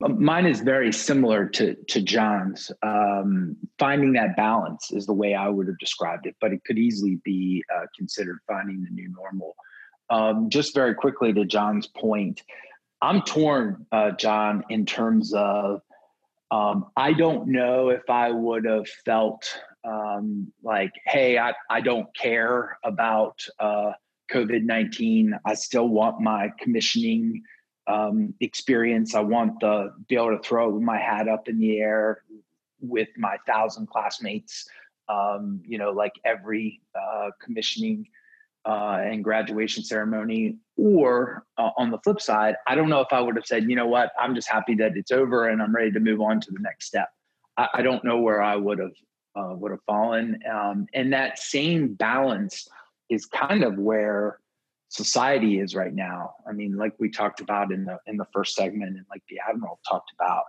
Mine 0.00 0.46
is 0.46 0.60
very 0.60 0.92
similar 0.92 1.48
to 1.48 1.74
to 1.74 2.00
John's. 2.00 2.70
Um, 2.82 3.56
finding 3.78 4.12
that 4.14 4.36
balance 4.36 4.90
is 4.92 5.06
the 5.06 5.12
way 5.12 5.34
I 5.34 5.48
would 5.48 5.66
have 5.66 5.78
described 5.78 6.26
it, 6.26 6.36
but 6.40 6.52
it 6.52 6.62
could 6.64 6.78
easily 6.78 7.20
be 7.24 7.64
uh, 7.74 7.86
considered 7.96 8.38
finding 8.46 8.82
the 8.82 8.90
new 8.90 9.12
normal. 9.12 9.54
Um, 10.10 10.50
just 10.50 10.74
very 10.74 10.94
quickly 10.94 11.32
to 11.32 11.44
John's 11.44 11.86
point, 11.86 12.42
I'm 13.02 13.22
torn, 13.22 13.84
uh, 13.90 14.12
John, 14.12 14.62
in 14.70 14.86
terms 14.86 15.34
of 15.34 15.82
um, 16.52 16.86
I 16.96 17.12
don't 17.12 17.48
know 17.48 17.88
if 17.88 18.08
I 18.08 18.30
would 18.30 18.64
have 18.64 18.88
felt 19.04 19.58
um, 19.84 20.52
like, 20.62 20.92
hey, 21.06 21.36
I, 21.36 21.52
I 21.68 21.80
don't 21.80 22.14
care 22.14 22.78
about 22.84 23.44
uh, 23.58 23.92
COVID 24.30 24.62
19. 24.62 25.36
I 25.44 25.54
still 25.54 25.88
want 25.88 26.20
my 26.20 26.52
commissioning 26.60 27.42
um, 27.88 28.34
experience. 28.40 29.16
I 29.16 29.20
want 29.20 29.60
to 29.60 29.90
be 30.08 30.14
able 30.14 30.36
to 30.36 30.42
throw 30.42 30.78
my 30.78 30.98
hat 30.98 31.26
up 31.26 31.48
in 31.48 31.58
the 31.58 31.80
air 31.80 32.22
with 32.80 33.08
my 33.16 33.36
thousand 33.46 33.88
classmates, 33.88 34.68
um, 35.08 35.60
you 35.66 35.78
know, 35.78 35.90
like 35.90 36.12
every 36.24 36.80
uh, 36.94 37.30
commissioning 37.40 38.06
uh, 38.64 38.98
and 39.02 39.24
graduation 39.24 39.84
ceremony. 39.84 40.56
Or 40.76 41.44
uh, 41.58 41.70
on 41.76 41.90
the 41.90 41.98
flip 41.98 42.20
side, 42.20 42.56
I 42.66 42.74
don't 42.74 42.88
know 42.88 43.00
if 43.00 43.12
I 43.12 43.20
would 43.20 43.36
have 43.36 43.46
said, 43.46 43.68
you 43.68 43.76
know 43.76 43.86
what, 43.86 44.10
I'm 44.18 44.34
just 44.34 44.48
happy 44.48 44.74
that 44.76 44.96
it's 44.96 45.12
over 45.12 45.48
and 45.48 45.62
I'm 45.62 45.74
ready 45.74 45.92
to 45.92 46.00
move 46.00 46.20
on 46.20 46.40
to 46.40 46.50
the 46.50 46.60
next 46.60 46.86
step. 46.86 47.08
I, 47.56 47.68
I 47.74 47.82
don't 47.82 48.04
know 48.04 48.18
where 48.20 48.42
I 48.42 48.56
would 48.56 48.78
have 48.78 48.92
uh, 49.34 49.54
would 49.54 49.70
have 49.70 49.82
fallen. 49.86 50.38
Um, 50.50 50.86
and 50.94 51.12
that 51.12 51.38
same 51.38 51.94
balance 51.94 52.68
is 53.08 53.26
kind 53.26 53.64
of 53.64 53.78
where 53.78 54.38
society 54.88 55.58
is 55.58 55.74
right 55.74 55.94
now. 55.94 56.34
I 56.48 56.52
mean, 56.52 56.76
like 56.76 56.92
we 56.98 57.10
talked 57.10 57.40
about 57.40 57.72
in 57.72 57.84
the 57.84 57.98
in 58.06 58.16
the 58.16 58.26
first 58.32 58.54
segment, 58.54 58.96
and 58.96 59.06
like 59.10 59.22
the 59.28 59.38
admiral 59.48 59.80
talked 59.88 60.12
about, 60.18 60.44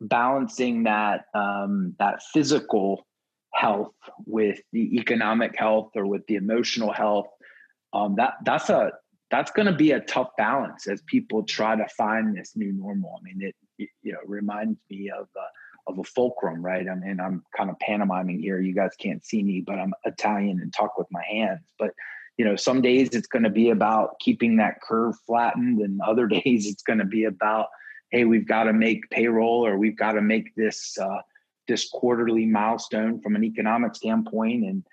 balancing 0.00 0.84
that 0.84 1.24
um, 1.34 1.94
that 1.98 2.22
physical 2.32 3.06
health 3.54 3.94
with 4.26 4.60
the 4.72 4.98
economic 4.98 5.56
health 5.56 5.90
or 5.96 6.06
with 6.06 6.26
the 6.26 6.34
emotional 6.34 6.92
health 6.92 7.28
um, 7.92 8.16
that 8.16 8.34
that's 8.44 8.70
a 8.70 8.92
that's 9.30 9.50
going 9.50 9.66
to 9.66 9.74
be 9.74 9.92
a 9.92 10.00
tough 10.00 10.30
balance 10.38 10.86
as 10.86 11.02
people 11.02 11.42
try 11.42 11.76
to 11.76 11.86
find 11.96 12.36
this 12.36 12.52
new 12.56 12.72
normal. 12.72 13.20
I 13.20 13.22
mean, 13.22 13.42
it, 13.42 13.54
it 13.78 13.88
you 14.02 14.12
know 14.12 14.20
reminds 14.26 14.78
me 14.90 15.10
of 15.10 15.28
uh, 15.36 15.90
of 15.90 15.98
a 15.98 16.04
fulcrum, 16.04 16.62
right? 16.62 16.86
I 16.88 16.94
mean, 16.94 17.18
I'm 17.20 17.42
kind 17.56 17.70
of 17.70 17.78
pantomiming 17.78 18.40
here. 18.40 18.60
You 18.60 18.74
guys 18.74 18.92
can't 18.98 19.24
see 19.24 19.42
me, 19.42 19.60
but 19.60 19.78
I'm 19.78 19.94
Italian 20.04 20.60
and 20.60 20.72
talk 20.72 20.98
with 20.98 21.08
my 21.10 21.22
hands. 21.28 21.60
But 21.78 21.90
you 22.36 22.44
know, 22.44 22.56
some 22.56 22.80
days 22.80 23.08
it's 23.12 23.26
going 23.26 23.42
to 23.42 23.50
be 23.50 23.70
about 23.70 24.18
keeping 24.20 24.56
that 24.56 24.80
curve 24.80 25.16
flattened, 25.26 25.80
and 25.80 26.00
other 26.00 26.26
days 26.44 26.66
it's 26.66 26.82
going 26.82 27.00
to 27.00 27.04
be 27.04 27.24
about, 27.24 27.66
hey, 28.10 28.24
we've 28.24 28.46
got 28.46 28.64
to 28.64 28.72
make 28.72 29.08
payroll 29.10 29.66
or 29.66 29.76
we've 29.76 29.98
got 29.98 30.12
to 30.12 30.22
make 30.22 30.54
this 30.54 30.96
uh, 30.98 31.20
this 31.66 31.88
quarterly 31.90 32.46
milestone 32.46 33.20
from 33.20 33.36
an 33.36 33.44
economic 33.44 33.94
standpoint, 33.94 34.64
and 34.64 34.84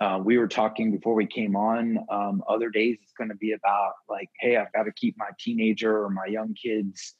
uh, 0.00 0.20
we 0.22 0.36
were 0.36 0.48
talking 0.48 0.92
before 0.92 1.14
we 1.14 1.26
came 1.26 1.56
on. 1.56 1.98
Um, 2.10 2.42
other 2.48 2.68
days, 2.68 2.98
it's 3.02 3.12
going 3.12 3.30
to 3.30 3.36
be 3.36 3.52
about 3.52 3.92
like, 4.08 4.28
hey, 4.40 4.56
I've 4.56 4.72
got 4.72 4.84
to 4.84 4.92
keep 4.92 5.16
my 5.16 5.30
teenager 5.38 6.02
or 6.02 6.10
my 6.10 6.26
young 6.26 6.54
kids. 6.54 7.14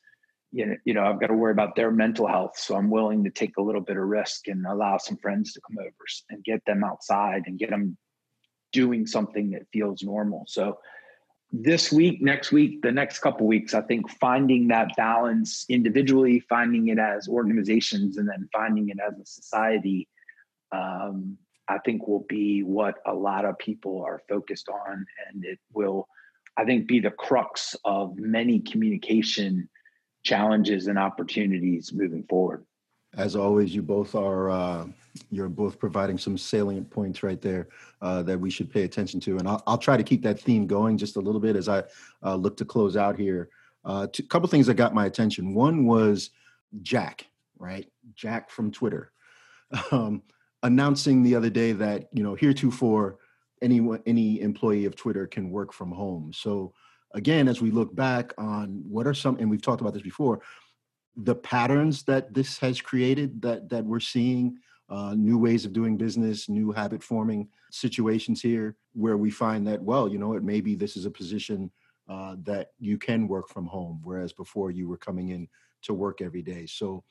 You 0.53 0.67
know, 0.67 0.77
you 0.85 0.95
know, 0.95 1.05
I've 1.05 1.21
got 1.21 1.29
to 1.29 1.35
worry 1.35 1.53
about 1.53 1.75
their 1.75 1.91
mental 1.91 2.27
health. 2.27 2.59
So 2.59 2.77
I'm 2.77 2.91
willing 2.91 3.25
to 3.25 3.31
take 3.31 3.57
a 3.57 3.63
little 3.63 3.81
bit 3.81 3.97
of 3.97 4.05
risk 4.05 4.49
and 4.49 4.67
allow 4.67 4.99
some 4.99 5.17
friends 5.17 5.53
to 5.55 5.61
come 5.67 5.79
over 5.81 5.93
and 6.31 6.45
get 6.45 6.65
them 6.67 6.85
outside 6.85 7.45
and 7.47 7.59
get 7.59 7.71
them 7.71 7.97
doing 8.73 9.07
something 9.07 9.51
that 9.51 9.63
feels 9.73 10.03
normal. 10.03 10.45
So 10.47 10.79
this 11.53 11.91
week, 11.91 12.21
next 12.21 12.53
week, 12.53 12.83
the 12.83 12.93
next 12.93 13.21
couple 13.21 13.47
weeks, 13.47 13.73
I 13.73 13.81
think 13.81 14.11
finding 14.11 14.69
that 14.69 14.95
balance 14.97 15.65
individually, 15.69 16.41
finding 16.41 16.89
it 16.89 16.99
as 16.99 17.29
organizations, 17.29 18.19
and 18.19 18.29
then 18.29 18.49
finding 18.53 18.89
it 18.91 18.99
as 19.07 19.19
a 19.19 19.25
society 19.25 20.09
um, 20.73 21.39
I 21.69 21.79
think 21.79 22.07
will 22.07 22.25
be 22.29 22.63
what 22.63 22.97
a 23.07 23.15
lot 23.15 23.45
of 23.45 23.59
people 23.59 24.03
are 24.03 24.23
focused 24.29 24.69
on. 24.69 25.07
And 25.29 25.45
it 25.45 25.59
will, 25.73 26.09
I 26.57 26.65
think, 26.65 26.87
be 26.87 27.01
the 27.01 27.11
crux 27.11 27.75
of 27.85 28.17
many 28.17 28.61
communication 28.61 29.69
challenges 30.23 30.87
and 30.87 30.99
opportunities 30.99 31.93
moving 31.93 32.25
forward. 32.29 32.65
As 33.17 33.35
always, 33.35 33.75
you 33.75 33.83
both 33.83 34.15
are 34.15 34.51
uh, 34.51 34.87
you're 35.31 35.49
both 35.49 35.79
providing 35.79 36.19
some 36.19 36.37
salient 36.37 36.91
points 36.91 37.23
right 37.23 37.41
there 37.41 37.69
uh, 38.03 38.23
that 38.25 38.39
we 38.39 38.51
should 38.51 38.71
pay 38.71 38.83
attention 38.83 39.21
to, 39.21 39.39
and 39.39 39.49
I'll, 39.49 39.63
I'll, 39.67 39.79
try 39.79 39.97
to 39.97 40.03
keep 40.03 40.23
that 40.23 40.39
theme 40.39 40.67
going 40.67 40.99
just 40.99 41.17
a 41.17 41.21
little 41.21 41.41
bit 41.41 41.57
as 41.57 41.69
I 41.69 41.85
uh, 42.23 42.35
look 42.35 42.59
to 42.59 42.67
close 42.67 42.97
out 42.97 43.19
here. 43.19 43.49
A 43.87 43.89
uh, 43.89 44.07
couple 44.29 44.49
things 44.49 44.67
that 44.67 44.75
got 44.75 44.93
my 44.93 45.07
attention. 45.07 45.55
One 45.55 45.87
was 45.87 46.31
Jack, 46.83 47.27
right? 47.59 47.91
Jack 48.15 48.51
from 48.51 48.71
Twitter. 48.71 49.13
Um, 49.91 50.23
announcing 50.63 51.23
the 51.23 51.35
other 51.35 51.51
day 51.51 51.73
that 51.73 52.09
you 52.13 52.23
know 52.23 52.35
heretofore 52.35 53.19
any 53.63 53.81
any 54.07 54.41
employee 54.41 54.85
of 54.85 54.97
Twitter 54.97 55.27
can 55.27 55.51
work 55.51 55.73
from 55.73 55.91
home. 55.91 56.33
So 56.33 56.73
again, 57.15 57.49
as 57.49 57.61
we 57.61 57.71
look 57.71 57.95
back 57.95 58.33
on 58.39 58.83
what 58.89 59.07
are 59.07 59.15
some, 59.15 59.37
and 59.39 59.51
we've 59.51 59.63
talked 59.63 59.81
about 59.81 59.95
this 59.95 60.03
before, 60.03 60.41
the 61.17 61.35
patterns 61.35 62.03
that 62.05 62.35
this 62.35 62.59
has 62.59 62.81
created 62.81 63.41
that 63.43 63.69
that 63.71 63.85
we're 63.85 64.01
seeing, 64.01 64.59
uh, 64.89 65.15
new 65.15 65.39
ways 65.39 65.65
of 65.65 65.73
doing 65.73 65.97
business, 65.97 66.49
new 66.49 66.73
habit 66.73 67.03
forming 67.03 67.49
situations 67.71 68.43
here, 68.43 68.77
where 68.93 69.17
we 69.17 69.31
find 69.31 69.67
that 69.67 69.83
well, 69.83 70.09
you 70.09 70.19
know, 70.19 70.35
it 70.35 70.43
maybe 70.43 70.75
this 70.75 70.97
is 70.97 71.07
a 71.07 71.11
position 71.11 71.71
uh, 72.09 72.37
that 72.43 72.73
you 72.79 72.99
can 72.99 73.27
work 73.27 73.49
from 73.49 73.67
home, 73.67 74.01
whereas 74.05 74.33
before 74.33 74.71
you 74.71 74.89
were 74.89 74.99
coming 74.99 75.31
in 75.31 75.49
to 75.83 75.95
work 75.95 76.21
every 76.21 76.43
day. 76.43 76.67
So 76.67 77.03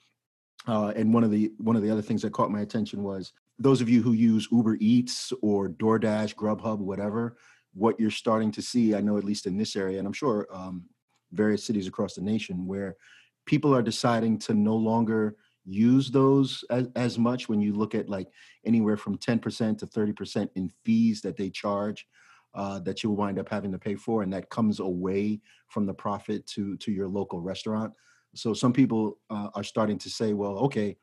uh, 0.67 0.93
and 0.95 1.13
one 1.13 1.23
of 1.23 1.31
the 1.31 1.51
one 1.57 1.75
of 1.75 1.81
the 1.81 1.91
other 1.91 2.01
things 2.01 2.21
that 2.21 2.33
caught 2.33 2.51
my 2.51 2.61
attention 2.61 3.03
was 3.03 3.33
those 3.59 3.81
of 3.81 3.89
you 3.89 4.01
who 4.01 4.13
use 4.13 4.47
Uber 4.51 4.77
Eats 4.79 5.31
or 5.41 5.69
DoorDash, 5.69 6.35
Grubhub, 6.35 6.79
whatever, 6.79 7.37
what 7.73 7.99
you're 7.99 8.11
starting 8.11 8.51
to 8.51 8.61
see. 8.61 8.95
I 8.95 9.01
know 9.01 9.17
at 9.17 9.23
least 9.23 9.45
in 9.45 9.57
this 9.57 9.75
area, 9.75 9.99
and 9.99 10.07
I'm 10.07 10.13
sure 10.13 10.47
um, 10.51 10.83
various 11.31 11.63
cities 11.63 11.87
across 11.87 12.15
the 12.15 12.21
nation, 12.21 12.65
where 12.65 12.97
people 13.45 13.73
are 13.75 13.83
deciding 13.83 14.39
to 14.39 14.53
no 14.53 14.75
longer 14.75 15.35
use 15.65 16.09
those 16.11 16.63
as, 16.69 16.87
as 16.95 17.17
much. 17.17 17.47
When 17.47 17.61
you 17.61 17.73
look 17.73 17.95
at 17.95 18.09
like 18.09 18.27
anywhere 18.65 18.97
from 18.97 19.17
10% 19.17 19.77
to 19.77 19.85
30% 19.85 20.49
in 20.55 20.71
fees 20.83 21.21
that 21.21 21.37
they 21.37 21.49
charge. 21.49 22.07
Uh, 22.53 22.79
that 22.79 23.03
you'll 23.03 23.17
wind 23.17 23.37
up 23.37 23.49
having 23.49 23.69
to 23.69 23.77
pay 23.77 23.95
for, 23.95 24.23
and 24.23 24.31
that 24.31 24.49
comes 24.49 24.79
away 24.79 25.41
from 25.67 25.85
the 25.85 25.93
profit 25.93 26.47
to 26.47 26.77
to 26.77 26.89
your 26.89 27.05
local 27.05 27.41
restaurant. 27.41 27.91
So 28.35 28.53
some 28.53 28.73
people 28.73 29.17
uh, 29.29 29.49
are 29.55 29.63
starting 29.63 29.97
to 29.99 30.09
say, 30.09 30.33
well, 30.33 30.57
okay, 30.59 30.97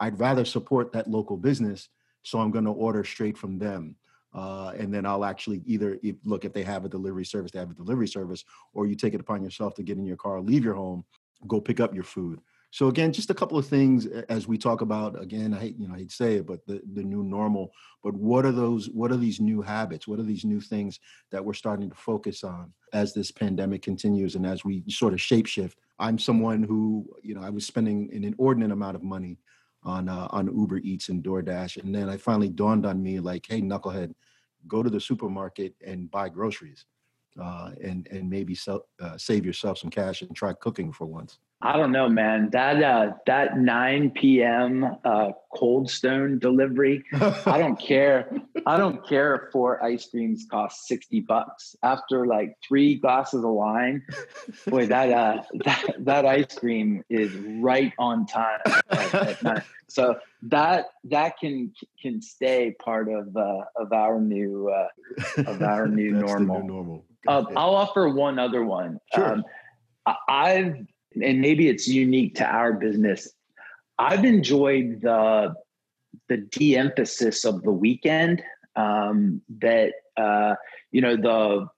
I'd 0.00 0.18
rather 0.18 0.44
support 0.44 0.92
that 0.92 1.08
local 1.08 1.36
business, 1.36 1.88
so 2.22 2.38
I'm 2.38 2.50
going 2.50 2.64
to 2.64 2.72
order 2.72 3.04
straight 3.04 3.38
from 3.38 3.58
them. 3.58 3.96
Uh, 4.34 4.72
and 4.76 4.92
then 4.92 5.06
I'll 5.06 5.24
actually 5.24 5.62
either 5.64 5.98
if, 6.02 6.16
look 6.24 6.44
if 6.44 6.52
they 6.52 6.64
have 6.64 6.84
a 6.84 6.88
delivery 6.88 7.24
service, 7.24 7.52
they 7.52 7.60
have 7.60 7.70
a 7.70 7.74
delivery 7.74 8.08
service, 8.08 8.44
or 8.72 8.86
you 8.86 8.96
take 8.96 9.14
it 9.14 9.20
upon 9.20 9.44
yourself 9.44 9.74
to 9.74 9.82
get 9.82 9.96
in 9.96 10.04
your 10.04 10.16
car, 10.16 10.40
leave 10.40 10.64
your 10.64 10.74
home, 10.74 11.04
go 11.46 11.60
pick 11.60 11.78
up 11.78 11.94
your 11.94 12.04
food. 12.04 12.40
So 12.74 12.88
again, 12.88 13.12
just 13.12 13.30
a 13.30 13.34
couple 13.34 13.56
of 13.56 13.68
things 13.68 14.06
as 14.28 14.48
we 14.48 14.58
talk 14.58 14.80
about. 14.80 15.22
Again, 15.22 15.54
I 15.54 15.60
hate 15.60 15.78
you 15.78 15.86
know 15.86 15.94
I 15.94 15.98
hate 15.98 16.08
to 16.08 16.16
say 16.16 16.34
it, 16.38 16.46
but 16.46 16.66
the 16.66 16.82
the 16.94 17.04
new 17.04 17.22
normal. 17.22 17.70
But 18.02 18.14
what 18.14 18.44
are 18.44 18.50
those? 18.50 18.90
What 18.90 19.12
are 19.12 19.16
these 19.16 19.38
new 19.38 19.62
habits? 19.62 20.08
What 20.08 20.18
are 20.18 20.24
these 20.24 20.44
new 20.44 20.60
things 20.60 20.98
that 21.30 21.44
we're 21.44 21.54
starting 21.54 21.88
to 21.88 21.94
focus 21.94 22.42
on 22.42 22.72
as 22.92 23.14
this 23.14 23.30
pandemic 23.30 23.82
continues 23.82 24.34
and 24.34 24.44
as 24.44 24.64
we 24.64 24.82
sort 24.88 25.12
of 25.12 25.20
shapeshift? 25.20 25.74
I'm 25.98 26.18
someone 26.18 26.62
who 26.62 27.06
you 27.22 27.34
know 27.34 27.42
I 27.42 27.50
was 27.50 27.66
spending 27.66 28.10
an 28.12 28.24
inordinate 28.24 28.72
amount 28.72 28.96
of 28.96 29.02
money 29.02 29.38
on 29.82 30.08
uh, 30.08 30.28
on 30.30 30.46
Uber 30.46 30.78
Eats 30.78 31.08
and 31.08 31.22
DoorDash, 31.22 31.82
and 31.82 31.94
then 31.94 32.08
I 32.08 32.16
finally 32.16 32.48
dawned 32.48 32.86
on 32.86 33.02
me 33.02 33.20
like, 33.20 33.46
hey, 33.48 33.60
knucklehead, 33.60 34.14
go 34.66 34.82
to 34.82 34.90
the 34.90 35.00
supermarket 35.00 35.74
and 35.84 36.10
buy 36.10 36.28
groceries, 36.28 36.86
uh, 37.40 37.70
and 37.82 38.08
and 38.10 38.28
maybe 38.28 38.54
sell, 38.54 38.86
uh, 39.00 39.16
save 39.16 39.44
yourself 39.44 39.78
some 39.78 39.90
cash 39.90 40.22
and 40.22 40.34
try 40.34 40.52
cooking 40.54 40.92
for 40.92 41.06
once. 41.06 41.38
I 41.64 41.78
don't 41.78 41.92
know, 41.92 42.10
man. 42.10 42.50
That 42.50 42.82
uh, 42.82 43.14
that 43.24 43.56
9 43.56 44.10
p.m. 44.10 44.98
Uh, 45.02 45.30
Cold 45.54 45.90
Stone 45.90 46.38
delivery. 46.38 47.02
I 47.14 47.56
don't 47.56 47.80
care. 47.80 48.30
I 48.66 48.76
don't 48.76 49.06
care 49.08 49.34
if 49.36 49.50
four 49.50 49.82
ice 49.82 50.06
creams 50.06 50.46
cost 50.50 50.86
60 50.86 51.20
bucks. 51.20 51.74
After 51.82 52.26
like 52.26 52.58
three 52.66 52.96
glasses 52.96 53.44
of 53.44 53.50
wine, 53.50 54.02
boy, 54.66 54.86
that 54.88 55.10
uh, 55.10 55.42
that 55.64 55.94
that 56.00 56.26
ice 56.26 56.54
cream 56.54 57.02
is 57.08 57.34
right 57.34 57.94
on 57.98 58.26
time. 58.26 58.60
At, 58.90 59.46
at 59.46 59.64
so 59.88 60.18
that 60.42 60.90
that 61.04 61.38
can 61.38 61.72
can 62.00 62.20
stay 62.20 62.76
part 62.78 63.08
of 63.08 63.34
uh, 63.34 63.62
of 63.76 63.90
our 63.94 64.20
new 64.20 64.68
uh, 64.68 64.88
of 65.46 65.62
our 65.62 65.88
new 65.88 66.10
normal. 66.10 66.60
New 66.60 66.66
normal. 66.66 67.04
Uh, 67.26 67.44
I'll 67.56 67.74
offer 67.74 68.06
one 68.10 68.38
other 68.38 68.62
one. 68.62 69.00
Sure. 69.14 69.32
Um, 69.32 69.44
I've 70.28 70.86
and 71.22 71.40
maybe 71.40 71.68
it's 71.68 71.88
unique 71.88 72.36
to 72.36 72.44
our 72.44 72.72
business. 72.72 73.32
I've 73.98 74.24
enjoyed 74.24 75.00
the 75.02 75.54
the 76.28 76.38
de-emphasis 76.38 77.44
of 77.44 77.62
the 77.62 77.72
weekend. 77.72 78.42
Um, 78.76 79.40
that 79.60 79.92
uh, 80.16 80.54
you 80.90 81.00
know 81.00 81.16
the 81.16 81.68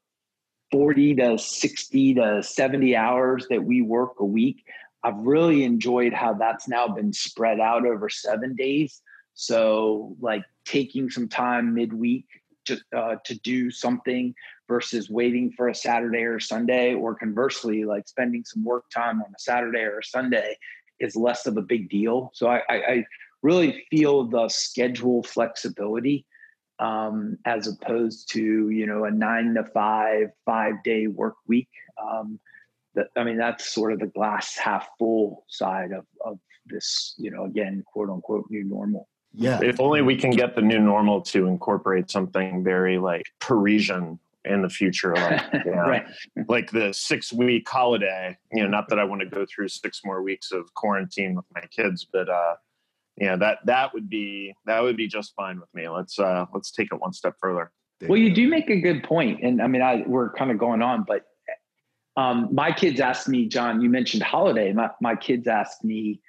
40 0.72 1.14
to 1.16 1.38
60 1.38 2.14
to 2.14 2.42
70 2.42 2.96
hours 2.96 3.46
that 3.50 3.62
we 3.62 3.82
work 3.82 4.14
a 4.18 4.24
week. 4.24 4.64
I've 5.04 5.18
really 5.18 5.62
enjoyed 5.64 6.12
how 6.12 6.34
that's 6.34 6.68
now 6.68 6.88
been 6.88 7.12
spread 7.12 7.60
out 7.60 7.86
over 7.86 8.08
seven 8.08 8.56
days. 8.56 9.00
So, 9.34 10.16
like 10.20 10.42
taking 10.64 11.10
some 11.10 11.28
time 11.28 11.74
midweek 11.74 12.26
to, 12.66 12.78
uh, 12.96 13.16
to 13.24 13.34
do 13.40 13.70
something 13.70 14.34
versus 14.68 15.10
waiting 15.10 15.52
for 15.52 15.68
a 15.68 15.74
Saturday 15.74 16.22
or 16.22 16.40
Sunday, 16.40 16.94
or 16.94 17.14
conversely, 17.14 17.84
like 17.84 18.08
spending 18.08 18.44
some 18.44 18.64
work 18.64 18.84
time 18.90 19.20
on 19.20 19.28
a 19.28 19.38
Saturday 19.38 19.80
or 19.80 19.98
a 19.98 20.04
Sunday 20.04 20.56
is 20.98 21.16
less 21.16 21.46
of 21.46 21.56
a 21.56 21.62
big 21.62 21.88
deal. 21.88 22.30
So 22.34 22.48
I, 22.48 22.62
I, 22.68 22.74
I 22.74 23.04
really 23.42 23.84
feel 23.90 24.24
the 24.24 24.48
schedule 24.48 25.22
flexibility 25.22 26.26
um, 26.78 27.38
as 27.44 27.66
opposed 27.66 28.30
to 28.32 28.70
you 28.70 28.86
know 28.86 29.04
a 29.04 29.10
nine 29.10 29.54
to 29.54 29.64
five 29.64 30.28
five 30.44 30.82
day 30.82 31.06
work 31.06 31.36
week. 31.46 31.68
Um, 32.02 32.38
that 32.94 33.08
I 33.16 33.24
mean 33.24 33.38
that's 33.38 33.72
sort 33.72 33.92
of 33.92 34.00
the 34.00 34.06
glass 34.06 34.56
half 34.56 34.88
full 34.98 35.44
side 35.48 35.92
of 35.92 36.06
of 36.24 36.38
this 36.66 37.14
you 37.18 37.30
know 37.30 37.44
again 37.44 37.84
quote 37.86 38.10
unquote 38.10 38.46
new 38.50 38.64
normal. 38.64 39.08
Yeah. 39.36 39.60
If 39.62 39.80
only 39.80 40.00
we 40.00 40.16
can 40.16 40.30
get 40.30 40.56
the 40.56 40.62
new 40.62 40.80
normal 40.80 41.20
to 41.22 41.46
incorporate 41.46 42.10
something 42.10 42.64
very 42.64 42.98
like 42.98 43.24
Parisian 43.38 44.18
in 44.46 44.62
the 44.62 44.70
future, 44.70 45.14
like 45.14 45.42
you 45.64 45.72
know, 45.72 45.82
right. 45.82 46.06
like 46.48 46.70
the 46.70 46.92
six 46.94 47.32
week 47.32 47.68
holiday. 47.68 48.36
You 48.52 48.62
know, 48.62 48.68
not 48.68 48.88
that 48.88 48.98
I 48.98 49.04
want 49.04 49.20
to 49.20 49.26
go 49.26 49.44
through 49.44 49.68
six 49.68 50.00
more 50.04 50.22
weeks 50.22 50.52
of 50.52 50.72
quarantine 50.74 51.34
with 51.34 51.44
my 51.54 51.60
kids, 51.70 52.06
but 52.10 52.30
uh, 52.30 52.54
yeah, 53.18 53.36
that 53.36 53.58
that 53.66 53.92
would 53.92 54.08
be 54.08 54.54
that 54.64 54.82
would 54.82 54.96
be 54.96 55.06
just 55.06 55.34
fine 55.34 55.60
with 55.60 55.72
me. 55.74 55.86
Let's 55.88 56.18
uh, 56.18 56.46
let's 56.54 56.70
take 56.70 56.88
it 56.90 57.00
one 57.00 57.12
step 57.12 57.34
further. 57.38 57.72
Well, 58.08 58.18
you 58.18 58.34
do 58.34 58.48
make 58.48 58.70
a 58.70 58.80
good 58.80 59.02
point, 59.04 59.40
and 59.42 59.60
I 59.60 59.66
mean, 59.66 59.82
I 59.82 60.04
we're 60.06 60.32
kind 60.32 60.50
of 60.50 60.58
going 60.58 60.80
on, 60.82 61.04
but 61.06 61.26
um, 62.16 62.48
my 62.52 62.72
kids 62.72 63.00
asked 63.00 63.28
me, 63.28 63.46
John, 63.46 63.82
you 63.82 63.90
mentioned 63.90 64.22
holiday. 64.22 64.72
My 64.72 64.90
my 65.02 65.14
kids 65.14 65.46
asked 65.46 65.84
me, 65.84 66.20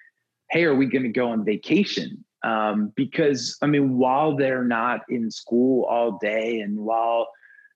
"Hey, 0.49 0.66
are 0.66 0.76
we 0.76 0.88
going 0.88 1.03
to 1.03 1.10
go 1.10 1.32
on 1.32 1.45
vacation?" 1.45 2.26
Um, 2.44 2.94
because 2.96 3.58
I 3.62 3.68
mean, 3.68 3.98
while 3.98 4.36
they're 4.36 4.64
not 4.64 5.02
in 5.10 5.32
school 5.32 5.86
all 5.86 6.18
day 6.20 6.60
and 6.60 6.78
while 6.78 7.28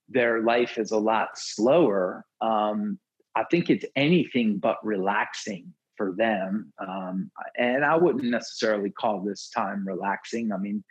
their 0.08 0.42
life 0.42 0.78
is 0.78 0.90
a 0.90 0.98
lot 0.98 1.30
slower, 1.36 2.24
um, 2.40 2.98
I 3.34 3.44
think 3.50 3.70
it's 3.70 3.84
anything 3.96 4.58
but 4.58 4.84
relaxing 4.84 5.72
for 5.96 6.12
them. 6.12 6.72
Um, 6.78 7.30
and 7.56 7.84
I 7.84 7.96
wouldn't 7.96 8.24
necessarily 8.24 8.90
call 8.90 9.20
this 9.20 9.48
time 9.48 9.86
relaxing. 9.86 10.52
I 10.52 10.58
mean, 10.58 10.84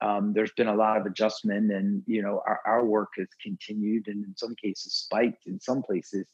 um, 0.00 0.32
there's 0.34 0.52
been 0.52 0.66
a 0.68 0.74
lot 0.74 0.98
of 0.98 1.06
adjustment, 1.06 1.72
and 1.72 2.02
you 2.06 2.22
know, 2.22 2.42
our, 2.46 2.60
our 2.66 2.84
work 2.84 3.10
has 3.16 3.28
continued, 3.42 4.08
and 4.08 4.24
in 4.24 4.36
some 4.36 4.54
cases 4.54 4.92
spiked. 4.92 5.46
In 5.46 5.58
some 5.58 5.82
places, 5.82 6.26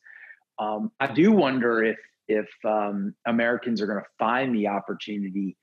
um, 0.58 0.90
I 0.98 1.12
do 1.12 1.32
wonder 1.32 1.82
if 1.84 1.98
if 2.28 2.48
um, 2.64 3.14
Americans 3.26 3.80
are 3.80 3.86
going 3.86 4.00
to 4.00 4.08
find 4.18 4.54
the 4.54 4.68
opportunity 4.68 5.56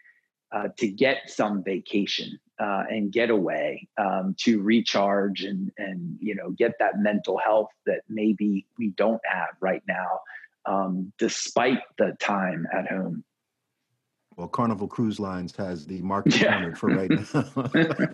uh, 0.51 0.69
to 0.77 0.87
get 0.87 1.29
some 1.29 1.63
vacation 1.63 2.39
uh, 2.59 2.83
and 2.89 3.11
get 3.11 3.29
away 3.29 3.87
um, 3.97 4.35
to 4.39 4.61
recharge 4.61 5.43
and 5.43 5.71
and 5.77 6.17
you 6.19 6.35
know 6.35 6.51
get 6.51 6.73
that 6.79 6.99
mental 6.99 7.37
health 7.37 7.69
that 7.85 8.01
maybe 8.09 8.65
we 8.77 8.89
don't 8.89 9.21
have 9.25 9.49
right 9.61 9.83
now 9.87 10.19
um, 10.65 11.11
despite 11.17 11.79
the 11.97 12.15
time 12.19 12.65
at 12.73 12.87
home 12.87 13.23
well 14.37 14.47
carnival 14.47 14.87
cruise 14.87 15.19
lines 15.19 15.55
has 15.55 15.85
the 15.85 16.01
market 16.01 16.35
yeah. 16.41 16.53
covered 16.53 16.77
for 16.77 16.89
right 16.89 17.11
now 17.11 18.13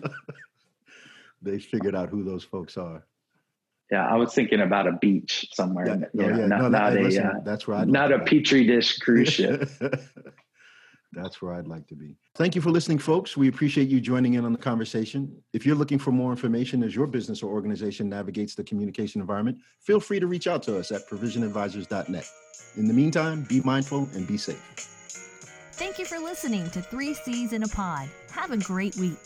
they 1.42 1.58
figured 1.58 1.94
out 1.94 2.08
who 2.08 2.22
those 2.22 2.44
folks 2.44 2.76
are 2.76 3.04
yeah, 3.90 4.04
I 4.04 4.16
was 4.16 4.34
thinking 4.34 4.60
about 4.60 4.88
a 4.88 4.92
beach 4.92 5.46
somewhere. 5.52 5.86
Yeah, 5.86 6.24
oh, 6.24 6.28
yeah. 6.28 6.46
Not, 6.46 6.58
no, 6.58 6.70
that, 6.70 6.70
not 6.70 6.96
a, 6.96 7.00
listen, 7.02 7.24
uh, 7.24 7.40
that's 7.44 7.68
right. 7.68 7.86
Not 7.86 8.10
a 8.10 8.18
petri 8.18 8.66
dish 8.66 8.98
cruise 8.98 9.28
ship. 9.28 9.70
That's 11.12 11.40
where 11.40 11.54
I'd 11.54 11.66
like 11.66 11.86
to 11.88 11.94
be. 11.94 12.16
Thank 12.34 12.54
you 12.54 12.60
for 12.60 12.70
listening, 12.70 12.98
folks. 12.98 13.36
We 13.36 13.48
appreciate 13.48 13.88
you 13.88 14.00
joining 14.00 14.34
in 14.34 14.44
on 14.44 14.52
the 14.52 14.58
conversation. 14.58 15.34
If 15.52 15.64
you're 15.64 15.76
looking 15.76 15.98
for 15.98 16.10
more 16.12 16.30
information 16.30 16.82
as 16.82 16.94
your 16.94 17.06
business 17.06 17.42
or 17.42 17.52
organization 17.52 18.08
navigates 18.08 18.54
the 18.54 18.64
communication 18.64 19.20
environment, 19.20 19.58
feel 19.80 20.00
free 20.00 20.20
to 20.20 20.26
reach 20.26 20.46
out 20.46 20.62
to 20.64 20.78
us 20.78 20.92
at 20.92 21.08
provisionadvisors.net. 21.08 22.28
In 22.76 22.86
the 22.86 22.94
meantime, 22.94 23.46
be 23.48 23.60
mindful 23.62 24.08
and 24.14 24.26
be 24.26 24.36
safe. 24.36 24.62
Thank 25.72 25.98
you 25.98 26.06
for 26.06 26.18
listening 26.18 26.68
to 26.70 26.82
Three 26.82 27.14
C's 27.14 27.52
in 27.52 27.62
a 27.62 27.68
Pod. 27.68 28.08
Have 28.30 28.50
a 28.50 28.56
great 28.56 28.96
week. 28.96 29.18